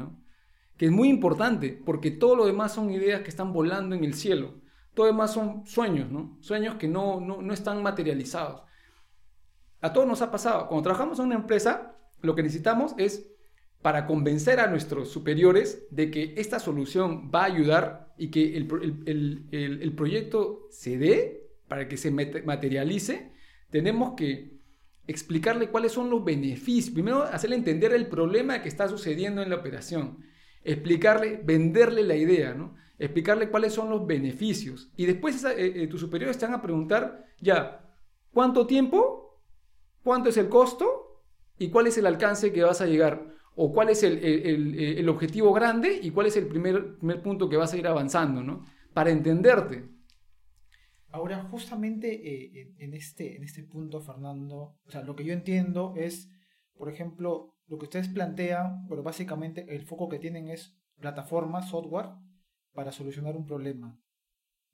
Que 0.76 0.88
es 0.88 0.92
muy 0.92 1.08
importante 1.08 1.82
porque 1.86 2.12
todo 2.12 2.36
lo 2.36 2.46
demás 2.46 2.74
son 2.74 2.92
ideas 2.92 3.22
que 3.22 3.30
están 3.30 3.54
volando 3.54 3.96
en 3.96 4.04
el 4.04 4.14
cielo. 4.14 4.62
todo 4.94 5.06
demás 5.06 5.32
son 5.32 5.66
sueños, 5.66 6.12
¿no? 6.12 6.38
Sueños 6.42 6.76
que 6.76 6.88
no, 6.88 7.22
no, 7.22 7.42
no 7.42 7.54
están 7.54 7.82
materializados. 7.82 8.64
A 9.82 9.94
todos 9.94 10.08
nos 10.08 10.22
ha 10.22 10.32
pasado. 10.32 10.68
Cuando 10.68 10.84
trabajamos 10.84 11.20
en 11.20 11.26
una 11.26 11.36
empresa, 11.36 11.96
lo 12.22 12.36
que 12.36 12.44
necesitamos 12.44 12.94
es 12.98 13.30
para 13.82 14.06
convencer 14.06 14.60
a 14.60 14.68
nuestros 14.68 15.10
superiores 15.10 15.88
de 15.92 16.10
que 16.10 16.34
esta 16.38 16.60
solución 16.60 17.32
va 17.34 17.44
a 17.44 17.46
ayudar 17.46 18.14
y 18.18 18.32
que 18.32 18.58
el, 18.58 19.94
proyecto 19.96 20.68
se 20.72 20.98
dé, 20.98 21.44
para 21.68 21.88
que 21.88 21.98
se 21.98 22.12
materialice, 22.12 23.32
tenemos 23.70 24.14
que 24.16 24.58
explicarle 25.06 25.70
cuáles 25.70 25.92
son 25.92 26.10
los 26.10 26.24
beneficios. 26.24 26.94
Primero, 26.94 27.24
hacerle 27.24 27.56
entender 27.56 27.94
el 27.94 28.08
problema 28.08 28.62
que 28.62 28.70
está 28.70 28.88
sucediendo 28.88 29.42
en 29.42 29.50
la 29.50 29.58
operación. 29.58 30.26
Explicarle, 30.64 31.40
venderle 31.44 32.04
la 32.04 32.16
idea, 32.16 32.54
¿no? 32.54 32.76
Explicarle 33.00 33.50
cuáles 33.50 33.74
son 33.74 33.90
los 33.90 34.08
beneficios. 34.08 34.92
Y 34.98 35.06
después 35.06 35.44
eh, 35.44 35.84
eh, 35.84 35.88
tus 35.88 36.02
superiores 36.02 36.38
te 36.38 36.46
van 36.46 36.56
a 36.56 36.62
preguntar, 36.62 37.26
ya, 37.40 37.86
¿cuánto 38.34 38.66
tiempo? 38.66 39.27
¿Cuánto 40.08 40.30
es 40.30 40.38
el 40.38 40.48
costo? 40.48 41.26
¿Y 41.58 41.70
cuál 41.70 41.88
es 41.88 41.98
el 41.98 42.06
alcance 42.06 42.54
que 42.54 42.64
vas 42.64 42.80
a 42.80 42.86
llegar? 42.86 43.36
o 43.60 43.74
cuál 43.74 43.90
es 43.90 44.04
el, 44.04 45.10
objetivo 45.10 45.52
grande 45.52 46.00
y 46.02 46.12
cuál 46.12 46.28
es 46.28 46.38
el 46.38 46.48
primer, 46.48 46.96
primer, 46.98 47.22
punto 47.22 47.50
que 47.50 47.58
vas 47.58 47.74
a 47.74 47.78
ir 47.78 47.88
avanzando, 47.88 48.42
¿no? 48.42 48.64
Para 48.94 49.10
entenderte. 49.10 49.90
Ahora, 51.10 51.44
justamente 51.52 52.08
eh, 52.14 52.74
en, 52.78 52.94
este, 52.94 53.36
en 53.36 53.44
este 53.44 53.64
punto, 53.64 54.00
Fernando, 54.00 54.78
o 54.86 54.92
sea, 54.92 55.02
lo 55.02 55.14
que 55.14 55.26
yo 55.26 55.34
entiendo 55.34 55.94
es, 55.98 56.30
por 56.78 56.90
ejemplo, 56.90 57.56
lo 57.66 57.78
que 57.78 57.86
ustedes 57.86 58.08
plantean, 58.08 58.86
pero 58.88 59.04
básicamente 59.04 59.66
el 59.76 59.86
foco 59.86 60.08
que 60.08 60.20
tienen 60.20 60.48
es 60.48 60.80
plataforma, 61.00 61.64
software, 61.64 62.12
para 62.74 62.94
solucionar 62.94 63.36
un 63.36 63.46
problema. 63.46 64.00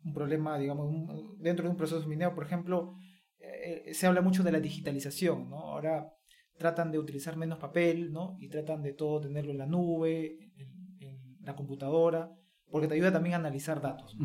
Un 0.04 0.14
problema, 0.14 0.60
digamos, 0.60 0.94
dentro 1.40 1.64
de 1.64 1.72
un 1.72 1.78
proceso 1.78 2.08
minero, 2.08 2.36
por 2.36 2.44
ejemplo, 2.44 2.98
eh, 3.44 3.84
eh, 3.88 3.94
se 3.94 4.08
habla 4.08 4.22
mucho 4.22 4.42
de 4.42 4.54
la 4.54 4.60
digitalización, 4.62 5.50
¿no? 5.50 5.60
Ahora 5.60 6.14
tratan 6.58 6.92
de 6.92 7.00
utilizar 7.00 7.36
menos 7.36 7.60
papel, 7.60 8.14
¿no? 8.14 8.38
Y 8.40 8.48
tratan 8.48 8.82
de 8.82 8.94
todo 8.94 9.20
tenerlo 9.20 9.52
en 9.52 9.58
la 9.58 9.66
nube, 9.66 10.52
en, 10.58 10.74
la 11.42 11.58
computadora, 11.58 12.32
porque 12.72 12.88
te 12.88 12.94
ayuda 12.94 13.12
también 13.12 13.34
a 13.34 13.38
analizar 13.38 13.82
datos. 13.82 14.16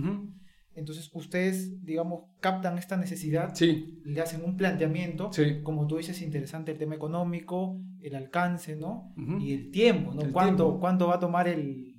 Entonces, 0.73 1.11
ustedes, 1.13 1.85
digamos, 1.85 2.31
captan 2.39 2.79
esta 2.79 2.97
necesidad, 2.97 3.53
sí. 3.57 4.01
le 4.05 4.21
hacen 4.21 4.45
un 4.45 4.57
planteamiento, 4.57 5.31
como 5.65 5.89
tú 5.89 5.97
dices, 5.97 6.23
interesante 6.23 6.71
el 6.71 6.79
tema 6.79 6.95
económico, 6.95 7.81
el 8.01 8.15
alcance, 8.15 8.77
¿no? 8.77 9.13
Y 9.41 9.53
el 9.53 9.73
tiempo, 9.73 10.15
¿no? 10.15 10.31
¿Cuánto, 10.31 10.79
¿Cuánto 10.79 11.09
va 11.09 11.17
a 11.17 11.21
tomar 11.21 11.49
el... 11.49 11.97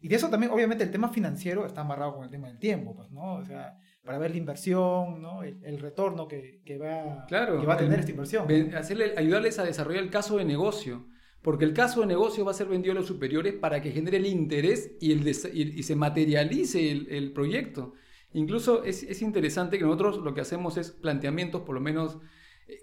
Y 0.00 0.08
de 0.08 0.16
eso 0.16 0.28
también, 0.28 0.52
obviamente, 0.52 0.84
el 0.84 0.90
tema 0.90 1.08
financiero 1.08 1.64
está 1.64 1.80
amarrado 1.80 2.16
con 2.16 2.24
el 2.24 2.30
tema 2.30 2.48
del 2.48 2.58
tiempo, 2.58 2.94
pues, 2.94 3.10
¿no? 3.10 3.36
O 3.36 3.44
sea, 3.46 3.78
para 4.08 4.20
ver 4.20 4.30
la 4.30 4.38
inversión, 4.38 5.20
¿no? 5.20 5.42
el, 5.42 5.78
retorno 5.78 6.26
que, 6.26 6.62
va, 6.80 7.26
claro, 7.26 7.60
que 7.60 7.66
va 7.66 7.74
a 7.74 7.76
tener 7.76 8.00
esta 8.00 8.10
inversión. 8.10 8.46
Hacerle, 8.74 9.12
ayudarles 9.18 9.58
a 9.58 9.64
desarrollar 9.64 10.02
el 10.02 10.08
caso 10.08 10.38
de 10.38 10.46
negocio, 10.46 11.04
porque 11.42 11.66
el 11.66 11.74
caso 11.74 12.00
de 12.00 12.06
negocio 12.06 12.42
va 12.42 12.52
a 12.52 12.54
ser 12.54 12.68
vendido 12.68 12.92
a 12.92 12.94
los 12.94 13.06
superiores 13.06 13.52
para 13.52 13.82
que 13.82 13.90
genere 13.90 14.16
el 14.16 14.24
interés 14.24 14.92
y, 14.98 15.12
el 15.12 15.28
y, 15.28 15.82
se 15.82 15.94
materialice 15.94 16.90
el, 16.90 17.32
proyecto. 17.32 17.92
Incluso 18.32 18.82
es, 18.82 19.02
es, 19.02 19.20
interesante 19.20 19.76
que 19.76 19.84
nosotros 19.84 20.16
lo 20.16 20.32
que 20.32 20.40
hacemos 20.40 20.78
es 20.78 20.90
planteamientos, 20.90 21.60
por 21.60 21.74
lo 21.74 21.82
menos, 21.82 22.16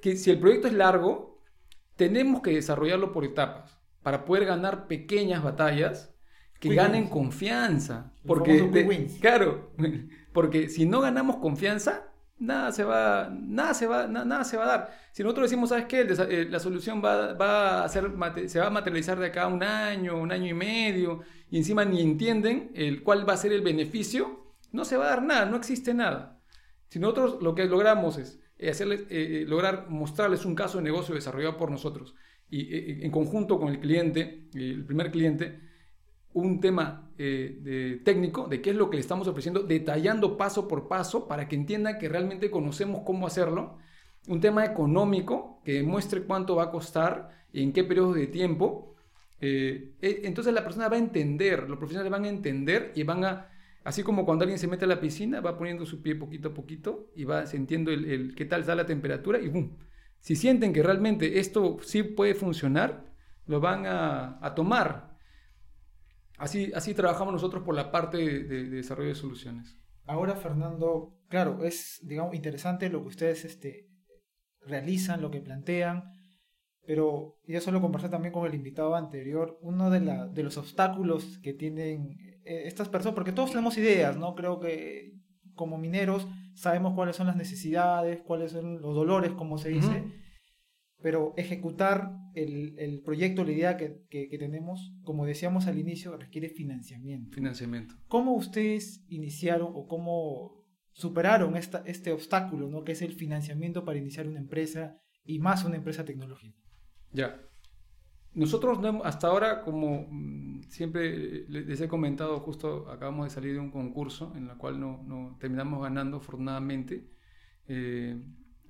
que 0.03 0.17
si 0.17 0.29
el 0.29 0.37
proyecto 0.37 0.67
es 0.67 0.75
largo, 0.75 1.41
tenemos 1.95 2.43
que 2.43 2.51
desarrollarlo 2.51 3.11
por 3.11 3.25
etapas 3.25 3.79
para 4.03 4.25
poder 4.25 4.45
ganar 4.45 4.85
pequeñas 4.85 5.43
batallas 5.43 6.13
que 6.59 6.75
ganen 6.75 7.09
confianza. 7.09 8.13
Porque, 8.27 9.07
claro, 9.19 9.71
porque 10.35 10.67
si 10.67 10.85
no 10.85 10.99
ganamos 10.99 11.37
confianza, 11.37 12.11
nada 12.37 12.73
se 12.73 12.83
va, 12.83 13.29
nada 13.31 13.73
se 13.73 13.87
va, 13.87 14.05
nada 14.05 14.43
se 14.43 14.57
va 14.57 14.65
a 14.65 14.67
dar. 14.67 14.99
Si 15.13 15.23
nosotros 15.23 15.49
decimos, 15.49 15.69
¿sabes 15.69 15.85
qué? 15.85 16.01
Eh, 16.01 16.47
la 16.49 16.59
solución 16.59 17.01
va, 17.01 17.85
a 17.85 17.87
ser, 17.87 18.11
se 18.49 18.59
va 18.59 18.67
a 18.67 18.69
materializar 18.69 19.17
de 19.17 19.27
acá 19.27 19.47
un 19.47 19.63
año, 19.63 20.17
un 20.17 20.33
año 20.33 20.47
y 20.47 20.53
medio, 20.53 21.21
y 21.49 21.57
encima 21.57 21.85
ni 21.85 22.01
entienden 22.01 22.69
el, 22.75 23.01
cuál 23.01 23.27
va 23.27 23.31
a 23.31 23.37
ser 23.37 23.53
el 23.53 23.61
beneficio, 23.61 24.51
no 24.73 24.83
se 24.83 24.97
va 24.97 25.05
a 25.05 25.09
dar 25.11 25.23
nada, 25.23 25.45
no 25.45 25.55
existe 25.55 25.93
nada. 25.93 26.41
Si 26.89 26.99
nosotros 26.99 27.41
lo 27.41 27.55
que 27.55 27.63
logramos 27.63 28.17
es 28.17 28.41
eh, 28.57 28.71
hacerles, 28.71 29.05
eh, 29.09 29.45
lograr 29.47 29.89
mostrarles 29.89 30.43
un 30.43 30.53
caso 30.53 30.79
de 30.79 30.83
negocio 30.83 31.15
desarrollado 31.15 31.55
por 31.55 31.71
nosotros 31.71 32.13
y 32.49 33.03
en 33.03 33.09
conjunto 33.09 33.57
con 33.57 33.69
el 33.69 33.79
cliente, 33.79 34.49
el 34.53 34.85
primer 34.85 35.11
cliente, 35.11 35.61
un 36.35 36.59
tema 36.59 37.09
eh, 37.17 38.01
técnico 38.03 38.47
de 38.47 38.61
qué 38.61 38.71
es 38.71 38.75
lo 38.75 38.89
que 38.89 38.97
le 38.97 39.01
estamos 39.01 39.27
ofreciendo, 39.27 39.63
detallando 39.63 40.35
paso 40.35 40.67
por 40.67 40.89
paso 40.89 41.29
para 41.29 41.47
que 41.47 41.55
entienda 41.55 41.97
que 41.97 42.09
realmente 42.09 42.51
conocemos 42.51 43.03
cómo 43.05 43.25
hacerlo. 43.25 43.77
Un 44.27 44.41
tema 44.41 44.65
económico 44.65 45.61
que 45.63 45.75
demuestre 45.75 46.23
cuánto 46.23 46.57
va 46.57 46.63
a 46.63 46.71
costar 46.71 47.45
y 47.53 47.63
en 47.63 47.71
qué 47.71 47.85
periodo 47.85 48.13
de 48.13 48.27
tiempo. 48.27 48.95
Eh, 49.39 49.93
e, 50.01 50.21
entonces 50.25 50.53
la 50.53 50.63
persona 50.63 50.89
va 50.89 50.97
a 50.97 50.99
entender, 50.99 51.69
los 51.69 51.77
profesionales 51.77 52.11
van 52.11 52.25
a 52.25 52.29
entender 52.29 52.91
y 52.95 53.03
van 53.03 53.23
a, 53.23 53.49
así 53.85 54.03
como 54.03 54.25
cuando 54.25 54.43
alguien 54.43 54.59
se 54.59 54.67
mete 54.67 54.83
a 54.83 54.89
la 54.89 54.99
piscina, 54.99 55.39
va 55.39 55.57
poniendo 55.57 55.85
su 55.85 56.01
pie 56.01 56.15
poquito 56.15 56.49
a 56.49 56.53
poquito 56.53 57.11
y 57.15 57.23
va 57.23 57.45
sintiendo 57.45 57.91
el, 57.91 58.35
qué 58.35 58.43
tal 58.43 58.61
está 58.61 58.75
la 58.75 58.85
temperatura 58.85 59.39
y 59.39 59.47
¡boom! 59.47 59.77
Si 60.19 60.35
sienten 60.35 60.73
que 60.73 60.83
realmente 60.83 61.39
esto 61.39 61.77
sí 61.81 62.03
puede 62.03 62.33
funcionar, 62.33 63.05
lo 63.47 63.61
van 63.61 63.85
a 63.85 64.53
tomar 64.53 65.14
Así, 66.37 66.71
así 66.75 66.93
trabajamos 66.93 67.33
nosotros 67.33 67.63
por 67.63 67.75
la 67.75 67.91
parte 67.91 68.17
de, 68.17 68.69
desarrollo 68.69 69.09
de 69.09 69.15
soluciones. 69.15 69.77
Ahora, 70.05 70.35
Fernando, 70.35 71.17
claro, 71.29 71.63
es 71.63 71.99
digamos 72.03 72.35
interesante 72.35 72.89
lo 72.89 73.01
que 73.01 73.07
ustedes 73.07 73.45
este, 73.45 73.87
realizan, 74.61 75.21
lo 75.21 75.31
que 75.31 75.41
plantean, 75.41 76.03
pero 76.85 77.37
ya 77.47 77.61
solo 77.61 77.81
conversé 77.81 78.09
también 78.09 78.33
con 78.33 78.45
el 78.45 78.53
invitado 78.53 78.95
anterior, 78.95 79.57
uno 79.61 79.89
de, 79.89 80.01
la, 80.01 80.27
de 80.27 80.43
los 80.43 80.57
obstáculos 80.57 81.39
que 81.39 81.53
tienen 81.53 82.17
eh, 82.43 82.63
estas 82.65 82.89
personas, 82.89 83.15
porque 83.15 83.31
todos 83.31 83.51
tenemos 83.51 83.77
ideas, 83.77 84.17
¿no? 84.17 84.35
Creo 84.35 84.59
que 84.59 85.13
como 85.55 85.77
mineros 85.77 86.27
sabemos 86.53 86.93
cuáles 86.93 87.15
son 87.15 87.27
las 87.27 87.35
necesidades, 87.35 88.21
cuáles 88.21 88.51
son 88.51 88.81
los 88.81 88.93
dolores, 88.93 89.31
como 89.31 89.57
se 89.57 89.69
dice, 89.69 90.03
pero 91.05 91.35
ejecutar 91.37 92.17
el, 92.33 92.79
el 92.79 93.03
proyecto, 93.03 93.43
la 93.43 93.51
idea 93.51 93.77
que, 93.77 94.07
que, 94.09 94.37
tenemos, 94.39 94.91
como 95.03 95.27
decíamos 95.27 95.67
al 95.67 95.77
inicio, 95.77 96.17
requiere 96.17 96.49
financiamiento. 96.49 97.35
Financiamiento. 97.35 97.93
¿Cómo 98.07 98.33
ustedes 98.33 99.05
iniciaron 99.07 99.69
o 99.75 99.85
cómo 99.85 100.65
superaron 100.93 101.57
esta, 101.57 101.83
este 101.85 102.11
obstáculo, 102.11 102.69
¿no? 102.69 102.83
que 102.83 102.93
es 102.93 103.03
el 103.03 103.13
financiamiento 103.13 103.85
para 103.85 103.99
iniciar 103.99 104.27
una 104.27 104.39
empresa 104.39 104.97
y 105.23 105.37
más 105.37 105.63
una 105.63 105.75
empresa 105.75 106.05
tecnológica? 106.05 106.59
Ya. 107.11 107.39
Nosotros 108.33 108.79
hasta 109.03 109.27
ahora, 109.27 109.61
como 109.61 110.07
mm, 110.09 110.63
siempre 110.69 111.47
les 111.47 111.81
he 111.81 111.87
comentado, 111.87 112.39
justo 112.39 112.89
acabamos 112.89 113.27
de 113.27 113.29
salir 113.29 113.53
de 113.53 113.59
un 113.59 113.69
concurso 113.69 114.33
en 114.35 114.49
el 114.49 114.57
cual 114.57 114.79
no, 114.79 115.03
no 115.03 115.37
terminamos 115.39 115.83
ganando 115.83 116.17
afortunadamente. 116.17 117.07
Eh, 117.67 118.19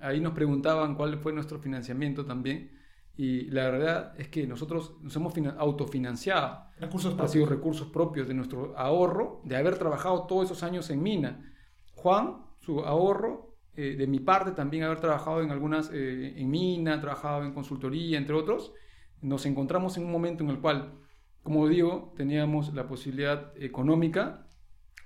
ahí 0.00 0.20
nos 0.20 0.32
preguntaban 0.32 0.94
cuál 0.94 1.18
fue 1.18 1.32
nuestro 1.32 1.58
financiamiento 1.58 2.24
también. 2.24 2.72
Y 3.16 3.50
la 3.50 3.70
verdad 3.70 4.12
es 4.18 4.28
que 4.28 4.46
nosotros 4.46 4.96
nos 5.00 5.16
hemos 5.16 5.34
autofinanciado. 5.56 6.66
Recursos 6.78 7.14
propios. 7.14 7.30
Ha 7.30 7.32
sido 7.32 7.46
recursos 7.46 7.88
propios 7.88 8.28
de 8.28 8.34
nuestro 8.34 8.76
ahorro, 8.76 9.40
de 9.44 9.56
haber 9.56 9.78
trabajado 9.78 10.26
todos 10.26 10.44
esos 10.44 10.62
años 10.62 10.90
en 10.90 11.02
mina. 11.02 11.54
Juan, 11.94 12.44
su 12.60 12.80
ahorro, 12.80 13.56
eh, 13.74 13.96
de 13.96 14.06
mi 14.06 14.20
parte 14.20 14.52
también 14.52 14.84
haber 14.84 15.00
trabajado 15.00 15.42
en 15.42 15.50
algunas, 15.50 15.90
eh, 15.92 16.34
en 16.36 16.50
mina, 16.50 17.00
trabajado 17.00 17.42
en 17.44 17.54
consultoría, 17.54 18.18
entre 18.18 18.34
otros. 18.34 18.74
Nos 19.22 19.46
encontramos 19.46 19.96
en 19.96 20.04
un 20.04 20.12
momento 20.12 20.44
en 20.44 20.50
el 20.50 20.60
cual, 20.60 20.98
como 21.42 21.66
digo, 21.68 22.12
teníamos 22.16 22.74
la 22.74 22.86
posibilidad 22.86 23.52
económica, 23.56 24.46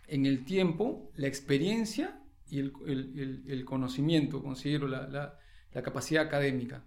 en 0.09 0.27
el 0.27 0.45
tiempo, 0.45 1.13
la 1.15 1.29
experiencia 1.29 2.20
y 2.51 2.59
el, 2.59 3.65
conocimiento, 3.65 4.43
considero 4.43 4.89
la, 4.89 5.39
capacidad 5.83 6.25
académica. 6.25 6.85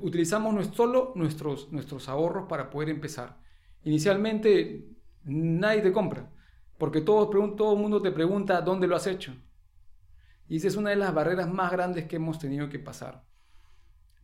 Utilizamos 0.00 0.54
no 0.54 0.64
solo 0.64 1.12
nuestros, 1.14 1.72
nuestros 1.72 2.08
ahorros 2.08 2.46
para 2.48 2.70
poder 2.70 2.90
empezar. 2.90 3.38
Inicialmente 3.84 4.88
nadie 5.24 5.82
te 5.82 5.92
compra, 5.92 6.30
porque 6.78 7.00
todo, 7.00 7.28
todo 7.54 7.74
el 7.74 7.80
mundo 7.80 8.00
te 8.00 8.10
pregunta 8.10 8.60
dónde 8.60 8.86
lo 8.86 8.96
has 8.96 9.06
hecho. 9.06 9.34
Y 10.48 10.56
esa 10.56 10.68
es 10.68 10.76
una 10.76 10.90
de 10.90 10.96
las 10.96 11.14
barreras 11.14 11.50
más 11.50 11.72
grandes 11.72 12.06
que 12.06 12.16
hemos 12.16 12.38
tenido 12.38 12.68
que 12.68 12.78
pasar. 12.78 13.24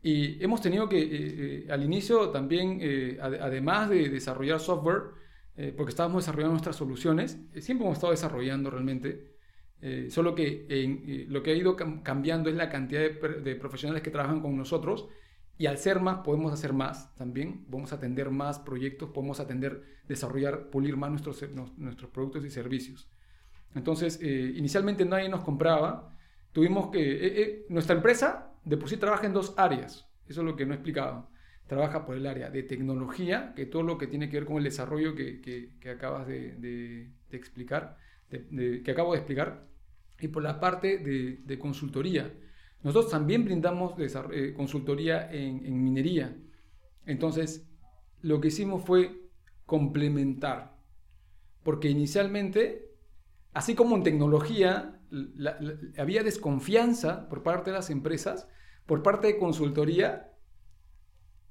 Y 0.02 0.42
hemos 0.42 0.62
tenido 0.62 0.88
que, 0.88 0.98
eh, 0.98 1.08
eh, 1.12 1.66
al 1.70 1.82
inicio 1.84 2.30
también, 2.30 2.78
eh, 2.80 3.18
además 3.20 3.90
de 3.90 4.08
desarrollar 4.08 4.60
software, 4.60 5.20
porque 5.76 5.90
estábamos 5.90 6.22
desarrollando 6.22 6.52
nuestras 6.52 6.76
soluciones, 6.76 7.38
siempre 7.58 7.84
hemos 7.84 7.98
estado 7.98 8.12
desarrollando 8.12 8.70
realmente, 8.70 9.36
eh, 9.82 10.08
solo 10.10 10.34
que 10.34 10.66
eh, 10.68 11.26
lo 11.28 11.42
que 11.42 11.52
ha 11.52 11.54
ido 11.54 11.76
cambiando 12.02 12.50
es 12.50 12.56
la 12.56 12.68
cantidad 12.68 13.00
de, 13.02 13.54
profesionales 13.56 14.02
que 14.02 14.10
trabajan 14.10 14.40
con 14.40 14.56
nosotros 14.56 15.08
y 15.58 15.66
al 15.66 15.78
ser 15.78 16.00
más 16.00 16.18
podemos 16.24 16.52
hacer 16.52 16.72
más 16.72 17.14
también, 17.16 17.64
podemos 17.66 17.92
atender 17.92 18.30
más 18.30 18.58
proyectos, 18.58 19.10
podemos 19.10 19.40
atender, 19.40 19.82
desarrollar, 20.08 20.70
pulir 20.70 20.96
más 20.96 21.10
nuestros, 21.10 21.44
nuestros 21.76 22.10
productos 22.10 22.44
y 22.44 22.50
servicios. 22.50 23.08
Entonces, 23.74 24.18
eh, 24.22 24.52
inicialmente 24.56 25.04
nadie 25.04 25.28
nos 25.28 25.42
compraba. 25.44 26.16
Tuvimos 26.52 26.90
que... 26.90 27.00
eh, 27.00 27.42
eh, 27.42 27.66
nuestra 27.68 27.94
empresa 27.96 28.52
de 28.64 28.76
por 28.76 28.88
sí 28.88 28.96
trabaja 28.96 29.26
en 29.26 29.32
dos 29.32 29.54
áreas. 29.56 30.08
Eso 30.26 30.40
es 30.40 30.46
lo 30.46 30.56
que 30.56 30.66
no 30.66 30.74
explicaba. 30.74 31.28
Trabaja 31.66 32.04
por 32.04 32.16
el 32.16 32.26
área 32.26 32.50
de 32.50 32.62
tecnología, 32.64 33.52
que 33.54 33.66
todo 33.66 33.82
lo 33.84 33.96
que 33.98 34.08
tiene 34.08 34.28
que 34.28 34.38
ver 34.38 34.46
con 34.46 34.56
el 34.58 34.64
desarrollo 34.64 35.14
que, 35.14 35.40
que- 35.40 35.90
acabas 35.90 36.26
de, 36.26 37.10
explicar, 37.30 37.96
que 38.28 38.90
acabo 38.90 39.12
de 39.12 39.18
explicar, 39.18 39.68
y 40.20 40.28
por 40.28 40.42
la 40.42 40.60
parte 40.60 40.98
de, 40.98 41.58
consultoría. 41.58 42.32
Nosotros 42.82 43.10
también 43.10 43.44
brindamos 43.44 43.94
eh, 43.98 44.54
consultoría 44.54 45.30
en, 45.30 45.82
minería. 45.82 46.36
Entonces, 47.06 47.68
lo 48.22 48.40
que 48.40 48.48
hicimos 48.48 48.84
fue 48.84 49.30
complementar. 49.66 50.78
Porque 51.62 51.90
inicialmente, 51.90 52.90
así 53.52 53.74
como 53.74 53.96
en 53.96 54.02
tecnología, 54.02 55.00
había 55.98 56.22
desconfianza 56.22 57.28
por 57.28 57.42
parte 57.42 57.70
de 57.70 57.76
las 57.76 57.90
empresas, 57.90 58.48
por 58.86 59.02
parte 59.02 59.26
de 59.26 59.38
consultoría, 59.38 60.32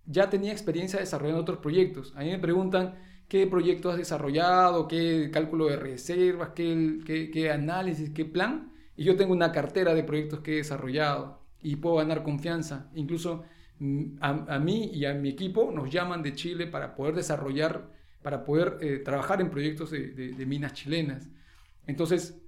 ya 0.06 0.30
tenía 0.30 0.52
experiencia 0.52 1.00
desarrollando 1.00 1.42
otros 1.42 1.60
proyectos. 1.60 2.14
A 2.16 2.22
mí 2.22 2.32
me 2.32 2.40
preguntan 2.40 2.96
qué 3.30 3.48
proyecto 3.48 3.90
has 3.92 3.98
desarrollado, 3.98 4.88
qué 4.88 5.30
cálculo 5.32 5.68
de 5.68 5.78
reservas, 5.78 6.50
qué, 6.56 7.00
qué- 7.06 7.32
qué 7.32 7.52
análisis, 7.52 8.10
qué 8.12 8.26
plan. 8.26 8.74
Y 8.98 9.04
yo 9.06 9.16
tengo 9.18 9.34
una 9.34 9.52
cartera 9.52 9.94
de 9.94 10.04
proyectos 10.04 10.42
que 10.42 10.54
he 10.54 10.58
desarrollado 10.58 11.42
y 11.62 11.78
puedo 11.78 11.98
ganar 11.98 12.24
confianza. 12.24 12.90
Incluso 12.96 13.44
mm, 13.80 14.18
a, 14.22 14.56
a 14.56 14.60
mí 14.60 14.92
y 14.94 15.06
a 15.06 15.14
mi 15.14 15.30
equipo 15.30 15.72
nos 15.72 15.90
llaman 15.92 16.24
de 16.24 16.34
Chile 16.36 16.68
para 16.68 16.96
poder 16.96 17.16
desarrollar, 17.16 17.92
para 18.22 18.44
poder 18.46 18.78
eh, 18.82 18.98
trabajar 19.00 19.42
en 19.42 19.50
proyectos 19.50 19.92
de, 19.92 20.08
de- 20.12 20.34
de 20.34 20.46
minas 20.46 20.74
chilenas. 20.74 21.30
Entonces, 21.88 22.42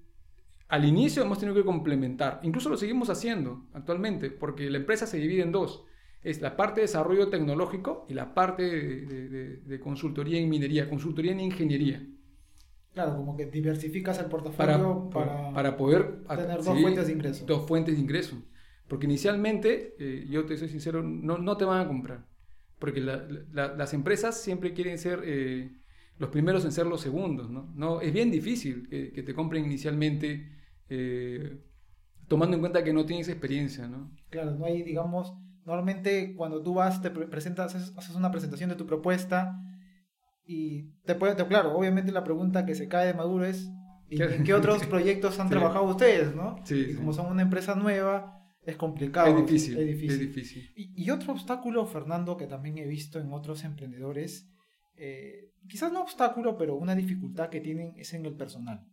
al 0.69 0.85
inicio 0.85 1.23
hemos 1.23 1.39
tenido 1.39 1.55
que 1.55 1.65
complementar, 1.65 2.39
incluso 2.43 2.69
lo 2.69 2.77
seguimos 2.77 3.09
haciendo 3.09 3.65
actualmente, 3.73 4.29
porque 4.31 4.69
la 4.69 4.77
empresa 4.77 5.05
se 5.05 5.17
divide 5.17 5.41
en 5.43 5.51
dos. 5.51 5.83
Es 6.23 6.41
la 6.41 6.55
parte 6.55 6.81
de 6.81 6.87
desarrollo 6.87 7.29
tecnológico 7.29 8.05
y 8.09 8.13
la 8.13 8.33
parte 8.33 8.63
de, 8.63 9.05
de- 9.05 9.29
de- 9.29 9.57
de 9.57 9.79
consultoría 9.79 10.39
en 10.39 10.49
minería, 10.49 10.89
consultoría 10.89 11.31
en 11.31 11.39
ingeniería, 11.41 12.07
Claro, 12.93 13.15
como 13.15 13.37
que 13.37 13.45
diversificas 13.45 14.19
el 14.19 14.25
para, 14.25 14.77
portafolio 14.77 15.09
para, 15.09 15.53
para 15.53 15.77
poder 15.77 16.23
tener 16.35 16.57
dos 16.63 16.75
sí, 16.75 16.81
fuentes 16.81 17.07
de 17.07 17.13
ingreso. 17.13 17.45
Dos 17.45 17.65
fuentes 17.67 17.95
de 17.95 18.01
ingreso. 18.01 18.43
Porque 18.87 19.05
inicialmente, 19.05 19.95
eh, 19.99 20.27
yo 20.29 20.45
te 20.45 20.57
soy 20.57 20.67
sincero, 20.69 21.01
no, 21.01 21.37
no 21.37 21.55
te 21.57 21.65
van 21.65 21.79
a 21.81 21.87
comprar. 21.87 22.27
Porque 22.79 22.99
la- 22.99 23.25
la- 23.53 23.73
las 23.75 23.93
empresas 23.93 24.41
siempre 24.41 24.73
quieren 24.73 24.97
ser 24.97 25.21
eh, 25.23 25.71
los 26.17 26.29
primeros 26.29 26.65
en 26.65 26.71
ser 26.73 26.85
los 26.87 27.01
segundos. 27.01 27.49
¿no? 27.49 27.71
No, 27.75 28.01
es 28.01 28.11
bien 28.13 28.29
difícil 28.31 28.87
que, 28.89 29.11
que 29.13 29.23
te 29.23 29.33
compren 29.33 29.63
inicialmente 29.65 30.51
eh, 30.89 31.57
tomando 32.27 32.55
en 32.55 32.61
cuenta 32.61 32.83
que 32.83 32.93
no 32.93 33.05
tienes 33.05 33.29
experiencia. 33.29 33.87
¿no? 33.87 34.11
Claro, 34.29 34.51
no 34.51 34.65
hay, 34.65 34.81
digamos, 34.83 35.33
normalmente 35.65 36.35
cuando 36.35 36.61
tú 36.61 36.73
vas, 36.75 37.01
te 37.01 37.09
pre- 37.11 37.27
presentas, 37.27 37.75
haces, 37.75 38.15
una 38.15 38.31
presentación 38.31 38.69
de 38.69 38.75
tu 38.75 38.85
propuesta 38.85 39.55
y 40.45 40.91
te 41.05 41.15
puede, 41.15 41.35
te- 41.35 41.45
claro, 41.47 41.75
obviamente 41.77 42.11
la 42.11 42.23
pregunta 42.23 42.65
que 42.65 42.75
se 42.75 42.87
cae 42.87 43.07
de 43.07 43.13
Maduro 43.13 43.45
es 43.45 43.69
¿y. 44.09 44.21
¿en 44.21 44.43
qué 44.43 44.53
otros 44.53 44.85
proyectos 44.87 45.39
han 45.39 45.47
Sí. 45.47 45.51
trabajado 45.53 45.85
ustedes, 45.85 46.35
no? 46.35 46.57
Sí, 46.65 46.87
y 46.91 46.95
como 46.95 47.13
son 47.13 47.27
una 47.31 47.41
empresa 47.43 47.75
nueva, 47.75 48.37
es 48.63 48.75
complicado. 48.75 49.27
Es 49.27 49.35
difícil. 49.45 49.77
Es 49.77 49.85
difícil. 49.87 50.11
Es 50.11 50.19
difícil. 50.19 50.69
Y, 50.75 51.03
y 51.03 51.09
otro 51.11 51.31
obstáculo, 51.33 51.85
Fernando, 51.85 52.37
que 52.37 52.47
también 52.47 52.77
he 52.77 52.85
visto 52.87 53.19
en 53.19 53.31
otros 53.33 53.63
emprendedores, 53.63 54.47
eh, 54.97 55.51
quizás 55.67 55.91
no 55.91 56.01
obstáculo, 56.01 56.57
pero 56.57 56.75
una 56.75 56.93
dificultad 56.95 57.49
que 57.49 57.61
tienen 57.61 57.93
es 57.95 58.13
en 58.13 58.25
el 58.25 58.35
personal. 58.35 58.85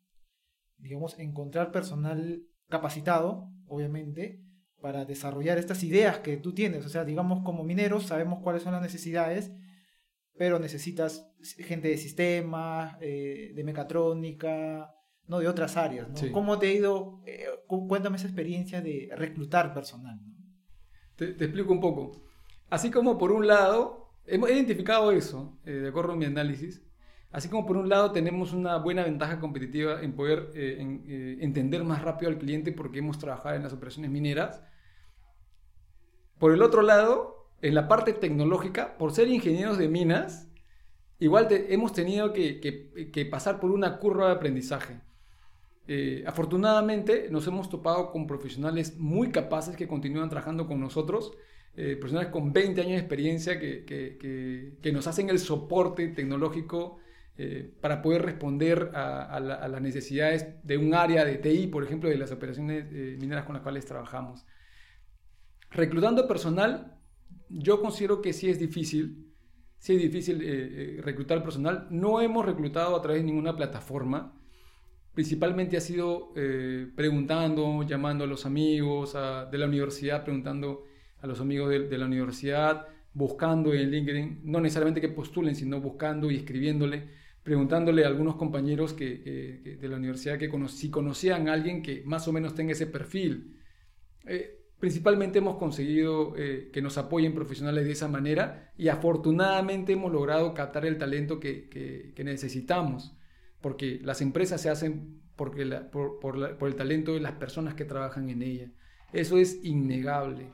Digamos, 0.79 1.19
encontrar 1.19 1.71
personal 1.73 2.41
capacitado, 2.69 3.51
obviamente, 3.67 4.41
para 4.81 5.05
desarrollar 5.05 5.59
estas 5.59 5.83
ideas 5.83 6.19
que 6.19 6.37
tú 6.37 6.53
tienes. 6.55 6.85
O 6.87 6.89
sea, 6.89 7.05
digamos, 7.05 7.43
como 7.45 7.65
mineros 7.65 8.07
sabemos 8.07 8.41
cuáles 8.43 8.63
son 8.63 8.73
las 8.73 8.83
necesidades, 8.83 9.53
pero 10.37 10.59
necesitas 10.59 11.33
gente 11.59 11.89
de 11.89 11.99
sistemas, 11.99 12.97
eh, 13.01 13.53
de 13.55 13.65
mecatrónica, 13.65 14.95
no 15.27 15.41
de 15.41 15.49
otras 15.49 15.77
áreas. 15.77 16.09
¿no? 16.09 16.17
Sí. 16.17 16.31
¿Cómo 16.31 16.59
te 16.59 16.69
ha 16.69 16.73
ido? 16.73 17.23
eh, 17.27 17.45
cu- 17.67 17.89
cuéntame 17.89 18.17
esa 18.17 18.27
experiencia 18.27 18.81
de 18.81 19.11
reclutar 19.17 19.75
personal. 19.75 20.19
¿no? 20.25 20.35
Te, 21.17 21.33
te 21.35 21.45
explico 21.47 21.73
un 21.73 21.81
poco. 21.81 22.23
Así 22.71 22.91
como 22.91 23.19
por 23.19 23.33
un 23.33 23.47
lado, 23.47 24.11
hemos 24.27 24.51
identificado 24.51 25.11
eso, 25.11 25.59
eh, 25.65 25.73
de 25.73 25.89
acuerdo 25.89 26.13
a 26.13 26.17
mi 26.17 26.25
análisis, 26.27 26.83
así 27.31 27.49
como 27.49 27.67
por 27.67 27.77
un 27.77 27.89
lado 27.89 28.13
tenemos 28.13 28.53
una 28.53 28.77
buena 28.77 29.03
ventaja 29.05 29.41
competitiva 29.41 30.01
en 30.03 30.15
poder 30.15 30.51
en, 30.55 31.05
entender 31.41 31.83
más 31.85 32.03
rápido 32.03 32.31
al 32.31 32.39
cliente 32.39 32.73
porque 32.73 33.01
hemos 33.01 33.19
trabajado 33.19 33.57
en 33.57 33.63
las 33.65 33.73
operaciones 33.73 34.11
mineras, 34.11 34.63
por 36.39 36.53
el 36.53 36.63
otro 36.63 36.83
lado, 36.83 37.49
en 37.63 37.75
la 37.75 37.89
parte 37.89 38.13
tecnológica, 38.13 38.97
por 38.99 39.13
ser 39.13 39.29
ingenieros 39.29 39.79
de 39.79 39.89
minas, 39.89 40.49
igual 41.19 41.49
te- 41.49 41.75
hemos 41.75 41.93
tenido 41.93 42.33
que, 42.33 43.29
pasar 43.31 43.61
por 43.61 43.71
una 43.73 43.99
curva 43.99 44.27
de 44.29 44.33
aprendizaje. 44.35 45.01
Eh, 45.87 46.23
afortunadamente 46.27 47.29
nos 47.31 47.47
hemos 47.47 47.71
topado 47.71 48.13
con 48.13 48.27
profesionales 48.27 48.99
muy 48.99 49.31
capaces 49.33 49.75
que 49.77 49.89
continúan 49.89 50.29
trabajando 50.29 50.67
con 50.67 50.81
nosotros, 50.81 51.33
eh, 51.77 51.97
profesionales 51.97 52.31
con 52.33 52.53
20 52.53 52.81
años 52.83 52.93
de 52.95 52.99
experiencia 52.99 53.59
que, 53.59 54.93
nos 54.93 55.07
hacen 55.07 55.31
el 55.31 55.39
soporte 55.39 56.09
tecnológico 56.09 56.99
eh, 57.39 57.73
para 57.81 58.03
poder 58.03 58.23
responder 58.23 58.91
a, 58.95 59.23
a 59.25 59.69
las 59.69 59.81
necesidades 59.81 60.47
de 60.65 60.77
un 60.77 60.95
área 60.95 61.25
de 61.25 61.37
TI, 61.39 61.69
por 61.69 61.85
ejemplo, 61.85 62.11
de 62.11 62.19
las 62.19 62.33
operaciones 62.33 62.87
eh, 62.93 63.17
mineras 63.21 63.45
con 63.45 63.55
las 63.55 63.63
cuales 63.63 63.87
trabajamos. 63.87 64.45
Reclutando 65.71 66.27
personal, 66.27 66.99
yo 67.49 67.81
considero 67.81 68.23
que 68.23 68.33
sí 68.33 68.49
es 68.49 68.59
difícil, 68.59 69.33
sí 69.79 69.95
es 69.95 70.03
difícil 70.03 70.43
eh, 70.43 70.47
eh, 70.99 71.01
reclutar 71.03 71.43
personal. 71.43 71.87
No 71.91 72.21
hemos 72.21 72.45
reclutado 72.47 72.97
a 72.97 73.03
través 73.03 73.23
de 73.23 73.27
ninguna 73.27 73.55
plataforma. 73.57 74.35
Principalmente 75.15 75.77
ha 75.77 75.81
sido 75.81 76.33
eh, 76.37 76.89
preguntando, 76.95 77.83
llamando 77.83 78.25
a 78.25 78.27
los 78.27 78.47
amigos 78.47 79.15
de 79.15 79.59
la 79.59 79.67
universidad, 79.67 80.25
preguntando 80.25 80.85
a 81.21 81.27
los 81.27 81.41
amigos 81.41 81.71
de, 81.71 81.99
la 81.99 82.07
universidad, 82.07 82.87
buscando 83.13 83.75
en 83.75 83.91
LinkedIn, 83.91 84.43
no 84.45 84.61
necesariamente 84.61 85.01
que 85.01 85.09
postulen, 85.09 85.57
sino 85.57 85.81
buscando 85.81 86.31
y 86.31 86.37
escribiéndole, 86.37 87.09
preguntándole 87.43 88.05
a 88.05 88.07
algunos 88.07 88.37
compañeros 88.37 88.93
que, 88.93 89.77
de 89.81 89.89
la 89.89 89.97
universidad 89.97 90.39
que 90.39 90.51
si 90.69 90.89
conocían 90.89 91.49
a 91.49 91.55
alguien 91.55 91.83
que 91.83 92.03
más 92.05 92.29
o 92.29 92.33
menos 92.33 92.55
tenga 92.55 92.73
ese 92.73 92.87
perfil. 92.87 93.57
Eh, 94.25 94.58
principalmente 94.79 95.39
hemos 95.39 95.57
conseguido 95.57 96.35
eh, 96.37 96.71
que 96.73 96.83
nos 96.83 96.99
apoyen 96.99 97.35
profesionales 97.35 97.85
de 97.85 97.93
esa 97.93 98.09
manera 98.09 98.73
y 98.77 98.89
afortunadamente 98.89 99.93
hemos 99.93 100.13
logrado 100.13 100.55
captar 100.55 100.87
el 100.87 100.99
talento 100.99 101.41
que, 101.41 102.15
necesitamos, 102.25 103.17
porque 103.61 104.01
las 104.03 104.21
empresas 104.21 104.61
se 104.61 104.71
hacen 104.71 105.21
porque 105.37 105.65
por, 105.93 106.59
el 106.69 106.75
talento 106.75 107.15
de 107.15 107.21
las 107.21 107.33
personas 107.33 107.75
que 107.75 107.85
trabajan 107.85 108.29
en 108.29 108.43
ella. 108.43 108.73
Eso 109.13 109.39
es 109.39 109.65
innegable. 109.65 110.53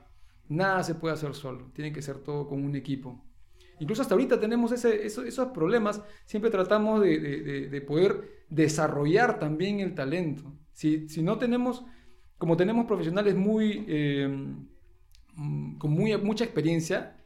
Nada 0.49 0.83
se 0.83 0.95
puede 0.95 1.15
hacer 1.15 1.35
solo, 1.35 1.71
tiene 1.73 1.93
que 1.93 2.03
ser 2.03 2.19
todo 2.19 2.47
con 2.47 2.63
un 2.63 2.77
equipo. 2.77 3.25
Incluso 3.81 4.03
hasta 4.03 4.15
ahorita 4.15 4.39
tenemos 4.39 4.73
esos 4.73 5.49
problemas, 5.49 6.03
siempre 6.27 6.51
tratamos 6.51 7.01
de- 7.03 7.69
de 7.71 7.81
poder 7.81 8.45
desarrollar 8.49 9.39
también 9.39 9.81
el 9.81 9.95
talento. 9.95 10.53
Si, 10.73 11.09
si 11.09 11.23
no 11.23 11.39
tenemos, 11.39 11.85
como 12.39 12.57
tenemos 12.57 12.87
profesionales 12.87 13.35
muy, 13.35 13.85
eh, 13.89 14.29
mm, 15.37 15.79
con 15.79 15.91
muy, 15.93 16.17
mucha 16.19 16.45
experiencia, 16.45 17.17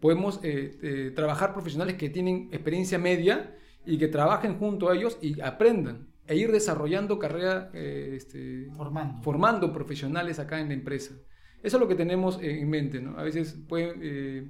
podemos 0.00 0.40
eh, 0.42 0.78
eh, 0.82 1.12
trabajar 1.14 1.52
profesionales 1.52 1.96
que 1.96 2.08
tienen 2.10 2.48
experiencia 2.52 2.98
media 2.98 3.54
y 3.84 3.98
que 3.98 4.08
trabajen 4.08 4.58
junto 4.58 4.88
a 4.90 4.94
ellos 4.96 5.18
y 5.20 5.40
aprendan 5.40 6.06
e 6.26 6.36
ir 6.36 6.52
desarrollando 6.52 7.18
carrera, 7.18 7.70
eh, 7.72 8.12
este, 8.16 8.68
Formando. 8.76 9.22
formando 9.22 9.72
profesionales 9.72 10.38
acá 10.38 10.60
en 10.60 10.68
la 10.68 10.74
empresa. 10.74 11.14
Eso 11.62 11.76
es 11.78 11.80
lo 11.80 11.88
que 11.88 11.94
tenemos 11.96 12.38
en 12.42 12.68
mente, 12.68 13.00
¿no? 13.00 13.18
A 13.18 13.22
veces 13.24 13.58
eh, 13.76 14.46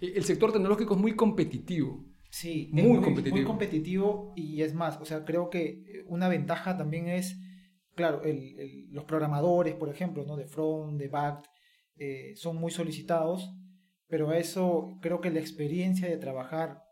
el 0.00 0.24
sector 0.24 0.52
tecnológico 0.52 0.94
es 0.94 1.00
muy 1.00 1.16
competitivo. 1.16 2.04
Sí, 2.30 2.68
Muy 2.72 2.82
es 2.82 2.88
muy, 2.88 3.00
competitivo. 3.00 3.36
muy 3.36 3.44
competitivo 3.44 4.32
y 4.36 4.62
es 4.62 4.74
más, 4.74 4.98
o 5.00 5.04
sea, 5.04 5.24
creo 5.24 5.50
que 5.50 6.04
una 6.06 6.28
ventaja 6.28 6.76
también 6.76 7.08
es, 7.08 7.40
claro, 7.94 8.22
el- 8.22 8.58
el- 8.58 8.88
los 8.90 9.04
programadores, 9.04 9.74
por 9.74 9.88
ejemplo, 9.88 10.24
¿no? 10.24 10.36
de 10.36 10.46
front, 10.46 10.98
de 10.98 11.08
back, 11.08 11.44
eh, 11.96 12.32
son 12.36 12.56
muy 12.56 12.70
solicitados, 12.70 13.50
pero 14.08 14.30
a 14.30 14.38
eso 14.38 14.98
creo 15.00 15.20
que 15.20 15.30
la 15.30 15.40
experiencia 15.40 16.08
de 16.08 16.16
trabajar 16.16 16.82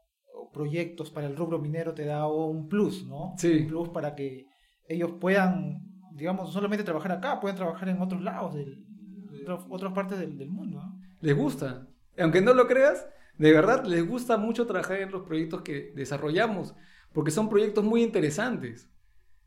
proyectos 0.53 1.11
para 1.11 1.26
el 1.26 1.36
rubro 1.36 1.59
minero 1.59 1.94
te 1.94 2.05
da 2.05 2.28
un 2.28 2.68
plus, 2.68 3.07
¿no? 3.07 3.34
Sí. 3.38 3.61
Un 3.62 3.66
plus 3.68 3.88
para 3.88 4.14
que 4.14 4.46
ellos 4.86 5.12
puedan, 5.20 5.80
digamos, 6.14 6.46
no 6.46 6.53
solamente 6.53 6.84
trabajar 6.84 7.12
acá, 7.12 7.40
pueden 7.40 7.57
trabajar 7.57 7.88
en 7.88 8.00
otros 8.03 8.20
lados, 8.22 8.55
del, 8.55 8.84
de 9.30 9.42
otras- 9.42 9.64
otras 9.70 9.92
partes 9.94 10.18
del, 10.18 10.36
del 10.36 10.50
mundo, 10.50 10.80
¿no? 10.82 11.00
Les 11.20 11.36
gusta. 11.36 11.88
Aunque 12.18 12.42
no 12.42 12.53
lo 12.53 12.66
creas, 12.66 13.07
de 13.38 13.53
verdad 13.53 13.84
les 13.86 14.07
gusta 14.07 14.36
mucho 14.36 14.66
trabajar 14.66 15.00
en 15.00 15.11
los 15.11 15.22
proyectos 15.22 15.62
que 15.62 15.92
desarrollamos, 15.94 16.74
porque 17.14 17.30
son 17.30 17.48
proyectos 17.48 17.84
muy 17.84 18.03
interesantes. 18.03 18.90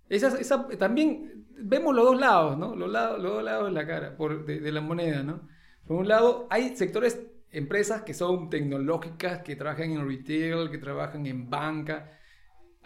Esa, 0.09 0.39
esa, 0.39 0.67
también 0.77 1.45
vemos 1.57 1.95
los 1.95 2.05
dos 2.05 2.19
lados, 2.19 2.57
¿no? 2.57 2.75
Los, 2.75 2.91
lados, 2.91 3.21
los 3.21 3.33
dos 3.33 3.43
lados 3.43 3.65
de 3.67 3.71
la 3.71 3.87
cara 3.87 4.15
por, 4.17 4.45
de, 4.45 4.59
de 4.59 4.71
la 4.71 4.81
moneda, 4.81 5.23
¿no? 5.23 5.47
Por 5.87 5.97
un 5.97 6.07
lado, 6.07 6.47
hay 6.49 6.75
sectores, 6.75 7.21
empresas 7.51 8.01
que 8.03 8.13
son 8.13 8.49
tecnológicas, 8.49 9.39
que 9.39 9.55
trabajan 9.55 9.91
en 9.91 10.07
retail, 10.07 10.69
que 10.69 10.77
trabajan 10.77 11.25
en 11.25 11.49
banca, 11.49 12.11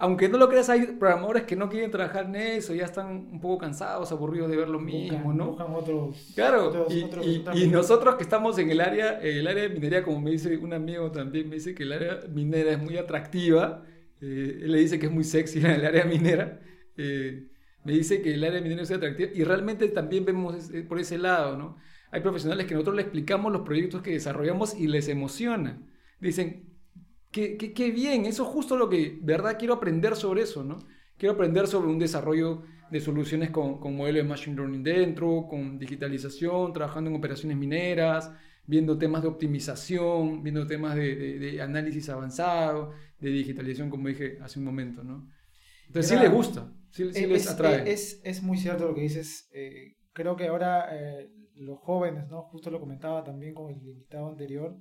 aunque 0.01 0.29
no 0.29 0.37
lo 0.37 0.47
creas, 0.47 0.69
hay 0.69 0.85
programadores 0.97 1.43
que 1.43 1.57
no 1.57 1.67
quieren 1.67 1.91
trabajar 1.91 2.25
en 2.25 2.35
eso, 2.37 2.73
ya 2.73 2.85
están 2.85 3.07
un 3.33 3.41
poco 3.41 3.57
cansados, 3.57 4.09
aburridos 4.13 4.49
de 4.49 4.55
ver 4.55 4.69
lo 4.69 4.79
mismo, 4.79 5.33
¿no? 5.33 5.47
Buscan 5.47 5.73
otros. 5.75 6.31
Claro, 6.35 6.69
otros- 6.69 6.93
y, 6.93 7.03
otros 7.03 7.25
y- 7.25 7.29
resultados. 7.29 7.59
y 7.59 7.67
nosotros 7.67 8.15
que 8.15 8.23
estamos 8.23 8.57
en 8.59 8.69
el 8.71 8.79
área, 8.79 9.19
el 9.19 9.45
área 9.45 9.63
de 9.63 9.69
minería, 9.69 10.01
como 10.03 10.21
me 10.21 10.31
dice 10.31 10.55
un 10.57 10.71
amigo 10.73 11.11
también, 11.11 11.49
me 11.49 11.55
dice 11.55 11.75
que 11.75 11.83
el 11.83 11.91
área 11.91 12.19
minera 12.33 12.71
es 12.71 12.79
muy 12.79 12.95
atractiva, 12.97 13.83
eh, 14.21 14.59
él 14.61 14.71
le 14.71 14.79
dice 14.79 14.99
que 14.99 15.07
es 15.07 15.11
muy 15.11 15.25
sexy 15.25 15.59
el 15.65 15.85
área 15.85 16.05
minera, 16.05 16.61
eh, 16.99 17.47
me 17.83 17.93
dice 17.93 18.21
que 18.21 18.33
el 18.33 18.43
área 18.43 18.61
minera 18.61 18.81
es 18.83 18.89
muy 18.89 18.97
atractiva 18.97 19.29
y 19.33 19.43
realmente 19.43 19.87
también 19.89 20.25
vemos 20.25 20.55
ese- 20.55 20.83
por 20.83 20.99
ese 20.99 21.17
lado, 21.17 21.57
¿no? 21.57 21.77
Hay 22.11 22.21
profesionales 22.21 22.65
que 22.67 22.73
nosotros 22.75 22.95
les 22.97 23.05
explicamos 23.05 23.51
los 23.53 23.61
proyectos 23.63 24.01
que 24.01 24.11
desarrollamos 24.11 24.75
y 24.79 24.87
les 24.87 25.07
emociona. 25.09 25.81
Dicen, 26.19 26.67
Qué, 27.31 27.57
qué- 27.57 27.73
qué 27.73 27.91
bien, 27.91 28.25
eso 28.25 28.43
es 28.43 28.49
justo 28.49 28.75
lo 28.77 28.89
que, 28.89 29.19
verdad, 29.21 29.55
quiero 29.59 29.75
aprender 29.75 30.15
sobre 30.15 30.41
eso, 30.43 30.63
¿no? 30.63 30.77
Quiero 31.17 31.35
aprender 31.35 31.67
sobre 31.67 31.89
un 31.89 31.99
desarrollo 31.99 32.63
de 32.89 32.99
soluciones 33.01 33.51
con, 33.51 33.79
con 33.79 33.95
modelo 33.95 34.17
de 34.17 34.23
Machine 34.23 34.55
Learning 34.55 34.83
dentro, 34.83 35.45
con 35.47 35.77
digitalización, 35.77 36.73
trabajando 36.73 37.09
en 37.11 37.17
operaciones 37.17 37.57
mineras, 37.57 38.31
viendo 38.65 38.97
temas 38.97 39.21
de 39.21 39.27
optimización, 39.27 40.41
viendo 40.43 40.65
temas 40.65 40.95
de, 40.95 41.15
de- 41.15 41.39
de 41.39 41.61
análisis 41.61 42.09
avanzado, 42.09 42.93
de 43.19 43.29
digitalización, 43.29 43.89
como 43.91 44.07
dije 44.07 44.39
hace 44.41 44.57
un 44.59 44.65
momento, 44.65 45.03
¿no? 45.03 45.29
Entonces 45.87 46.09
sí 46.09 46.15
Claro. 46.15 46.23
les 46.23 46.31
gusta, 46.31 46.71
sí, 46.91 47.13
sí 47.13 47.23
Eh, 47.23 47.27
les 47.27 47.43
es, 47.45 47.51
atrae. 47.51 47.89
eh, 47.89 47.91
Es, 47.93 48.21
es 48.23 48.41
muy 48.43 48.57
cierto 48.57 48.87
lo 48.87 48.95
que 48.95 49.01
dices. 49.01 49.49
eh, 49.53 49.95
creo 50.13 50.35
que 50.35 50.47
ahora 50.47 50.89
eh, 50.91 51.29
los 51.55 51.79
jóvenes, 51.79 52.27
¿no? 52.29 52.43
Justo 52.43 52.69
lo 52.71 52.79
comentaba 52.79 53.23
también 53.23 53.53
con 53.53 53.69
el 53.71 53.77
invitado 53.77 54.27
anterior, 54.29 54.77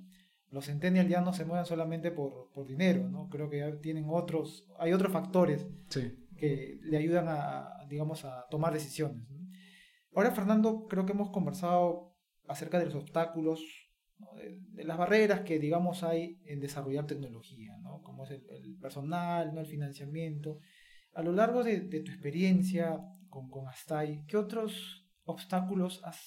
los 0.51 0.65
centennials 0.65 1.09
ya 1.09 1.21
no 1.21 1.33
se 1.33 1.45
mueven 1.45 1.65
solamente 1.65 2.11
por, 2.11 2.51
por 2.53 2.65
dinero, 2.67 3.07
¿no? 3.09 3.29
Creo 3.29 3.49
que 3.49 3.59
ya 3.59 3.79
tienen 3.79 4.05
otros, 4.09 4.65
hay 4.79 4.93
otros 4.93 5.11
factores 5.11 5.67
Sí. 5.89 6.11
que 6.37 6.79
le 6.83 6.97
ayudan 6.97 7.25
a, 7.27 7.85
digamos, 7.87 8.25
a 8.25 8.45
tomar 8.49 8.73
decisiones. 8.73 9.29
¿no? 9.29 9.37
Ahora, 10.15 10.31
Fernando, 10.31 10.87
creo 10.87 11.05
que 11.05 11.11
hemos 11.13 11.29
conversado 11.29 12.15
acerca 12.47 12.79
de 12.79 12.85
los 12.85 12.95
obstáculos, 12.95 13.61
¿no? 14.17 14.33
de, 14.33 14.57
de 14.71 14.83
las 14.85 14.97
barreras 14.97 15.41
que, 15.41 15.59
digamos, 15.59 16.03
hay 16.03 16.39
en 16.45 16.59
desarrollar 16.59 17.05
tecnología, 17.05 17.77
¿no? 17.83 18.01
como 18.01 18.23
es 18.23 18.31
el, 18.31 18.43
el 18.49 18.75
personal, 18.79 19.53
¿no? 19.53 19.59
el 19.61 19.67
financiamiento. 19.67 20.57
A 21.13 21.23
lo 21.23 21.31
largo 21.31 21.63
de, 21.63 21.79
tu 21.79 22.11
experiencia 22.11 22.97
con, 23.29 23.49
con 23.49 23.67
Astai, 23.67 24.25
¿qué 24.27 24.37
otros 24.37 25.05
obstáculos 25.25 26.01
has, 26.03 26.19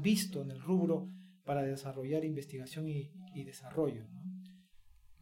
visto 0.00 0.42
en 0.42 0.50
el 0.50 0.60
rubro 0.60 1.08
para 1.44 1.62
desarrollar 1.62 2.24
investigación 2.24 2.88
y, 2.88 3.44
desarrollo? 3.44 4.06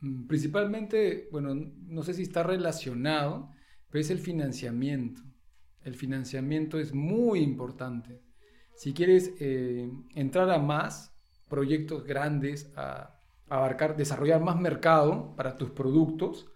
Mm, 0.01 0.27
Principalmente, 0.27 1.29
bueno, 1.31 1.55
no 1.55 2.03
sé 2.03 2.15
si 2.15 2.23
está 2.23 2.43
relacionado, 2.43 3.51
pero 3.91 4.01
es 4.01 4.11
el 4.11 4.19
financiamiento. 4.19 5.23
El 5.83 5.95
financiamiento 5.95 6.81
es 6.81 6.93
muy 6.93 7.41
importante. 7.41 8.23
Si 8.75 8.93
quieres 8.93 9.35
eh, 9.39 9.89
entrar 10.15 10.51
a 10.51 10.59
más 10.59 11.15
proyectos 11.49 12.05
grandes, 12.05 12.73
a 12.77 13.21
abarcar, 13.49 13.97
desarrollar 13.97 14.43
más 14.43 14.61
mercado 14.61 15.35
para 15.37 15.57
tus 15.57 15.71
productos, 15.71 16.51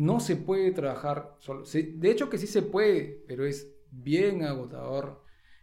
no 0.00 0.18
se 0.18 0.36
puede 0.36 0.72
trabajar 0.72 1.36
solo. 1.40 1.64
De 1.64 2.10
hecho 2.10 2.30
que 2.30 2.38
sí 2.38 2.46
se 2.46 2.62
puede, 2.62 3.22
pero 3.28 3.44
es 3.44 3.70
bien 3.90 4.44
agotador. 4.44 5.22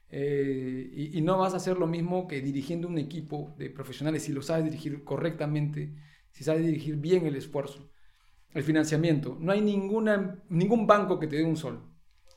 Eh, 0.09 1.09
y, 1.11 1.21
no 1.21 1.39
vas 1.39 1.55
a 1.55 1.57
hacer 1.57 1.77
lo 1.79 1.87
mismo 1.87 2.27
que 2.27 2.39
dirigiendo 2.39 2.87
un 2.87 2.99
equipo 2.99 3.55
de 3.57 3.71
profesionales 3.71 4.23
si 4.23 4.31
lo 4.31 4.43
sabes 4.43 4.63
dirigir 4.63 5.03
correctamente, 5.03 5.95
si 6.29 6.43
sabes 6.43 6.63
dirigir 6.63 6.97
bien 6.97 7.25
el 7.25 7.35
esfuerzo. 7.35 7.89
El 8.53 8.61
financiamiento. 8.61 9.37
No 9.39 9.51
hay 9.51 9.61
ninguna, 9.61 10.43
ningún 10.49 10.85
banco 10.85 11.19
que 11.19 11.27
te 11.27 11.37
dé 11.37 11.43
un 11.43 11.57
sol. 11.57 11.81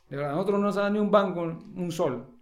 De 0.08 0.16
verdad, 0.16 0.32
nosotros 0.32 0.58
no 0.58 0.66
nos 0.66 0.76
dado 0.76 0.90
ni 0.90 0.98
un 0.98 1.10
banco 1.10 1.42
un 1.42 1.92
sol. 1.92 2.39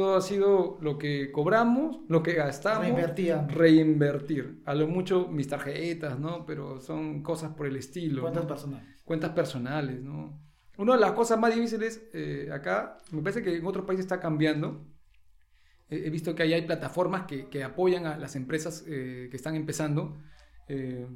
Todo 0.00 0.16
ha 0.16 0.22
sido 0.22 0.78
lo 0.80 0.96
que 0.96 1.30
cobramos, 1.30 1.98
lo 2.08 2.22
que 2.22 2.32
gastamos, 2.32 2.84
Reinvertía. 2.86 3.46
reinvertir. 3.46 4.62
A 4.64 4.74
lo 4.74 4.88
mucho 4.88 5.28
mis 5.28 5.46
tarjetas, 5.46 6.18
¿no? 6.18 6.46
Pero 6.46 6.80
son 6.80 7.22
cosas 7.22 7.52
por 7.52 7.66
el 7.66 7.76
estilo. 7.76 8.22
¿Cuántas 8.22 8.44
¿no? 8.44 8.48
personas? 8.48 8.82
cuentas 9.04 9.32
personales, 9.32 10.00
¿no? 10.00 10.40
Una 10.78 10.94
de 10.94 11.00
las 11.00 11.12
cosas 11.12 11.38
más 11.38 11.54
difíciles 11.54 12.08
eh, 12.14 12.48
acá, 12.50 12.96
me 13.10 13.20
parece 13.20 13.42
que 13.42 13.54
en 13.58 13.66
otros 13.66 13.84
países 13.84 14.06
está 14.06 14.20
cambiando. 14.20 14.86
He, 15.90 16.06
he 16.06 16.08
visto 16.08 16.34
que 16.34 16.44
ahí 16.44 16.54
hay 16.54 16.62
plataformas 16.62 17.26
que, 17.26 17.50
que 17.50 17.62
apoyan 17.62 18.06
a 18.06 18.16
las 18.16 18.36
empresas 18.36 18.82
eh, 18.88 19.28
que 19.30 19.36
están 19.36 19.54
empezando 19.54 20.16
eh, 20.66 21.06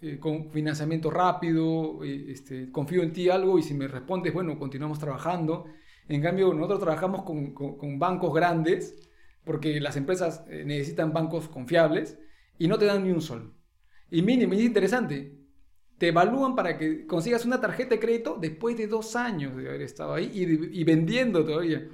eh, 0.00 0.20
con 0.20 0.52
financiamiento 0.52 1.10
rápido, 1.10 2.04
eh, 2.04 2.26
este, 2.30 2.70
confío 2.70 3.02
en 3.02 3.12
ti 3.12 3.28
algo 3.28 3.58
y 3.58 3.64
si 3.64 3.74
me 3.74 3.88
respondes, 3.88 4.32
bueno, 4.32 4.56
continuamos 4.56 5.00
trabajando. 5.00 5.64
En 6.08 6.22
cambio, 6.22 6.52
nosotros 6.54 6.80
trabajamos 6.80 7.22
con, 7.22 7.52
con- 7.52 7.76
con 7.76 7.98
bancos 7.98 8.32
grandes 8.34 8.96
porque 9.44 9.80
las 9.80 9.96
empresas 9.96 10.44
eh, 10.48 10.64
necesitan 10.64 11.12
bancos 11.12 11.48
confiables 11.48 12.18
y 12.58 12.66
no 12.68 12.78
te 12.78 12.86
dan 12.86 13.04
ni 13.04 13.10
un 13.10 13.20
sol. 13.20 13.54
Y 14.10 14.22
mínimo, 14.22 14.54
y 14.54 14.58
es 14.58 14.64
interesante, 14.64 15.34
te 15.98 16.08
evalúan 16.08 16.54
para 16.54 16.76
que 16.78 17.06
consigas 17.06 17.44
una 17.44 17.60
tarjeta 17.60 17.94
de 17.94 18.00
crédito 18.00 18.36
después 18.40 18.76
de 18.76 18.86
dos 18.86 19.16
años 19.16 19.56
de 19.56 19.68
haber 19.68 19.82
estado 19.82 20.14
ahí 20.14 20.30
y, 20.32 20.80
y 20.80 20.84
vendiendo 20.84 21.44
todavía. 21.44 21.86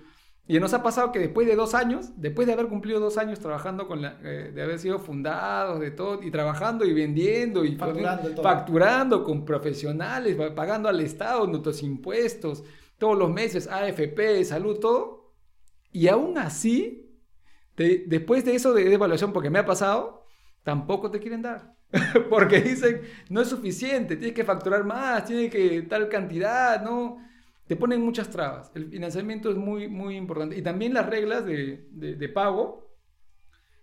Y 0.47 0.61
nos 0.61 0.75
ha 0.75 0.83
pasado 0.83 1.11
que 1.11 1.19
después 1.21 1.47
de 1.47 1.57
dos 1.57 1.75
años, 1.75 2.12
después 2.21 2.47
de 2.47 2.53
haber 2.53 2.67
cumplido 2.67 3.01
dos 3.01 3.17
años 3.17 3.41
trabajando 3.41 3.89
con 3.89 4.03
la, 4.03 4.19
eh, 4.23 4.53
de 4.55 4.62
haber 4.62 4.79
sido 4.79 4.99
fundados, 4.99 5.81
de 5.81 5.91
todo, 5.91 6.23
y 6.23 6.31
trabajando 6.31 6.85
y 6.85 6.93
vendiendo 6.93 7.65
y 7.65 7.77
Facturando 7.77 8.29
todo. 8.31 8.43
facturando 8.43 9.25
con 9.25 9.45
profesionales, 9.47 10.37
pa- 10.37 10.55
pagando 10.55 10.89
al 10.91 11.01
Estado 11.01 11.47
nuestros 11.47 11.83
impuestos, 11.83 12.62
todos 13.05 13.18
los 13.18 13.30
meses, 13.30 13.68
AFP, 13.68 14.44
salud, 14.46 14.78
todo. 14.80 15.34
Y 15.92 16.09
aún 16.09 16.38
así, 16.38 17.11
después 17.76 18.44
de 18.44 18.55
eso 18.55 18.72
de, 18.74 18.84
de 18.84 18.94
evaluación, 18.94 19.32
porque 19.32 19.50
me 19.50 19.59
ha 19.61 19.66
pasado, 19.66 20.26
tampoco 20.62 21.11
te 21.11 21.20
quieren 21.20 21.42
dar. 21.42 21.74
porque 22.30 22.61
dicen, 22.62 23.02
no 23.30 23.42
es 23.42 23.48
suficiente, 23.48 24.16
tienes 24.16 24.34
que 24.34 24.44
facturar 24.44 24.84
más, 24.84 25.24
tienes 25.26 25.50
que 25.50 25.82
tal 25.82 26.09
cantidad, 26.09 26.82
¿no? 26.82 27.18
Te 27.66 27.76
ponen 27.76 28.02
muchas 28.02 28.30
trabas. 28.30 28.70
El 28.74 28.88
financiamiento 28.90 29.50
es 29.50 29.57
muy, 29.57 29.88
muy 29.88 30.16
importante. 30.16 30.57
Y 30.59 30.62
también 30.62 30.94
las 30.94 31.07
reglas 31.07 31.44
de, 31.46 31.88
de- 31.92 32.16
de 32.16 32.28
pago 32.30 32.90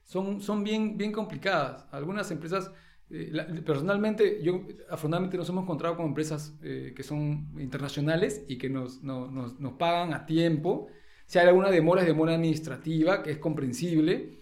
son, 0.03 0.41
son 0.41 0.63
bien, 0.63 0.97
bien 0.97 1.11
complicadas. 1.11 1.85
Algunas 1.91 2.29
empresas, 2.31 2.71
eh, 3.11 3.29
la- 3.31 3.47
personalmente, 3.63 4.41
yo 4.43 4.61
afortunadamente 4.89 5.37
nos 5.37 5.49
hemos 5.49 5.63
encontrado 5.63 5.97
con 5.97 6.05
empresas 6.07 6.57
eh, 6.63 6.93
que 6.95 7.03
son 7.03 7.49
internacionales 7.59 8.43
y 8.47 8.57
que 8.57 8.69
nos, 8.69 9.03
no- 9.03 9.29
nos, 9.29 9.59
nos 9.59 9.73
pagan 9.73 10.13
a 10.13 10.25
tiempo. 10.25 10.87
Si 11.25 11.39
hay 11.39 11.47
alguna 11.47 11.69
demora, 11.71 12.01
es 12.01 12.07
demora 12.07 12.33
administrativa, 12.35 13.23
que 13.23 13.31
es 13.31 13.37
comprensible. 13.37 14.41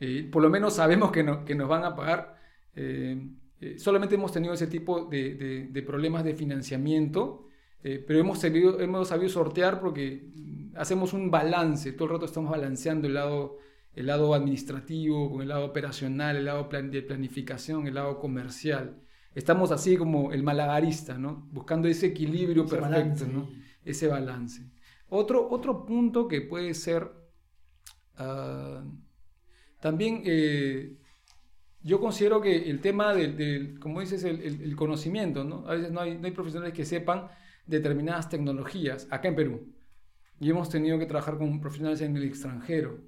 Eh, 0.00 0.28
por 0.30 0.42
lo 0.42 0.50
menos 0.50 0.74
sabemos 0.74 1.10
que, 1.12 1.22
no- 1.22 1.44
que 1.44 1.54
nos 1.54 1.68
van 1.68 1.84
a 1.84 1.94
pagar. 1.94 2.36
Eh, 2.74 3.18
solamente 3.78 4.14
hemos 4.14 4.32
tenido 4.32 4.54
ese 4.54 4.66
tipo 4.66 5.04
de, 5.06 5.68
de- 5.70 5.82
problemas 5.82 6.24
de 6.24 6.34
financiamiento, 6.34 7.46
pero 7.82 8.18
hemos 8.18 8.38
sabido, 8.38 8.78
hemos 8.80 9.08
sabido 9.08 9.28
sortear 9.30 9.80
porque 9.80 10.28
hacemos 10.76 11.12
un 11.14 11.30
balance, 11.30 11.92
todo 11.92 12.06
el 12.08 12.12
rato 12.14 12.26
estamos 12.26 12.50
balanceando 12.50 13.06
el 13.08 13.14
lado, 13.14 13.56
el 13.94 14.06
lado 14.06 14.34
administrativo 14.34 15.30
con 15.30 15.42
el 15.42 15.48
lado 15.48 15.64
operacional, 15.66 16.36
el 16.36 16.44
lado 16.46 16.68
plan- 16.68 16.90
de 16.90 17.02
planificación, 17.02 17.86
el 17.86 17.94
lado 17.94 18.18
comercial. 18.18 19.00
Estamos 19.34 19.70
así 19.72 19.96
como 19.96 20.32
el 20.32 20.42
malagarista, 20.42 21.18
¿no? 21.18 21.48
buscando 21.52 21.88
ese 21.88 22.06
equilibrio 22.06 22.64
Ese 22.64 22.76
perfecto, 22.76 23.24
balance. 23.24 23.26
¿no? 23.28 23.48
ese 23.84 24.06
balance. 24.08 24.70
Otro, 25.08 25.48
otro 25.50 25.84
punto 25.86 26.28
que 26.28 26.40
puede 26.42 26.74
ser 26.74 27.10
ah, 28.16 28.84
también 29.80 30.22
eh, 30.24 30.96
yo 31.82 32.00
considero 32.00 32.40
que 32.40 32.70
el 32.70 32.80
tema 32.80 33.14
del, 33.14 33.36
del- 33.36 33.78
como 33.80 34.00
dices, 34.00 34.24
el, 34.24 34.40
el- 34.42 34.62
el 34.62 34.76
conocimiento, 34.76 35.44
¿no? 35.44 35.66
A 35.68 35.74
veces 35.74 35.90
no 35.92 36.00
hay, 36.00 36.18
no 36.18 36.26
hay 36.26 36.32
profesionales 36.32 36.74
que 36.74 36.84
sepan 36.84 37.28
determinadas 37.66 38.28
tecnologías 38.28 39.08
acá 39.10 39.28
en 39.28 39.36
Perú. 39.36 39.74
Y 40.40 40.50
hemos 40.50 40.68
tenido 40.70 40.98
que 40.98 41.06
trabajar 41.06 41.38
con 41.38 41.60
profesionales 41.60 42.00
en 42.02 42.16
el 42.16 42.24
extranjero, 42.24 43.00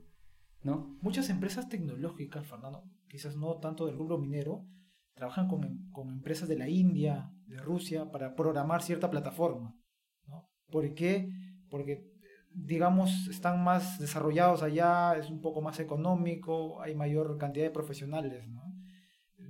¿no? 0.65 0.97
Muchas 1.03 1.29
empresas 1.31 1.69
tecnológicas, 1.69 2.47
Fernando, 2.47 2.85
quizás 3.09 3.37
no 3.37 3.59
tanto 3.59 3.87
del 3.87 3.97
rubro 3.97 4.19
minero, 4.19 4.65
trabajan 5.15 5.49
con, 5.49 5.65
em- 5.65 5.91
con 5.91 6.09
empresas 6.11 6.49
de 6.49 6.57
la 6.57 6.69
India, 6.69 7.31
de 7.47 7.59
Rusia, 7.59 8.11
para 8.11 8.35
programar 8.35 8.83
cierta 8.83 9.11
plataforma. 9.11 9.75
¿no? 10.27 10.49
¿Por 10.71 10.95
qué? 10.95 11.29
Porque, 11.71 12.11
digamos, 12.51 13.29
están 13.29 13.63
más 13.63 13.99
desarrollados 13.99 14.63
allá, 14.63 15.17
es 15.17 15.31
un 15.31 15.41
poco 15.41 15.61
más 15.61 15.81
económico, 15.81 16.81
hay 16.81 16.95
mayor 16.95 17.37
cantidad 17.39 17.67
de 17.67 17.71
profesionales. 17.71 18.49
No, 18.49 18.63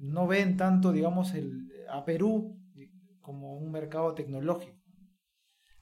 no 0.00 0.26
ven 0.26 0.56
tanto, 0.56 0.92
digamos, 0.92 1.34
el, 1.34 1.68
a 1.90 2.04
Perú 2.04 2.58
como 3.20 3.56
un 3.56 3.70
mercado 3.70 4.14
tecnológico. 4.14 4.76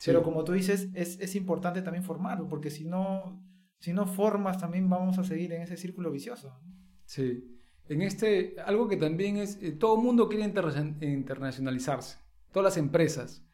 Pero 0.05 0.23
como 0.23 0.45
tú 0.45 0.53
dices, 0.53 0.89
es, 0.95 1.21
es 1.21 1.35
importante 1.37 1.83
también 1.83 2.05
formarlo, 2.05 2.49
porque 2.49 2.71
si 2.71 2.85
no, 2.87 3.43
si 3.81 3.93
no 3.93 4.07
formas, 4.07 4.59
también 4.59 4.89
vamos 4.89 5.19
a 5.19 5.25
seguir 5.25 5.53
en 5.53 5.63
ese 5.63 5.77
círculo 5.77 6.11
vicioso. 6.11 6.57
Sí. 7.05 7.57
En 7.89 8.03
este, 8.03 8.55
algo 8.65 8.87
que 8.87 8.97
también 8.97 9.39
es, 9.39 9.59
eh, 9.61 9.73
todo 9.73 9.97
el 9.97 10.03
mundo 10.03 10.29
quiere 10.29 10.45
internacionalizarse, 10.45 12.19
todas 12.53 12.65
las 12.65 12.77
empresas, 12.77 13.45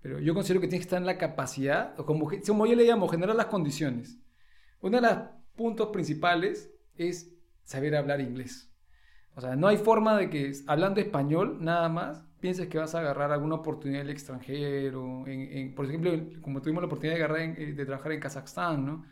pero 0.00 0.18
yo 0.20 0.34
considero 0.34 0.60
que 0.60 0.68
tiene 0.68 0.78
que 0.78 0.86
estar 0.86 1.00
en 1.00 1.06
la 1.06 1.18
capacidad, 1.18 1.98
o 1.98 2.06
como, 2.06 2.30
como 2.46 2.66
yo 2.66 2.74
le 2.74 2.84
llamo, 2.84 3.08
generar 3.08 3.36
las 3.36 3.46
condiciones. 3.46 4.18
Uno 4.80 5.00
de 5.00 5.02
los 5.02 5.18
puntos 5.56 5.88
principales 5.88 6.70
es 6.94 7.34
saber 7.64 7.96
hablar 7.96 8.20
inglés. 8.20 8.72
O 9.34 9.40
sea, 9.40 9.56
no 9.56 9.66
hay 9.66 9.76
forma 9.76 10.16
de 10.16 10.30
que 10.30 10.52
hablando 10.66 11.00
español 11.00 11.58
nada 11.60 11.88
más 11.88 12.24
pienses 12.40 12.68
que 12.68 12.78
vas 12.78 12.94
a 12.94 13.00
agarrar 13.00 13.32
alguna 13.32 13.56
oportunidad 13.56 14.00
en 14.00 14.06
el 14.06 14.12
extranjero. 14.12 15.26
En, 15.26 15.74
por 15.74 15.86
ejemplo, 15.86 16.12
como 16.40 16.62
tuvimos 16.62 16.82
la 16.82 16.86
oportunidad 16.86 17.18
de, 17.18 17.24
agarrar 17.24 17.60
eh, 17.60 17.74
de 17.74 17.84
trabajar 17.84 18.12
en 18.12 18.20
Kazajstán, 18.20 18.86
¿no? 18.86 19.04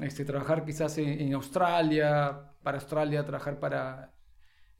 Este, 0.00 0.24
trabajar 0.24 0.64
quizás 0.64 0.98
en, 0.98 1.32
Australia, 1.32 2.52
para 2.62 2.78
Australia, 2.78 3.24
trabajar 3.24 3.58
para 3.58 4.12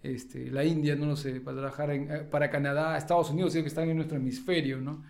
este, 0.02 0.50
la 0.50 0.64
India, 0.64 0.94
no 0.94 1.06
lo 1.06 1.16
sé, 1.16 1.40
para 1.40 1.56
trabajar 1.56 1.90
en, 1.90 2.10
eh, 2.10 2.18
para 2.20 2.50
Canadá, 2.50 2.98
Estados 2.98 3.30
Unidos, 3.30 3.54
que 3.54 3.60
están 3.60 3.88
en 3.88 3.96
nuestro 3.96 4.18
hemisferio, 4.18 4.78
¿no? 4.78 5.02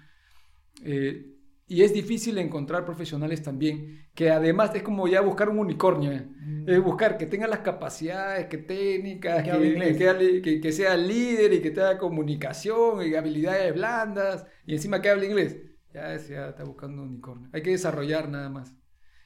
Eh, 0.85 1.33
y 1.69 1.83
es 1.83 1.93
difícil 1.93 2.39
encontrar 2.39 2.85
profesionales 2.85 3.43
también, 3.43 4.07
que 4.15 4.31
además 4.31 4.73
es 4.77 4.85
como 4.85 5.09
ya 5.09 5.21
buscar 5.21 5.49
un 5.49 5.59
unicornio, 5.59 6.13
¿eh? 6.13 6.25
mm. 6.25 6.71
es 6.71 6.81
buscar 6.81 7.19
que 7.19 7.27
tenga 7.27 7.49
las 7.49 7.59
capacidades, 7.59 8.47
que 8.47 8.59
técnicas, 8.59 9.43
que, 9.43 10.41
que, 10.43 10.61
que, 10.61 10.73
sea 10.73 10.97
líder 10.97 11.55
y 11.55 11.61
que 11.61 11.73
tenga 11.73 11.99
comunicación 11.99 13.05
y 13.05 13.17
habilidades 13.17 13.75
blandas, 13.75 14.47
y 14.65 14.75
encima 14.75 15.03
que 15.03 15.11
hable 15.11 15.27
inglés. 15.27 15.57
Ya, 15.93 16.17
ya 16.17 16.51
está 16.51 16.63
buscando 16.63 17.03
un 17.03 17.09
unicornio. 17.09 17.49
Hay 17.53 17.63
que 17.63 17.71
desarrollar 17.71 18.29
nada 18.29 18.49
más. 18.49 18.77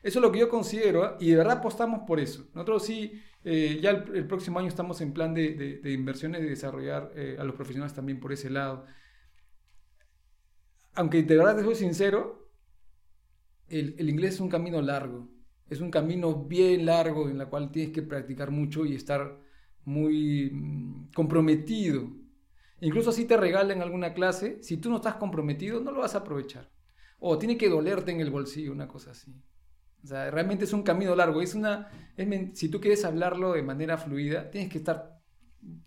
Eso 0.03 0.19
es 0.19 0.23
lo 0.23 0.33
que 0.33 0.39
yo 0.39 0.49
considero 0.49 1.05
¿eh? 1.05 1.17
y 1.21 1.31
de 1.31 1.37
verdad 1.37 1.59
apostamos 1.59 2.03
por 2.07 2.21
eso. 2.21 2.49
Nosotros 2.55 2.85
sí, 2.85 3.21
eh, 3.45 3.79
ya 3.83 3.91
el, 3.91 4.27
próximo 4.27 4.59
año 4.59 4.69
estamos 4.69 5.01
en 5.01 5.13
plan 5.13 5.35
de, 5.35 5.81
de, 5.83 5.93
inversiones, 5.93 6.41
de 6.41 6.49
desarrollar 6.49 7.13
eh, 7.15 7.37
a 7.39 7.45
los 7.45 7.55
profesionales 7.55 7.95
también 7.95 8.19
por 8.19 8.33
ese 8.33 8.49
lado. 8.49 8.87
Aunque 10.95 11.23
de 11.23 11.37
verdad 11.37 11.57
te 11.57 11.63
soy 11.63 11.75
sincero, 11.75 12.51
el, 13.69 13.95
el, 13.99 14.09
inglés 14.09 14.35
es 14.35 14.41
un 14.41 14.49
camino 14.49 14.81
largo. 14.81 15.29
Es 15.69 15.81
un 15.81 15.91
camino 15.91 16.45
bien 16.45 16.87
largo 16.87 17.29
en 17.29 17.41
el 17.41 17.47
cual 17.49 17.71
tienes 17.71 17.93
que 17.93 18.03
practicar 18.03 18.51
mucho 18.51 18.87
y 18.87 18.95
estar 18.95 19.39
muy 19.85 20.51
mm, 20.51 21.13
comprometido. 21.15 22.11
Incluso 22.81 23.13
si 23.13 23.27
te 23.27 23.37
regalan 23.37 23.83
alguna 23.83 24.15
clase, 24.15 24.63
si 24.63 24.79
tú 24.79 24.89
no 24.89 24.97
estás 24.97 25.17
comprometido, 25.17 25.81
no 25.81 25.93
lo 25.93 26.01
vas 26.01 26.15
a 26.15 26.19
aprovechar. 26.19 26.71
O 27.19 27.39
tiene 27.39 27.59
que 27.59 27.69
dolerte 27.69 28.11
en 28.11 28.21
el 28.21 28.31
bolsillo, 28.31 28.73
una 28.73 28.89
cosa 28.89 29.11
así. 29.11 29.35
O 30.03 30.07
sea, 30.07 30.31
realmente 30.31 30.65
es 30.65 30.73
un 30.73 30.83
camino 30.83 31.15
largo. 31.15 31.43
Es 31.43 31.55
una, 31.55 31.89
si 32.55 32.69
tú 32.69 32.81
quieres 32.81 33.05
hablarlo 33.05 33.53
de 33.53 33.63
manera 33.63 33.99
fluida, 33.99 34.51
tienes 34.51 34.71
que 34.71 34.79
estar, 34.79 35.21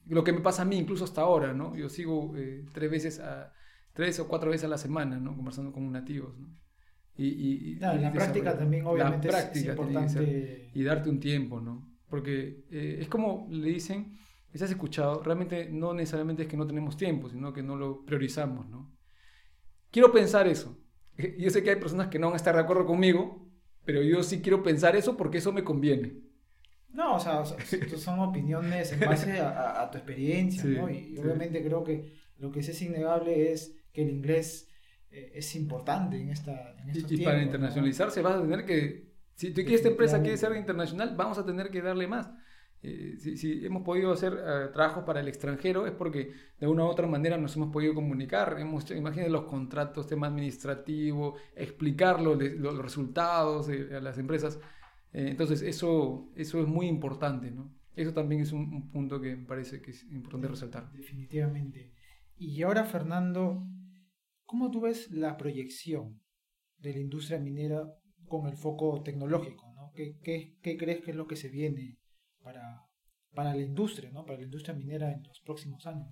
lo 0.07 0.23
que 0.23 0.33
me 0.33 0.41
pasa 0.41 0.61
a 0.61 0.65
mí 0.65 0.77
incluso 0.77 1.03
hasta 1.03 1.21
ahora, 1.21 1.53
¿no? 1.53 1.75
Yo 1.75 1.89
sigo 1.89 2.33
eh, 2.35 2.65
tres 2.73 2.91
veces 2.91 3.19
a, 3.19 3.53
tres 3.93 4.19
o 4.19 4.27
cuatro 4.27 4.51
veces 4.51 4.65
a 4.65 4.69
la 4.69 4.77
semana, 4.77 5.19
¿no? 5.19 5.35
Conversando 5.35 5.71
con 5.71 5.91
nativos, 5.91 6.37
¿no? 6.37 6.47
Y, 7.15 7.27
y, 7.27 7.75
la 7.75 8.11
práctica 8.11 8.57
también 8.57 8.87
obviamente 8.87 9.29
es 9.29 9.65
importante. 9.65 10.71
y 10.73 10.83
darte 10.83 11.09
un 11.09 11.19
tiempo, 11.19 11.61
¿no? 11.61 11.87
Porque 12.09 12.65
eh, 12.71 12.97
es 13.01 13.07
como 13.07 13.47
le 13.51 13.67
dicen, 13.67 14.17
si 14.51 14.63
has 14.63 14.69
escuchado, 14.71 15.21
realmente 15.21 15.69
no 15.69 15.93
necesariamente 15.93 16.43
es 16.43 16.47
que 16.47 16.57
no 16.57 16.65
tenemos 16.65 16.97
tiempo, 16.97 17.29
sino 17.29 17.53
que 17.53 17.61
no 17.61 17.75
lo 17.75 18.03
priorizamos, 18.03 18.67
¿no? 18.67 18.91
Quiero 19.91 20.11
pensar 20.11 20.47
eso. 20.47 20.79
Yo 21.37 21.51
sé 21.51 21.61
que 21.61 21.69
hay 21.69 21.75
personas 21.75 22.07
que 22.07 22.17
no 22.17 22.27
van 22.27 22.33
a 22.33 22.37
estar 22.37 22.55
de 22.55 22.61
acuerdo 22.61 22.87
conmigo, 22.87 23.42
pero 23.85 24.01
yo 24.01 24.23
sí 24.23 24.41
quiero 24.41 24.63
pensar 24.63 24.95
eso 24.95 25.17
porque 25.17 25.39
eso 25.39 25.51
me 25.51 25.63
conviene. 25.63 26.21
No, 26.89 27.15
o 27.15 27.19
sea, 27.19 27.43
son 27.97 28.19
opiniones 28.19 28.91
en 28.91 28.99
base 28.99 29.39
a, 29.39 29.89
tu 29.91 29.97
experiencia, 29.97 30.63
¿no? 30.65 30.89
Y 30.89 31.17
obviamente 31.17 31.63
creo 31.63 31.83
que 31.83 32.13
lo 32.37 32.51
que 32.51 32.59
es 32.59 32.81
innegable 32.81 33.51
es 33.51 33.75
que 33.91 34.03
el 34.03 34.09
inglés 34.09 34.69
eh, 35.09 35.31
es 35.35 35.55
importante 35.55 36.19
en 36.19 36.29
esta 36.29 36.75
en 36.83 36.89
Y, 36.95 37.21
y 37.21 37.23
para 37.23 37.41
internacionalizarse 37.41 38.21
vas 38.21 38.35
a 38.35 38.41
tener 38.41 38.65
que, 38.65 39.13
si 39.35 39.49
tú 39.49 39.61
quieres 39.61 39.75
esta 39.75 39.89
empresa 39.89 40.21
quiere 40.21 40.37
ser 40.37 40.55
internacional, 40.55 41.15
vamos 41.15 41.37
a 41.37 41.45
tener 41.45 41.69
que 41.69 41.81
darle 41.81 42.07
más. 42.07 42.29
Eh, 42.85 43.15
si, 43.17 43.65
hemos 43.65 43.81
podido 43.83 44.11
hacer 44.11 44.33
eh, 44.33 44.67
trabajos 44.73 45.05
para 45.05 45.21
el 45.21 45.29
extranjero 45.29 45.87
es 45.87 45.93
porque 45.93 46.33
de 46.59 46.67
una 46.67 46.83
u 46.83 46.87
otra 46.87 47.07
manera 47.07 47.37
nos 47.37 47.55
hemos 47.55 47.71
podido 47.71 47.95
comunicar. 47.95 48.57
Hemos, 48.59 48.91
imagínense 48.91 49.31
los 49.31 49.45
contratos, 49.45 50.05
tema 50.05 50.27
administrativo, 50.27 51.35
explicar 51.55 52.21
los, 52.21 52.37
los 52.37 52.77
resultados 52.77 53.69
a 53.69 54.01
las 54.01 54.17
empresas. 54.17 54.59
Eh, 55.13 55.29
entonces, 55.29 55.61
eso, 55.61 56.29
eso 56.35 56.61
es 56.61 56.67
muy 56.67 56.87
importante, 56.87 57.51
¿no? 57.51 57.73
Eso 57.95 58.13
también 58.13 58.41
es 58.41 58.51
un, 58.51 58.89
punto 58.89 59.21
que 59.21 59.35
me 59.35 59.45
parece 59.45 59.81
que 59.81 59.91
es 59.91 60.03
importante 60.11 60.49
resaltar. 60.49 60.91
Definitivamente. 60.91 61.93
Y 62.37 62.61
ahora, 62.63 62.83
Fernando, 62.83 63.65
¿cómo 64.45 64.71
tú 64.71 64.81
ves 64.81 65.09
la 65.11 65.37
proyección 65.37 66.19
de 66.79 66.93
la 66.93 66.99
industria 66.99 67.39
minera 67.39 67.85
con 68.27 68.47
el 68.47 68.57
foco 68.57 69.01
tecnológico? 69.03 69.71
¿no? 69.75 69.91
¿Qué, 69.95 70.17
qué, 70.21 70.57
qué 70.61 70.75
crees 70.75 71.01
que 71.01 71.11
es 71.11 71.17
lo 71.17 71.27
que 71.27 71.35
se 71.35 71.49
viene 71.49 71.99
para, 72.43 72.85
para 73.33 73.53
la 73.55 73.61
industria, 73.61 74.11
¿no? 74.11 74.25
para 74.25 74.37
la 74.37 74.45
industria 74.45 74.75
minera 74.75 75.11
en 75.11 75.23
los 75.23 75.39
próximos 75.41 75.85
años? 75.87 76.07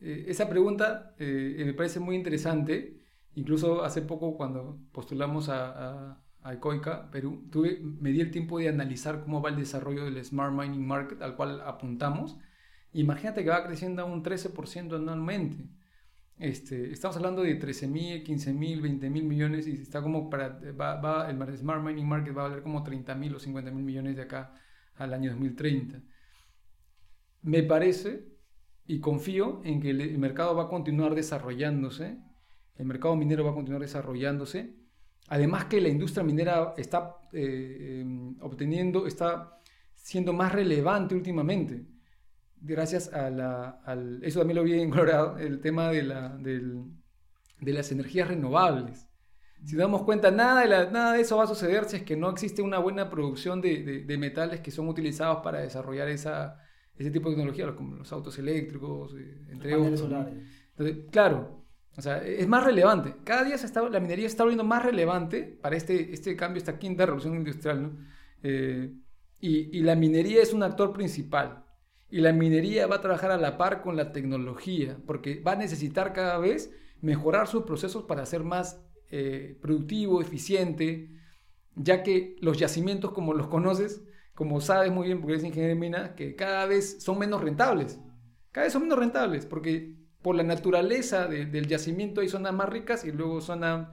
Eh, 0.00 0.24
esa 0.28 0.48
pregunta 0.48 1.14
eh, 1.18 1.62
me 1.64 1.74
parece 1.74 2.00
muy 2.00 2.16
interesante. 2.16 2.96
Incluso 3.34 3.84
hace 3.84 4.02
poco 4.02 4.36
cuando 4.36 4.80
postulamos 4.92 5.48
a, 5.48 5.68
a, 5.68 6.24
a 6.42 6.54
Ecoica, 6.54 7.10
Perú, 7.10 7.48
tuve, 7.50 7.78
me 7.80 8.10
di 8.10 8.20
el 8.20 8.30
tiempo 8.30 8.58
de 8.58 8.68
analizar 8.68 9.22
cómo 9.22 9.40
va 9.40 9.50
el 9.50 9.56
desarrollo 9.56 10.04
del 10.04 10.24
Smart 10.24 10.52
Mining 10.52 10.86
Market 10.86 11.22
al 11.22 11.36
cual 11.36 11.60
apuntamos. 11.60 12.38
Imagínate 12.92 13.44
que 13.44 13.50
va 13.50 13.64
creciendo 13.66 14.02
a 14.02 14.06
un 14.06 14.24
13% 14.24 14.96
anualmente. 14.96 15.68
Este, 16.38 16.92
estamos 16.92 17.16
hablando 17.16 17.42
de 17.42 17.56
13 17.56 17.88
mil, 17.88 18.22
15 18.22 18.52
mil, 18.52 18.80
20 18.80 19.10
mil 19.10 19.24
millones 19.24 19.66
y 19.66 19.72
está 19.72 20.00
como 20.02 20.30
para, 20.30 20.60
va, 20.72 21.00
va, 21.00 21.30
el 21.30 21.56
Smart 21.56 21.82
Mining 21.82 22.06
Market 22.06 22.36
va 22.36 22.46
a 22.46 22.48
valer 22.48 22.62
como 22.62 22.82
30 22.82 23.14
mil 23.16 23.34
o 23.34 23.38
50 23.38 23.70
mil 23.72 23.84
millones 23.84 24.16
de 24.16 24.22
acá 24.22 24.54
al 24.98 25.14
año 25.14 25.30
2030. 25.30 26.02
Me 27.42 27.62
parece 27.62 28.28
y 28.86 29.00
confío 29.00 29.60
en 29.64 29.80
que 29.80 29.90
el 29.90 30.18
mercado 30.18 30.54
va 30.54 30.64
a 30.64 30.68
continuar 30.68 31.14
desarrollándose, 31.14 32.18
el 32.76 32.86
mercado 32.86 33.16
minero 33.16 33.44
va 33.44 33.50
a 33.50 33.54
continuar 33.54 33.82
desarrollándose, 33.82 34.74
además 35.28 35.66
que 35.66 35.80
la 35.80 35.88
industria 35.88 36.24
minera 36.24 36.74
está 36.76 37.16
eh, 37.32 38.00
em, 38.00 38.36
obteniendo, 38.40 39.06
está 39.06 39.60
siendo 39.94 40.32
más 40.32 40.52
relevante 40.52 41.14
últimamente, 41.14 41.86
gracias 42.60 43.12
a 43.12 43.30
la, 43.30 43.80
al, 43.84 44.22
eso 44.22 44.40
también 44.40 44.56
lo 44.56 44.64
vi 44.64 44.80
en 44.80 44.92
el 45.38 45.60
tema 45.60 45.90
de, 45.90 46.02
la, 46.02 46.36
de 46.38 47.72
las 47.72 47.92
energías 47.92 48.28
renovables. 48.28 49.07
Si 49.64 49.74
nos 49.74 49.82
damos 49.82 50.02
cuenta, 50.02 50.30
nada 50.30 50.62
de, 50.62 50.90
nada 50.90 51.12
de 51.12 51.20
eso 51.20 51.36
va 51.36 51.44
a 51.44 51.46
suceder 51.46 51.84
si 51.84 51.96
es 51.96 52.02
que 52.02 52.16
no 52.16 52.30
existe 52.30 52.62
una 52.62 52.78
buena 52.78 53.10
producción 53.10 53.60
de, 53.60 54.04
de, 54.04 54.18
metales 54.18 54.60
que 54.60 54.70
son 54.70 54.88
utilizados 54.88 55.38
para 55.42 55.60
desarrollar 55.60 56.08
esa, 56.08 56.60
ese 56.96 57.10
tipo 57.10 57.28
de 57.28 57.36
tecnología, 57.36 57.74
como 57.74 57.96
los 57.96 58.12
autos 58.12 58.38
eléctricos, 58.38 59.14
eh, 59.14 59.46
entre 59.50 59.74
otros. 59.74 60.02
Entonces, 60.70 61.06
claro, 61.10 61.64
o 61.96 62.00
sea, 62.00 62.18
es 62.18 62.46
más 62.46 62.64
relevante. 62.64 63.16
Cada 63.24 63.44
día 63.44 63.58
se 63.58 63.66
está, 63.66 63.86
la 63.88 64.00
minería 64.00 64.26
está 64.26 64.44
volviendo 64.44 64.64
más 64.64 64.84
relevante 64.84 65.42
para 65.42 65.76
este, 65.76 66.14
este 66.14 66.36
cambio, 66.36 66.58
esta 66.58 66.78
quinta 66.78 67.04
revolución 67.04 67.34
industrial, 67.34 67.82
¿no? 67.82 67.98
Eh, 68.42 68.94
y, 69.40 69.76
y 69.76 69.82
la 69.82 69.96
minería 69.96 70.40
es 70.40 70.52
un 70.52 70.62
actor 70.62 70.92
principal. 70.92 71.64
Y 72.10 72.20
la 72.20 72.32
minería 72.32 72.86
va 72.86 72.96
a 72.96 73.00
trabajar 73.00 73.32
a 73.32 73.36
la 73.36 73.58
par 73.58 73.82
con 73.82 73.96
la 73.96 74.12
tecnología, 74.12 74.96
porque 75.06 75.40
va 75.40 75.52
a 75.52 75.56
necesitar 75.56 76.12
cada 76.12 76.38
vez 76.38 76.72
mejorar 77.00 77.46
sus 77.46 77.64
procesos 77.64 78.04
para 78.04 78.24
ser 78.26 78.44
más 78.44 78.80
eh, 79.10 79.58
productivo, 79.60 80.20
eficiente, 80.20 81.10
ya 81.74 82.02
que 82.02 82.36
los 82.40 82.58
yacimientos, 82.58 83.12
como 83.12 83.34
los 83.34 83.48
conoces, 83.48 84.02
como 84.34 84.60
sabes 84.60 84.92
muy 84.92 85.06
bien 85.06 85.20
porque 85.20 85.34
eres 85.34 85.44
ingeniero 85.44 85.74
de 85.74 85.80
mina, 85.80 86.14
que 86.14 86.36
cada 86.36 86.66
vez 86.66 87.02
son 87.02 87.18
menos 87.18 87.42
rentables. 87.42 87.98
Cada 88.52 88.66
vez 88.66 88.72
son 88.72 88.82
menos 88.82 88.98
rentables 88.98 89.46
porque 89.46 89.96
por 90.22 90.34
la 90.34 90.42
naturaleza 90.42 91.26
del 91.26 91.66
yacimiento 91.66 92.20
hay 92.20 92.28
zonas 92.28 92.52
más 92.52 92.68
ricas 92.68 93.04
y 93.04 93.12
luego 93.12 93.40
zonas 93.40 93.88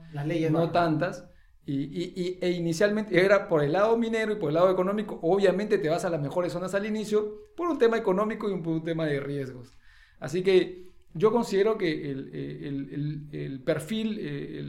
no 0.50 0.70
tantas. 0.70 1.28
Y, 1.68 2.38
e 2.40 2.50
inicialmente 2.50 3.24
era 3.24 3.48
por 3.48 3.64
el 3.64 3.72
lado 3.72 3.96
minero 3.96 4.32
y 4.32 4.36
por 4.36 4.50
el 4.50 4.54
lado 4.54 4.70
económico, 4.70 5.18
obviamente 5.22 5.78
te 5.78 5.88
vas 5.88 6.04
a 6.04 6.10
las 6.10 6.20
mejores 6.20 6.52
zonas 6.52 6.74
al 6.74 6.86
inicio 6.86 7.38
por 7.56 7.68
un 7.68 7.78
tema 7.78 7.96
económico 7.96 8.48
y 8.48 8.60
por 8.60 8.74
un 8.74 8.84
tema 8.84 9.04
de 9.06 9.18
riesgos. 9.18 9.72
Así 10.20 10.44
que 10.44 10.85
yo 11.16 11.32
considero 11.32 11.78
que 11.78 12.10
el, 12.10 13.62
perfil, 13.64 14.18
eh, 14.20 14.64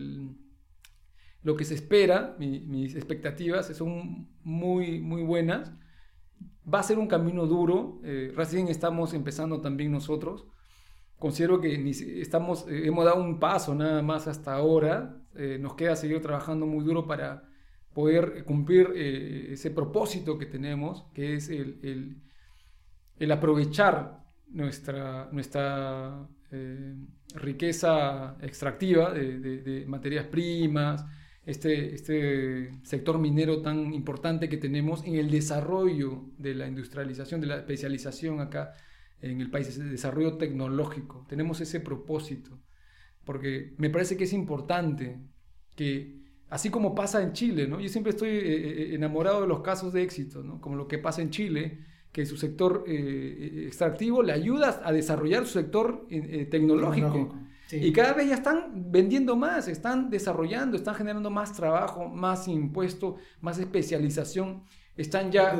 lo 1.43 1.55
que 1.55 1.65
se 1.65 1.75
espera, 1.75 2.35
mis 2.39 2.95
expectativas 2.95 3.67
son 3.67 4.29
muy, 4.43 4.99
muy 4.99 5.23
buenas. 5.23 5.73
Va 6.71 6.79
a 6.79 6.83
ser 6.83 6.99
un 6.99 7.07
camino 7.07 7.45
duro, 7.45 8.01
eh, 8.03 8.31
recién 8.35 8.67
estamos 8.67 9.13
empezando 9.13 9.61
también 9.61 9.91
nosotros. 9.91 10.47
Considero 11.19 11.59
que 11.59 11.89
estamos, 12.21 12.67
eh, 12.67 12.85
hemos 12.87 13.05
dado 13.05 13.23
un 13.23 13.39
paso 13.39 13.73
nada 13.73 14.01
más 14.01 14.27
hasta 14.27 14.53
ahora. 14.53 15.13
eh, 15.35 15.59
nos 15.59 15.75
queda 15.75 15.95
seguir 15.95 16.19
trabajando 16.21 16.65
muy 16.65 16.83
duro 16.83 17.05
para 17.05 17.43
poder 17.93 18.43
cumplir 18.43 18.91
eh, 18.95 19.53
ese 19.53 19.71
propósito 19.71 20.37
que 20.37 20.45
tenemos, 20.47 21.05
que 21.13 21.35
es 21.35 21.49
el, 21.49 22.21
el, 23.19 23.31
aprovechar 23.31 24.23
nuestra, 24.47 25.29
nuestra 25.31 26.27
eh, 26.51 26.95
riqueza 27.35 28.37
extractiva 28.41 29.13
de, 29.13 29.85
materias 29.87 30.25
primas, 30.27 31.05
este, 31.45 31.93
este 31.93 32.71
sector 32.83 33.19
minero 33.19 33.61
tan 33.61 33.93
importante 33.93 34.49
que 34.49 34.57
tenemos 34.57 35.03
en 35.05 35.15
el 35.15 35.29
desarrollo 35.29 36.25
de 36.37 36.55
la 36.55 36.67
industrialización, 36.67 37.41
de 37.41 37.47
la 37.47 37.57
especialización 37.57 38.39
acá 38.39 38.73
en 39.21 39.41
el 39.41 39.49
país, 39.49 39.67
ese 39.67 39.83
desarrollo 39.83 40.37
tecnológico. 40.37 41.25
Tenemos 41.27 41.59
ese 41.61 41.79
propósito, 41.79 42.59
porque 43.25 43.73
me 43.77 43.89
parece 43.89 44.15
que 44.17 44.25
es 44.25 44.33
importante 44.33 45.19
que, 45.75 46.21
así 46.49 46.69
como 46.69 46.95
pasa 46.95 47.21
en 47.21 47.33
Chile, 47.33 47.67
¿no? 47.67 47.79
yo 47.79 47.89
siempre 47.89 48.11
estoy 48.11 48.29
eh, 48.29 48.39
eh, 48.39 48.95
enamorado 48.95 49.41
de 49.41 49.47
los 49.47 49.61
casos 49.61 49.93
de 49.93 50.03
éxito, 50.03 50.43
¿no? 50.43 50.61
como 50.61 50.75
lo 50.75 50.87
que 50.87 50.97
pasa 50.97 51.21
en 51.21 51.29
Chile, 51.29 51.79
que 52.17 52.25
su 52.25 52.35
sector 52.35 52.83
eh, 52.87 53.65
extractivo 53.67 54.23
le 54.23 54.33
ayuda 54.33 54.81
a 54.83 54.91
desarrollar 54.91 55.45
su 55.45 55.53
sector 55.53 56.07
tecnológico. 56.49 57.31
Y 57.71 57.93
cada 57.93 58.13
vez 58.13 58.29
ya 58.29 58.33
están 58.33 58.89
vendiendo 58.91 59.35
más, 59.35 59.67
están 59.67 60.09
desarrollando, 60.09 60.75
están 60.75 60.95
generando 60.95 61.29
más 61.29 61.53
trabajo, 61.53 62.09
más 62.09 62.47
impuesto, 62.47 63.17
más 63.39 63.59
especialización, 63.59 64.63
están 64.95 65.31
ya, 65.31 65.59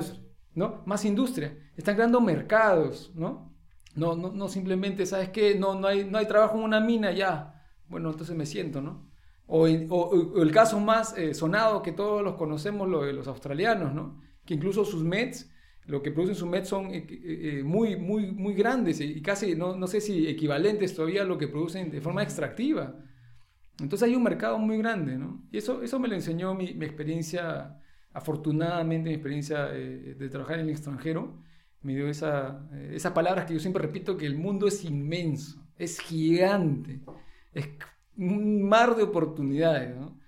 ¿no? 0.56 0.82
Más 0.88 1.06
industria, 1.06 1.56
están 1.76 1.94
creando 1.94 2.20
mercados, 2.22 3.12
¿no? 3.14 3.56
No, 3.94 4.16
no, 4.16 4.32
no 4.32 4.48
simplemente, 4.48 5.06
¿sabes 5.06 5.30
qué? 5.30 5.60
No, 5.60 5.80
no, 5.80 5.86
hay, 5.86 6.06
no 6.06 6.18
hay 6.18 6.26
trabajo 6.26 6.58
en 6.58 6.64
una 6.64 6.80
mina 6.80 7.12
ya. 7.12 7.54
Bueno, 7.88 8.10
entonces 8.10 8.36
me 8.36 8.48
siento, 8.48 8.82
¿no? 8.82 9.12
O, 9.46 9.68
el 9.68 10.52
caso 10.52 10.80
más 10.80 11.16
eh, 11.20 11.36
sonado 11.36 11.84
que 11.84 11.92
todos 11.92 12.24
los 12.24 12.34
conocemos, 12.34 12.90
lo 12.90 13.04
de 13.04 13.14
los 13.14 13.28
australianos, 13.28 13.94
¿no? 13.94 14.20
Que 14.44 14.56
incluso 14.56 14.86
sus 14.86 15.04
Mets 15.04 15.52
lo 15.88 16.04
que 16.04 16.12
producen 16.12 16.36
sus 16.36 16.48
MEDs 16.48 16.68
son 16.68 16.94
eh, 16.94 17.08
eh, 17.10 17.64
muy, 17.64 17.96
muy, 17.96 18.32
muy 18.32 18.54
grandes 18.54 19.00
y 19.00 19.22
casi, 19.22 19.56
no, 19.56 19.76
no, 19.76 19.88
sé 19.88 20.02
si 20.02 20.28
equivalentes 20.28 20.94
todavía 20.94 21.22
a 21.22 21.26
lo 21.26 21.38
que 21.38 21.48
producen 21.48 21.90
de 21.90 22.02
forma 22.02 22.24
extractiva. 22.24 22.96
Entonces 23.80 24.08
hay 24.08 24.16
un 24.16 24.24
mercado 24.24 24.58
muy 24.60 24.78
grande, 24.78 25.18
¿no? 25.18 25.48
Y 25.50 25.58
eso, 25.58 25.82
eso 25.84 25.98
me 26.00 26.10
lo 26.10 26.16
enseñó 26.16 26.54
mi, 26.54 26.74
mi 26.74 26.86
experiencia, 26.86 27.80
afortunadamente 28.12 29.10
mi 29.10 29.16
experiencia 29.16 29.70
eh, 29.74 30.16
de 30.18 30.30
trabajar 30.30 30.60
en 30.60 30.66
el 30.66 30.72
extranjero, 30.72 31.42
me 31.82 31.96
dio 31.96 32.10
esa, 32.10 32.68
esas 32.92 33.14
palabras 33.14 33.46
que 33.46 33.54
yo 33.54 33.60
siempre 33.60 33.82
repito, 33.82 34.18
que 34.18 34.26
el 34.26 34.36
mundo 34.36 34.68
es 34.68 34.84
inmenso, 34.84 35.66
es 35.78 36.00
gigante, 36.00 37.00
es 37.54 37.70
un 38.18 38.68
mar 38.68 38.96
de 38.96 39.04
oportunidades, 39.04 39.96
¿no? 39.96 40.20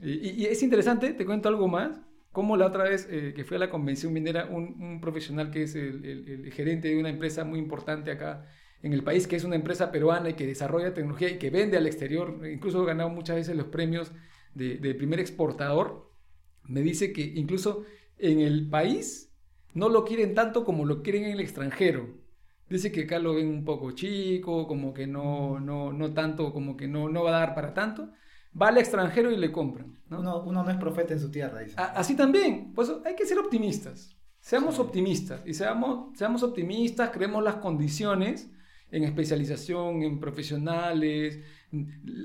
y, 0.00 0.42
y 0.42 0.46
es 0.46 0.62
interesante, 0.62 1.12
te 1.12 1.26
cuento 1.26 1.48
algo 1.48 1.68
más, 1.68 2.05
como 2.36 2.58
la 2.58 2.66
otra 2.66 2.84
vez 2.84 3.08
eh, 3.10 3.32
que 3.34 3.44
fui 3.44 3.56
a 3.56 3.60
la 3.60 3.70
convención 3.70 4.12
minera, 4.12 4.44
un, 4.44 5.00
profesional 5.00 5.50
que 5.50 5.62
es 5.62 5.74
el, 5.74 6.52
gerente 6.52 6.88
de 6.88 6.98
una 6.98 7.08
empresa 7.08 7.44
muy 7.44 7.58
importante 7.58 8.10
acá 8.10 8.44
en 8.82 8.92
el 8.92 9.02
país, 9.02 9.26
que 9.26 9.36
es 9.36 9.44
una 9.44 9.56
empresa 9.56 9.90
peruana 9.90 10.28
y 10.28 10.34
que 10.34 10.46
desarrolla 10.46 10.92
tecnología 10.92 11.30
y 11.30 11.38
que 11.38 11.48
vende 11.48 11.78
al 11.78 11.86
exterior, 11.86 12.46
incluso 12.46 12.82
ha 12.82 12.84
ganado 12.84 13.08
muchas 13.08 13.36
veces 13.36 13.56
los 13.56 13.68
premios 13.68 14.12
de, 14.52 14.76
primer 14.96 15.18
exportador, 15.18 16.12
me 16.64 16.82
dice 16.82 17.14
que 17.14 17.22
incluso 17.22 17.84
en 18.18 18.40
el 18.40 18.68
país 18.68 19.34
no 19.72 19.88
lo 19.88 20.04
quieren 20.04 20.34
tanto 20.34 20.62
como 20.62 20.84
lo 20.84 21.02
quieren 21.02 21.24
en 21.24 21.30
el 21.30 21.40
extranjero. 21.40 22.18
Dice 22.68 22.92
que 22.92 23.04
acá 23.04 23.18
lo 23.18 23.32
ven 23.32 23.48
un 23.48 23.64
poco 23.64 23.92
chico, 23.92 24.66
como 24.66 24.92
que 24.92 25.06
no, 25.06 25.58
no, 25.58 25.90
no 25.90 26.12
tanto, 26.12 26.52
como 26.52 26.76
que 26.76 26.86
no, 26.86 27.08
no 27.08 27.24
va 27.24 27.30
a 27.30 27.40
dar 27.40 27.54
para 27.54 27.72
tanto 27.72 28.10
va 28.60 28.68
al 28.68 28.78
extranjero 28.78 29.30
y 29.30 29.36
le 29.36 29.52
compran. 29.52 29.96
Uno, 30.10 30.44
no 30.44 30.70
es 30.70 30.76
profeta 30.76 31.14
en 31.14 31.20
su 31.20 31.30
tierra. 31.30 31.60
Dice. 31.60 31.74
Así 31.76 32.16
también, 32.16 32.72
pues 32.74 32.92
hay 33.04 33.14
que 33.14 33.26
ser 33.26 33.38
optimistas. 33.38 34.16
Seamos 34.40 34.78
optimistas 34.78 35.42
y 35.44 35.54
seamos, 35.54 36.16
seamos 36.16 36.42
optimistas, 36.44 37.10
creemos 37.10 37.42
las 37.42 37.56
condiciones 37.56 38.48
en 38.90 39.02
especialización, 39.02 40.02
en 40.02 40.20
profesionales. 40.20 41.40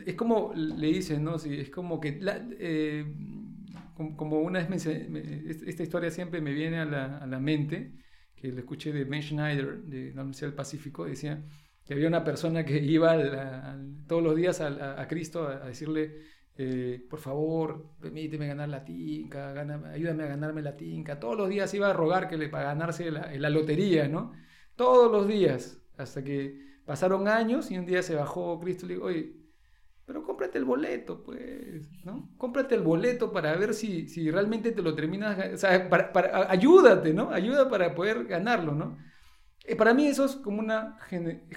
Es 0.06 0.14
como 0.14 0.54
le 0.54 0.88
dicen, 0.88 1.24
¿no? 1.24 1.40
Sí, 1.40 1.56
es 1.56 1.72
como 1.72 2.00
que, 2.00 2.20
eh, 2.60 3.16
como 4.16 4.40
una 4.42 4.64
vez 4.64 4.86
esta 4.86 5.84
historia 5.84 6.12
siempre 6.12 6.42
me 6.42 6.54
viene 6.54 6.80
a 6.80 6.86
la, 6.86 7.18
a 7.18 7.26
la 7.26 7.40
mente, 7.40 7.94
que 8.36 8.52
le 8.52 8.60
escuché 8.60 8.92
de 8.92 9.04
Ben 9.04 9.24
Schneider, 9.24 9.82
de 9.84 10.14
la 10.14 10.22
Universidad 10.22 10.50
del 10.50 10.56
Pacífico, 10.56 11.06
decía, 11.06 11.44
que 11.86 11.94
había 11.94 12.08
una 12.08 12.24
persona 12.24 12.66
que 12.66 12.78
iba 12.84 13.18
todos 14.08 14.24
los 14.24 14.36
días 14.36 14.62
a, 14.62 15.08
Cristo 15.08 15.48
a, 15.48 15.68
decirle, 15.68 16.22
eh, 16.58 17.06
por 17.10 17.20
favor, 17.20 17.86
permíteme 18.00 18.48
ganar 18.48 18.70
la 18.70 18.84
tinca, 18.84 19.52
ayúdame 19.92 20.24
a 20.24 20.28
ganarme 20.28 20.62
la 20.62 20.76
tinca. 20.76 21.20
Todos 21.20 21.38
los 21.38 21.50
días 21.50 21.74
iba 21.74 21.90
a 21.90 21.94
rogar 21.94 22.28
que 22.28 22.38
le 22.38 22.50
para 22.50 22.66
ganarse 22.66 23.10
la, 23.12 23.50
lotería, 23.50 24.08
¿no? 24.08 24.34
Todos 24.76 25.12
los 25.12 25.28
días, 25.28 25.82
hasta 25.98 26.24
que 26.24 26.80
pasaron 26.86 27.28
años 27.28 27.72
y 27.72 27.78
un 27.78 27.86
día 27.86 28.02
se 28.02 28.16
bajó 28.16 28.60
Cristo 28.60 28.86
y 28.86 28.90
le 28.90 28.94
dijo, 28.96 29.06
oye, 29.08 29.34
pero 30.06 30.24
cómprate 30.24 30.58
el 30.58 30.66
boleto, 30.66 31.24
pues, 31.24 31.88
¿no? 32.04 32.30
Cómprate 32.38 32.76
el 32.76 32.82
boleto 32.82 33.32
para 33.32 33.56
ver 33.56 33.74
si, 33.74 34.08
si 34.08 34.30
realmente 34.30 34.72
te 34.72 34.82
lo 34.82 34.94
terminas, 34.94 35.54
o 35.54 35.58
sea, 35.58 35.90
para, 35.90 36.52
ayúdate, 36.52 37.14
¿no? 37.14 37.32
Ayuda 37.32 37.70
para 37.70 37.96
poder 37.96 38.26
ganarlo, 38.26 38.74
¿no? 38.74 38.98
Eh, 39.66 39.76
para 39.76 39.94
mí 39.94 40.08
eso 40.08 40.26
es 40.26 40.36
como, 40.36 40.60
una, 40.60 40.98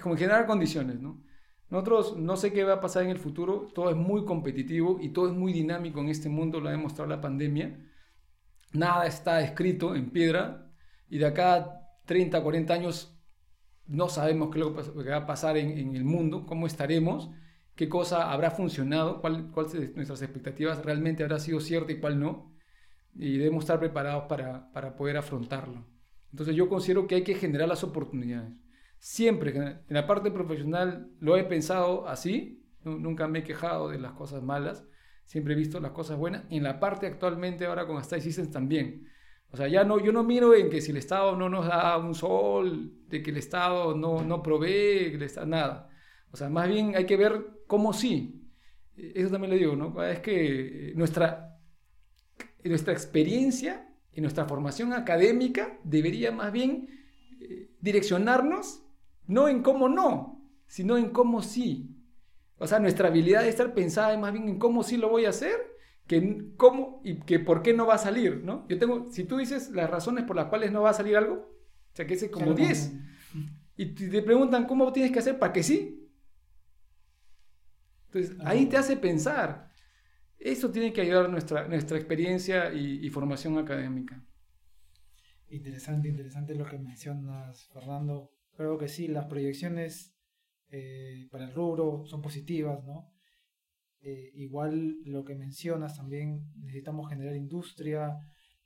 como 0.01 0.15
generar 0.15 0.45
condiciones, 0.45 0.99
¿no? 0.99 1.23
Nosotros 1.69 2.17
no 2.17 2.37
sé 2.37 2.53
qué 2.53 2.63
va 2.63 2.73
a 2.73 2.81
pasar 2.81 3.03
en 3.03 3.09
el 3.09 3.17
futuro, 3.17 3.71
todo 3.73 3.89
es 3.89 3.95
muy 3.95 4.23
competitivo 4.23 4.99
y 5.01 5.09
todo 5.09 5.27
es 5.27 5.33
muy 5.33 5.51
dinámico 5.51 5.99
en 5.99 6.09
este 6.09 6.29
mundo, 6.29 6.59
lo 6.59 6.69
ha 6.69 6.71
demostrado 6.71 7.09
la 7.09 7.21
pandemia. 7.21 7.79
Nada 8.73 9.07
está 9.07 9.41
escrito 9.41 9.95
en 9.95 10.11
piedra 10.11 10.71
y 11.09 11.17
de 11.17 11.25
acá 11.25 11.81
30, 12.05 12.41
40 12.43 12.73
años 12.73 13.17
no 13.87 14.09
sabemos 14.09 14.49
qué, 14.53 14.61
va 14.61 15.17
a 15.17 15.25
pasar 15.25 15.57
en, 15.57 15.95
el 15.95 16.03
mundo, 16.03 16.45
cómo 16.45 16.67
estaremos, 16.67 17.29
qué 17.75 17.89
cosa 17.89 18.31
habrá 18.31 18.51
funcionado, 18.51 19.21
cuáles 19.21 19.43
cuál 19.51 19.67
nuestras 19.95 20.21
expectativas 20.21 20.83
realmente 20.83 21.23
habrá 21.23 21.39
sido 21.39 21.59
cierta 21.59 21.91
y 21.91 21.99
cuál 21.99 22.19
no. 22.19 22.53
Y 23.15 23.37
debemos 23.37 23.63
estar 23.63 23.79
preparados 23.79 24.25
para, 24.27 24.71
para 24.71 24.95
poder 24.95 25.17
afrontarlo. 25.17 25.85
Entonces 26.35 26.53
yo 26.53 26.67
considero 26.67 27.07
que 27.07 27.15
hay 27.15 27.23
que 27.23 27.35
generar 27.35 27.69
las 27.69 27.85
oportunidades. 27.85 28.51
Siempre, 28.99 29.57
en 29.57 29.83
la 29.87 30.05
parte 30.05 30.31
profesional 30.31 31.09
lo 31.21 31.37
he 31.37 31.45
pensado 31.45 32.09
así, 32.09 32.61
nunca 32.83 33.29
me 33.29 33.39
he 33.39 33.43
quejado 33.43 33.87
de 33.87 33.99
las 33.99 34.11
cosas 34.11 34.43
malas, 34.43 34.85
siempre 35.23 35.53
he 35.53 35.57
visto 35.57 35.79
las 35.79 35.91
cosas 35.91 36.17
buenas. 36.17 36.43
En 36.49 36.63
la 36.63 36.77
parte 36.81 37.07
actualmente 37.07 37.65
ahora 37.65 37.87
con 37.87 38.03
Style 38.03 38.21
Systems 38.21 38.51
también. 38.51 39.07
O 39.49 39.55
sea, 39.55 39.69
ya 39.69 39.85
no, 39.85 39.97
yo 39.97 40.11
no 40.11 40.25
miro 40.25 40.53
en 40.53 40.69
que 40.69 40.81
si 40.81 40.91
el 40.91 40.97
Estado 40.97 41.37
no 41.37 41.47
nos 41.47 41.67
da 41.67 41.97
un 41.97 42.13
sol, 42.13 42.91
de 43.07 43.23
que 43.23 43.31
el 43.31 43.37
Estado 43.37 43.95
no, 43.95 44.21
no 44.21 44.43
provee, 44.43 45.17
que 45.17 45.29
nada. 45.45 45.89
O 46.31 46.35
sea, 46.35 46.49
más 46.49 46.67
bien 46.67 46.97
hay 46.97 47.05
que 47.05 47.15
ver 47.15 47.61
cómo 47.65 47.93
sí. 47.93 48.45
Eso 48.97 49.29
también 49.29 49.51
le 49.51 49.59
digo, 49.59 49.77
¿no? 49.77 50.03
Es 50.03 50.19
que 50.19 50.91
nuestra, 50.97 51.61
nuestra 52.61 52.91
experiencia 52.91 53.84
y 54.15 54.21
nuestra 54.21 54.45
formación 54.45 54.93
académica 54.93 55.77
debería 55.83 56.31
más 56.31 56.51
bien 56.51 56.87
eh, 57.41 57.69
direccionarnos 57.81 58.81
no 59.27 59.47
en 59.47 59.61
cómo 59.61 59.89
no, 59.89 60.41
sino 60.67 60.97
en 60.97 61.09
cómo 61.09 61.41
sí. 61.41 61.91
O 62.57 62.67
sea, 62.67 62.79
nuestra 62.79 63.09
habilidad 63.09 63.41
de 63.41 63.49
estar 63.49 63.73
pensada 63.73 64.17
más 64.17 64.31
bien 64.31 64.47
en 64.47 64.57
cómo 64.57 64.83
sí 64.83 64.97
lo 64.97 65.09
voy 65.09 65.25
a 65.25 65.29
hacer 65.29 65.75
que 66.07 66.17
en 66.17 66.55
cómo 66.55 67.01
y 67.03 67.19
que 67.21 67.39
por 67.39 67.61
qué 67.61 67.73
no 67.73 67.87
va 67.87 67.95
a 67.95 67.99
salir, 67.99 68.43
¿no? 68.43 68.67
Yo 68.69 68.77
tengo, 68.77 69.09
si 69.11 69.23
tú 69.23 69.37
dices 69.37 69.71
las 69.71 69.89
razones 69.89 70.23
por 70.23 70.35
las 70.35 70.45
cuales 70.45 70.71
no 70.71 70.83
va 70.83 70.91
a 70.91 70.93
salir 70.93 71.17
algo, 71.17 71.33
o 71.33 71.95
sea, 71.95 72.05
que 72.05 72.13
es 72.13 72.29
como 72.29 72.53
10, 72.53 72.93
y 73.77 73.85
te 73.87 74.21
preguntan 74.21 74.65
cómo 74.65 74.91
tienes 74.93 75.11
que 75.11 75.19
hacer 75.19 75.39
para 75.39 75.51
que 75.51 75.63
sí. 75.63 76.09
Entonces, 78.07 78.37
ahí 78.45 78.67
te 78.67 78.77
hace 78.77 78.95
pensar. 78.95 79.71
Eso 80.39 80.71
tiene 80.71 80.93
que 80.93 81.01
ayudar 81.01 81.29
nuestra, 81.29 81.67
nuestra 81.67 81.97
experiencia 81.97 82.73
y, 82.73 83.09
formación 83.09 83.57
académica. 83.57 84.23
Interesante, 85.49 86.09
interesante 86.09 86.55
lo 86.55 86.65
que 86.65 86.77
mencionas, 86.77 87.67
Fernando. 87.71 88.31
Creo 88.55 88.77
que 88.77 88.87
sí, 88.87 89.07
las 89.07 89.25
proyecciones 89.25 90.15
eh, 90.69 91.27
para 91.31 91.45
el 91.45 91.53
rubro 91.53 92.05
son 92.05 92.21
positivas, 92.21 92.83
¿no? 92.83 93.11
Eh, 94.01 94.31
igual 94.35 95.01
lo 95.05 95.23
que 95.23 95.35
mencionas 95.35 95.97
también, 95.97 96.51
necesitamos 96.57 97.09
generar 97.09 97.35
industria 97.35 98.15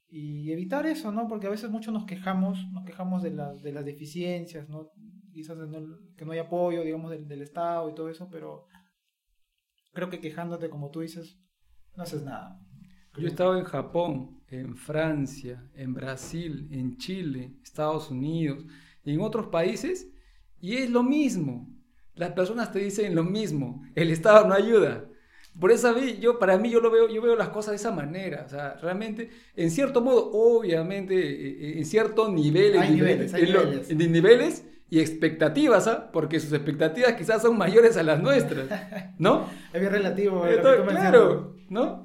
y 0.09 0.51
evitar 0.51 0.85
eso, 0.85 1.11
¿no? 1.11 1.27
Porque 1.27 1.47
a 1.47 1.51
veces 1.51 1.69
muchos 1.69 1.93
nos 1.93 2.05
quejamos, 2.05 2.59
nos 2.73 2.83
quejamos 2.83 3.23
de, 3.23 3.29
de 3.29 3.71
las 3.71 3.85
deficiencias, 3.85 4.67
¿no? 4.67 4.89
Quizás 5.31 5.57
que 6.17 6.25
no 6.25 6.31
hay 6.31 6.39
apoyo, 6.39 6.83
digamos, 6.83 7.11
del, 7.11 7.27
del 7.27 7.41
Estado 7.41 7.89
y 7.89 7.95
todo 7.95 8.09
eso, 8.09 8.27
pero 8.29 8.65
creo 9.93 10.09
que 10.09 10.19
quejándote, 10.19 10.69
como 10.69 10.89
tú 10.89 11.01
dices, 11.01 11.39
no 11.99 12.03
haces 12.03 12.23
nada. 12.23 12.57
Yo 13.17 13.25
he 13.25 13.29
estado 13.29 13.57
en 13.57 13.65
Japón, 13.65 14.39
en 14.47 14.77
Francia, 14.77 15.61
en 15.75 15.93
Brasil, 15.93 16.69
en 16.71 16.95
Chile, 16.97 17.51
Estados 17.61 18.09
Unidos 18.09 18.63
y 19.03 19.13
en 19.13 19.19
otros 19.19 19.47
países 19.47 20.07
y 20.61 20.77
es 20.77 20.89
lo 20.89 21.03
mismo. 21.03 21.67
Las 22.15 22.31
personas 22.31 22.71
te 22.71 22.79
dicen 22.79 23.13
lo 23.15 23.25
mismo. 23.25 23.83
El 23.95 24.11
Estado 24.11 24.47
no 24.47 24.53
ayuda. 24.53 25.09
Por 25.59 25.71
eso 25.71 25.93
yo, 25.99 26.39
para 26.39 26.57
mí 26.57 26.69
yo 26.69 26.79
lo 26.79 26.89
veo, 26.89 27.09
yo 27.09 27.21
veo 27.21 27.35
las 27.35 27.49
cosas 27.49 27.71
de 27.71 27.75
esa 27.75 27.91
manera. 27.91 28.43
O 28.45 28.49
sea, 28.49 28.75
realmente, 28.75 29.29
en 29.57 29.69
cierto 29.69 29.99
modo, 29.99 30.31
obviamente, 30.31 31.15
eh, 31.15 31.57
eh, 31.59 31.79
en 31.79 31.85
cierto 31.85 32.31
nivel, 32.31 32.79
hay 32.79 32.91
niveles, 32.91 33.33
hay 33.33 33.43
niveles. 33.43 33.89
en 33.89 33.97
niveles 33.97 34.63
y 34.89 34.99
expectativas, 34.99 35.87
¿ah? 35.87 36.09
porque 36.11 36.39
sus 36.39 36.51
expectativas 36.53 37.13
quizás 37.13 37.41
son 37.41 37.57
mayores 37.57 37.95
a 37.97 38.03
las 38.03 38.21
nuestras, 38.21 38.67
¿no? 39.19 39.47
es 39.73 39.79
bien 39.79 39.91
relativo. 39.91 40.45
claro, 40.87 41.55
¿no? 41.69 42.03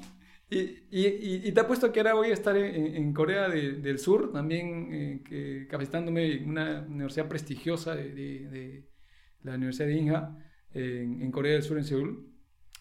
Y, 0.51 0.59
y, 0.91 1.49
y, 1.49 1.53
te 1.53 1.61
apuesto 1.61 1.91
que 1.91 2.01
ahora 2.01 2.15
voy 2.15 2.29
a 2.29 2.35
estar 2.35 2.57
en, 2.57 2.95
en 2.95 3.13
Corea 3.13 3.49
del 3.49 3.99
Sur, 3.99 4.31
también 4.31 4.89
eh, 4.93 5.23
que, 5.27 5.67
capacitándome 5.69 6.35
en 6.35 6.51
una 6.51 6.83
universidad 6.89 7.29
prestigiosa 7.29 7.97
de, 7.97 8.13
de, 8.13 8.89
la 9.43 9.55
Universidad 9.55 9.89
de 9.89 9.95
Inha, 9.95 10.37
en, 10.73 11.23
en, 11.23 11.33
Corea 11.33 11.55
del 11.55 11.63
Sur, 11.63 11.79
en 11.79 11.85
Seúl. 11.85 12.33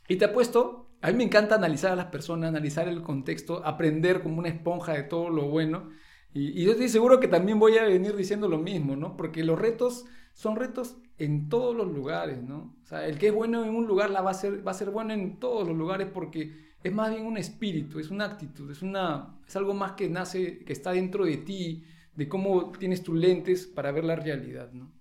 Y 0.07 0.17
te 0.17 0.25
apuesto, 0.25 0.91
a 1.01 1.07
mí 1.07 1.17
me 1.17 1.23
encanta 1.23 1.55
analizar 1.55 1.93
a 1.93 1.95
las 1.95 2.07
personas, 2.07 2.49
analizar 2.49 2.87
el 2.87 3.01
contexto, 3.01 3.65
aprender 3.65 4.21
como 4.21 4.39
una 4.39 4.49
esponja 4.49 4.93
de 4.93 5.03
todo 5.03 5.29
lo 5.29 5.47
bueno. 5.47 5.89
Y, 6.33 6.63
yo 6.63 6.71
estoy 6.71 6.89
seguro 6.89 7.19
que 7.19 7.27
también 7.27 7.59
voy 7.59 7.77
a 7.77 7.83
venir 7.83 8.15
diciendo 8.15 8.47
lo 8.47 8.57
mismo, 8.57 8.95
¿no? 8.95 9.15
Porque 9.15 9.43
los 9.43 9.59
retos 9.59 10.05
son 10.33 10.55
retos 10.55 10.97
en 11.17 11.47
todos 11.47 11.75
los 11.75 11.87
lugares, 11.87 12.41
¿no? 12.41 12.75
O 12.81 12.85
sea, 12.85 13.05
el 13.07 13.19
que 13.19 13.27
es 13.27 13.33
bueno 13.33 13.63
en 13.63 13.75
un 13.75 13.85
lugar 13.85 14.09
la 14.09 14.21
va 14.21 14.31
a 14.31 14.33
ser, 14.33 14.65
va 14.65 14.71
a 14.71 14.75
ser 14.75 14.89
bueno 14.89 15.13
en 15.13 15.39
todos 15.39 15.67
los 15.67 15.77
lugares 15.77 16.07
porque 16.11 16.73
es 16.83 16.91
más 16.91 17.11
bien 17.11 17.25
un 17.25 17.37
espíritu, 17.37 17.99
es 17.99 18.09
una 18.09 18.25
actitud, 18.25 18.69
es, 18.71 18.81
una, 18.81 19.39
es 19.47 19.55
algo 19.55 19.73
más 19.73 19.93
que 19.93 20.09
nace, 20.09 20.65
que 20.65 20.73
está 20.73 20.91
dentro 20.91 21.25
de 21.25 21.37
ti, 21.37 21.85
de 22.15 22.27
cómo 22.27 22.71
tienes 22.71 23.03
tus 23.03 23.15
lentes 23.15 23.67
para 23.67 23.91
ver 23.91 24.03
la 24.03 24.15
realidad, 24.15 24.71
¿no? 24.73 24.91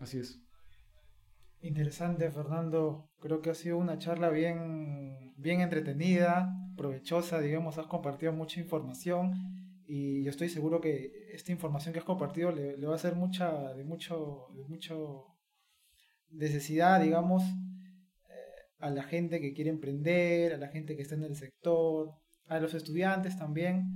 Así 0.00 0.18
es. 0.18 0.42
Interesante, 1.60 2.30
Fernando. 2.30 3.10
Creo 3.20 3.40
que 3.40 3.50
ha 3.50 3.54
sido 3.54 3.78
una 3.78 3.98
charla 3.98 4.30
bien, 4.30 5.34
bien 5.36 5.60
entretenida, 5.60 6.50
provechosa, 6.76 7.40
digamos, 7.40 7.78
has 7.78 7.86
compartido 7.86 8.32
mucha 8.32 8.60
información 8.60 9.65
y 9.88 10.24
yo 10.24 10.30
estoy 10.30 10.48
seguro 10.48 10.80
que 10.80 11.28
esta 11.32 11.52
información 11.52 11.92
que 11.92 12.00
has 12.00 12.04
compartido 12.04 12.50
le, 12.50 12.84
va 12.86 12.94
a 12.94 12.98
ser 12.98 13.14
mucha, 13.14 13.72
de 13.74 13.84
mucho, 13.84 14.48
de 14.54 14.64
mucho 14.64 15.26
necesidad, 16.30 17.00
digamos, 17.00 17.42
eh, 17.44 18.34
a 18.80 18.90
la 18.90 19.04
gente 19.04 19.40
que 19.40 19.54
quiere 19.54 19.70
emprender, 19.70 20.54
a 20.54 20.58
la 20.58 20.68
gente 20.68 20.96
que 20.96 21.02
está 21.02 21.14
en 21.14 21.24
el 21.24 21.36
sector, 21.36 22.10
a 22.46 22.58
los 22.58 22.74
estudiantes 22.74 23.38
también. 23.38 23.86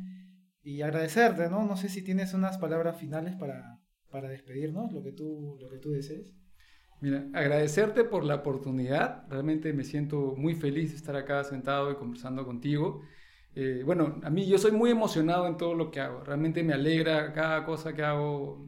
Y 0.62 0.82
agradecerte, 0.82 1.48
¿no? 1.48 1.64
No 1.64 1.76
sé 1.76 1.88
si 1.88 2.02
tienes 2.02 2.34
unas 2.34 2.58
palabras 2.58 2.98
finales 2.98 3.34
para, 3.36 3.80
para 4.10 4.28
despedirnos, 4.28 4.92
lo 4.92 5.02
que 5.02 5.12
tú, 5.12 5.56
lo 5.60 5.68
que 5.70 5.78
tú 5.78 5.90
desees. 5.90 6.34
Mira, 7.00 7.26
agradecerte 7.32 8.04
por 8.04 8.24
la 8.24 8.36
oportunidad. 8.36 9.26
Realmente 9.28 9.72
me 9.72 9.84
siento 9.84 10.34
muy 10.36 10.54
feliz 10.54 10.90
de 10.90 10.96
estar 10.96 11.16
acá 11.16 11.42
sentado 11.44 11.90
y 11.90 11.96
conversando 11.96 12.44
contigo. 12.44 13.02
Eh, 13.54 13.82
bueno, 13.84 14.20
a 14.22 14.30
mí 14.30 14.46
yo 14.46 14.58
soy 14.58 14.72
muy 14.72 14.90
emocionado 14.90 15.46
en 15.46 15.56
todo 15.56 15.74
lo 15.74 15.90
que 15.90 16.00
hago. 16.00 16.22
Realmente 16.24 16.62
me 16.62 16.74
alegra 16.74 17.32
cada 17.32 17.64
cosa 17.64 17.94
que 17.94 18.02
hago. 18.02 18.64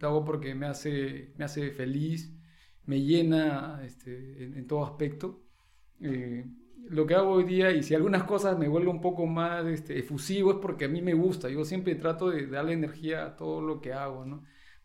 Lo 0.00 0.08
hago 0.08 0.24
porque 0.24 0.54
me 0.54 0.66
hace, 0.66 1.32
me 1.36 1.44
hace 1.44 1.70
feliz, 1.72 2.32
me 2.84 3.02
llena 3.02 3.80
este, 3.84 4.44
en, 4.44 4.66
todo 4.66 4.84
aspecto. 4.84 5.42
Eh, 6.00 6.46
lo 6.90 7.06
que 7.06 7.14
hago 7.14 7.30
hoy 7.32 7.44
día, 7.44 7.72
y 7.72 7.82
si 7.82 7.94
algunas 7.94 8.24
cosas 8.24 8.58
me 8.58 8.68
vuelven 8.68 8.90
un 8.96 9.00
poco 9.00 9.26
más 9.26 9.66
este, 9.66 9.98
efusivo, 9.98 10.52
es 10.52 10.58
porque 10.58 10.86
a 10.86 10.88
mí 10.88 11.02
me 11.02 11.14
gusta. 11.14 11.48
Yo 11.48 11.64
siempre 11.64 11.94
trato 11.96 12.30
de 12.30 12.46
darle 12.46 12.72
energía 12.74 13.26
a 13.26 13.36
todo 13.36 13.60
lo 13.60 13.80
que 13.80 13.92
hago, 13.92 14.24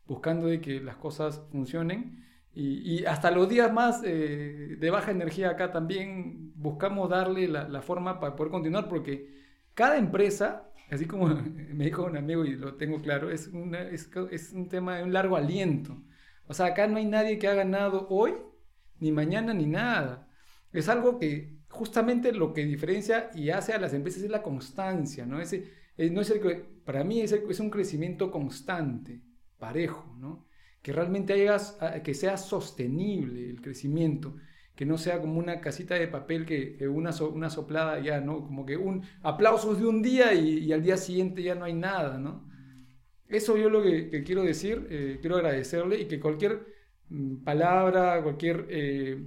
buscando 0.06 0.48
de 0.48 0.62
que 0.62 0.82
las 0.82 0.98
cosas 0.98 1.42
funcionen. 1.52 2.24
Y, 2.56 3.04
hasta 3.06 3.32
los 3.32 3.50
días 3.50 3.74
más 3.74 4.02
eh, 4.04 4.76
de 4.80 4.90
baja 4.92 5.10
energía 5.12 5.50
acá 5.50 5.72
también 5.72 6.54
buscamos 6.56 7.10
darle 7.10 7.48
la, 7.48 7.68
la, 7.68 7.82
forma 7.82 8.20
para 8.20 8.36
poder 8.36 8.52
continuar, 8.52 8.88
porque 8.88 9.28
cada 9.74 9.98
empresa, 9.98 10.70
así 10.92 11.06
como 11.06 11.28
me 11.74 11.86
dijo 11.86 12.06
un 12.06 12.16
amigo 12.16 12.46
y 12.46 12.56
lo 12.56 12.76
tengo 12.76 13.02
claro, 13.02 13.32
es, 13.32 13.48
una, 13.48 13.82
es, 13.82 14.10
es, 14.32 14.54
un 14.54 14.70
tema 14.70 14.98
de 14.98 15.04
un 15.04 15.14
largo 15.14 15.36
aliento. 15.36 16.00
O 16.48 16.54
sea, 16.54 16.68
acá 16.68 16.88
no 16.88 16.98
hay 16.98 17.06
nadie 17.06 17.40
que 17.40 17.48
ha 17.48 17.56
ganado 17.56 18.08
hoy, 18.10 18.34
ni 19.00 19.12
mañana, 19.12 19.54
ni 19.54 19.66
nada. 19.66 20.28
Es 20.72 20.90
algo 20.90 21.18
que 21.20 21.58
justamente 21.70 22.32
lo 22.34 22.54
que 22.54 22.66
diferencia 22.66 23.32
y 23.34 23.50
hace 23.50 23.74
a 23.74 23.80
las 23.80 23.94
empresas 23.94 24.24
es 24.24 24.30
la 24.30 24.44
constancia, 24.44 25.26
¿no? 25.26 25.40
Ese, 25.42 25.72
eh, 25.98 26.10
no 26.12 26.22
es 26.22 26.30
el, 26.30 26.40
para 26.86 27.04
mí 27.04 27.22
es, 27.22 27.32
es 27.32 27.60
un 27.60 27.70
crecimiento 27.72 28.30
constante, 28.32 29.22
parejo, 29.58 30.16
¿no? 30.20 30.46
Que 30.84 30.92
realmente 30.92 31.34
hagas, 31.34 31.78
que 32.04 32.14
sea 32.14 32.38
sostenible 32.38 33.50
el 33.50 33.62
crecimiento, 33.62 34.36
que 34.76 34.86
no 34.86 34.98
sea 34.98 35.22
como 35.22 35.40
una 35.40 35.62
casita 35.62 35.96
de 35.96 36.10
papel 36.10 36.46
que, 36.46 36.78
una, 36.90 37.12
una 37.34 37.50
soplada 37.50 38.02
ya, 38.02 38.20
¿no? 38.20 38.46
Como 38.46 38.66
que 38.66 38.76
un 38.76 39.02
aplausos 39.22 39.80
de 39.80 39.86
un 39.88 40.02
día 40.02 40.34
y, 40.34 40.72
al 40.74 40.84
día 40.84 40.98
siguiente 40.98 41.42
ya 41.42 41.56
no 41.56 41.64
hay 41.64 41.74
nada, 41.74 42.18
¿no? 42.18 42.50
Eso 43.30 43.56
yo 43.56 43.70
lo 43.70 43.82
que, 43.82 44.24
quiero 44.26 44.44
decir, 44.44 44.86
eh, 44.90 45.20
quiero 45.22 45.38
agradecerle 45.38 46.02
y 46.02 46.06
que 46.06 46.20
cualquier 46.20 46.66
mm, 47.10 47.44
palabra, 47.44 48.22
cualquier 48.22 48.68
eh, 48.70 49.24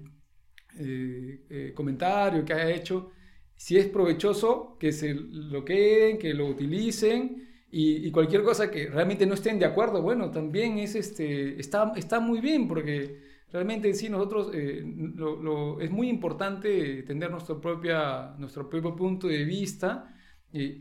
eh, 0.78 1.72
comentario 1.74 2.44
que 2.44 2.52
haya 2.52 2.70
hecho, 2.70 3.12
si 3.54 3.78
es 3.78 3.86
provechoso, 3.86 4.76
que 4.78 4.92
se 4.92 5.14
lo 5.14 5.64
queden, 5.64 6.18
que 6.18 6.34
lo 6.34 6.48
utilicen 6.48 7.45
y, 7.70 8.10
cualquier 8.10 8.42
cosa 8.42 8.70
que 8.70 8.88
realmente 8.88 9.26
no 9.26 9.34
estén 9.34 9.58
de 9.58 9.66
acuerdo, 9.66 10.00
bueno, 10.00 10.30
también 10.30 10.78
es 10.78 10.94
este, 10.94 11.60
está, 11.60 11.92
está 11.96 12.20
muy 12.20 12.40
bien 12.40 12.68
porque 12.68 13.20
realmente 13.52 13.92
sí 13.94 14.08
nosotros 14.08 14.50
eh, 14.54 14.82
lo, 15.14 15.80
es 15.80 15.90
muy 15.90 16.08
importante 16.08 17.02
tener 17.02 17.30
nuestro, 17.30 17.60
propia, 17.60 18.34
nuestro 18.38 18.68
propio 18.70 18.94
punto 18.94 19.28
de 19.28 19.44
vista 19.44 20.12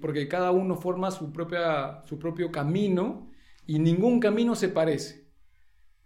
porque 0.01 0.27
cada 0.27 0.51
uno 0.51 0.75
forma 0.75 1.11
su, 1.11 1.31
propia, 1.31 2.01
su 2.05 2.17
propio 2.17 2.51
camino 2.51 3.29
y 3.65 3.79
ningún 3.79 4.19
camino 4.19 4.55
se 4.55 4.69
parece. 4.69 5.25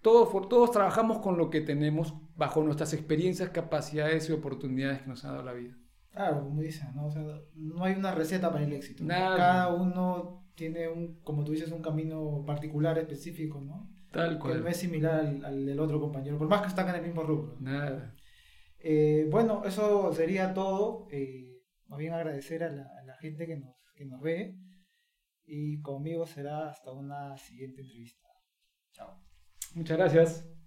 Todos, 0.02 0.48
todos 0.48 0.72
trabajamos 0.72 1.20
con 1.20 1.38
lo 1.38 1.50
que 1.50 1.62
tenemos 1.62 2.14
bajo 2.36 2.64
nuestras 2.64 2.94
experiencias, 2.94 3.50
capacidades 3.50 4.30
y 4.30 4.34
oportunidades 4.34 5.02
que 5.02 5.10
nos 5.10 5.26
ha 5.26 5.32
dado 5.32 5.44
la 5.44 5.54
vida. 5.54 5.76
Claro, 6.12 6.44
como 6.44 6.62
dicen, 6.62 6.90
¿no? 6.96 7.08
O 7.08 7.12
sea, 7.12 7.24
no 7.54 7.84
hay 7.84 7.96
una 7.96 8.16
receta 8.16 8.52
para 8.52 8.64
el 8.64 8.74
éxito. 8.74 9.06
Cada 9.06 9.74
uno 9.74 10.49
tiene 10.60 10.90
un, 10.90 11.22
como 11.22 11.46
tú 11.46 11.54
dices, 11.54 11.72
un 11.72 11.82
camino 11.82 12.44
particular, 12.46 12.98
específico, 13.00 13.62
¿no? 13.62 13.90
Tal 14.12 14.38
cual. 14.38 14.58
Que 14.58 14.60
no 14.60 14.68
es 14.68 14.78
similar 14.78 15.26
al, 15.44 15.66
del 15.66 15.80
otro 15.80 16.02
compañero, 16.02 16.38
por 16.38 16.50
más 16.50 16.62
que 16.62 16.68
están 16.68 16.90
en 16.90 16.96
el 16.96 17.02
mismo 17.02 17.24
rubro. 17.24 17.56
Nada. 17.62 18.14
Eh, 18.80 19.26
bueno, 19.32 19.64
eso 19.64 20.12
sería 20.12 20.54
todo. 20.54 21.08
Eh, 21.12 21.62
más 21.88 21.98
bien 21.98 22.14
agradecer 22.14 22.64
a 22.64 22.70
la, 22.70 22.84
a 23.02 23.06
la 23.06 23.16
gente 23.16 23.48
que 23.48 23.56
nos, 23.56 23.74
que 23.96 24.06
nos 24.06 24.22
ve. 24.22 24.58
Y 25.46 25.82
conmigo 25.82 26.26
será 26.26 26.70
hasta 26.70 26.92
una 26.92 27.38
siguiente 27.38 27.82
entrevista. 27.82 28.28
Chao. 28.92 29.18
Muchas 29.76 29.98
gracias. 29.98 30.59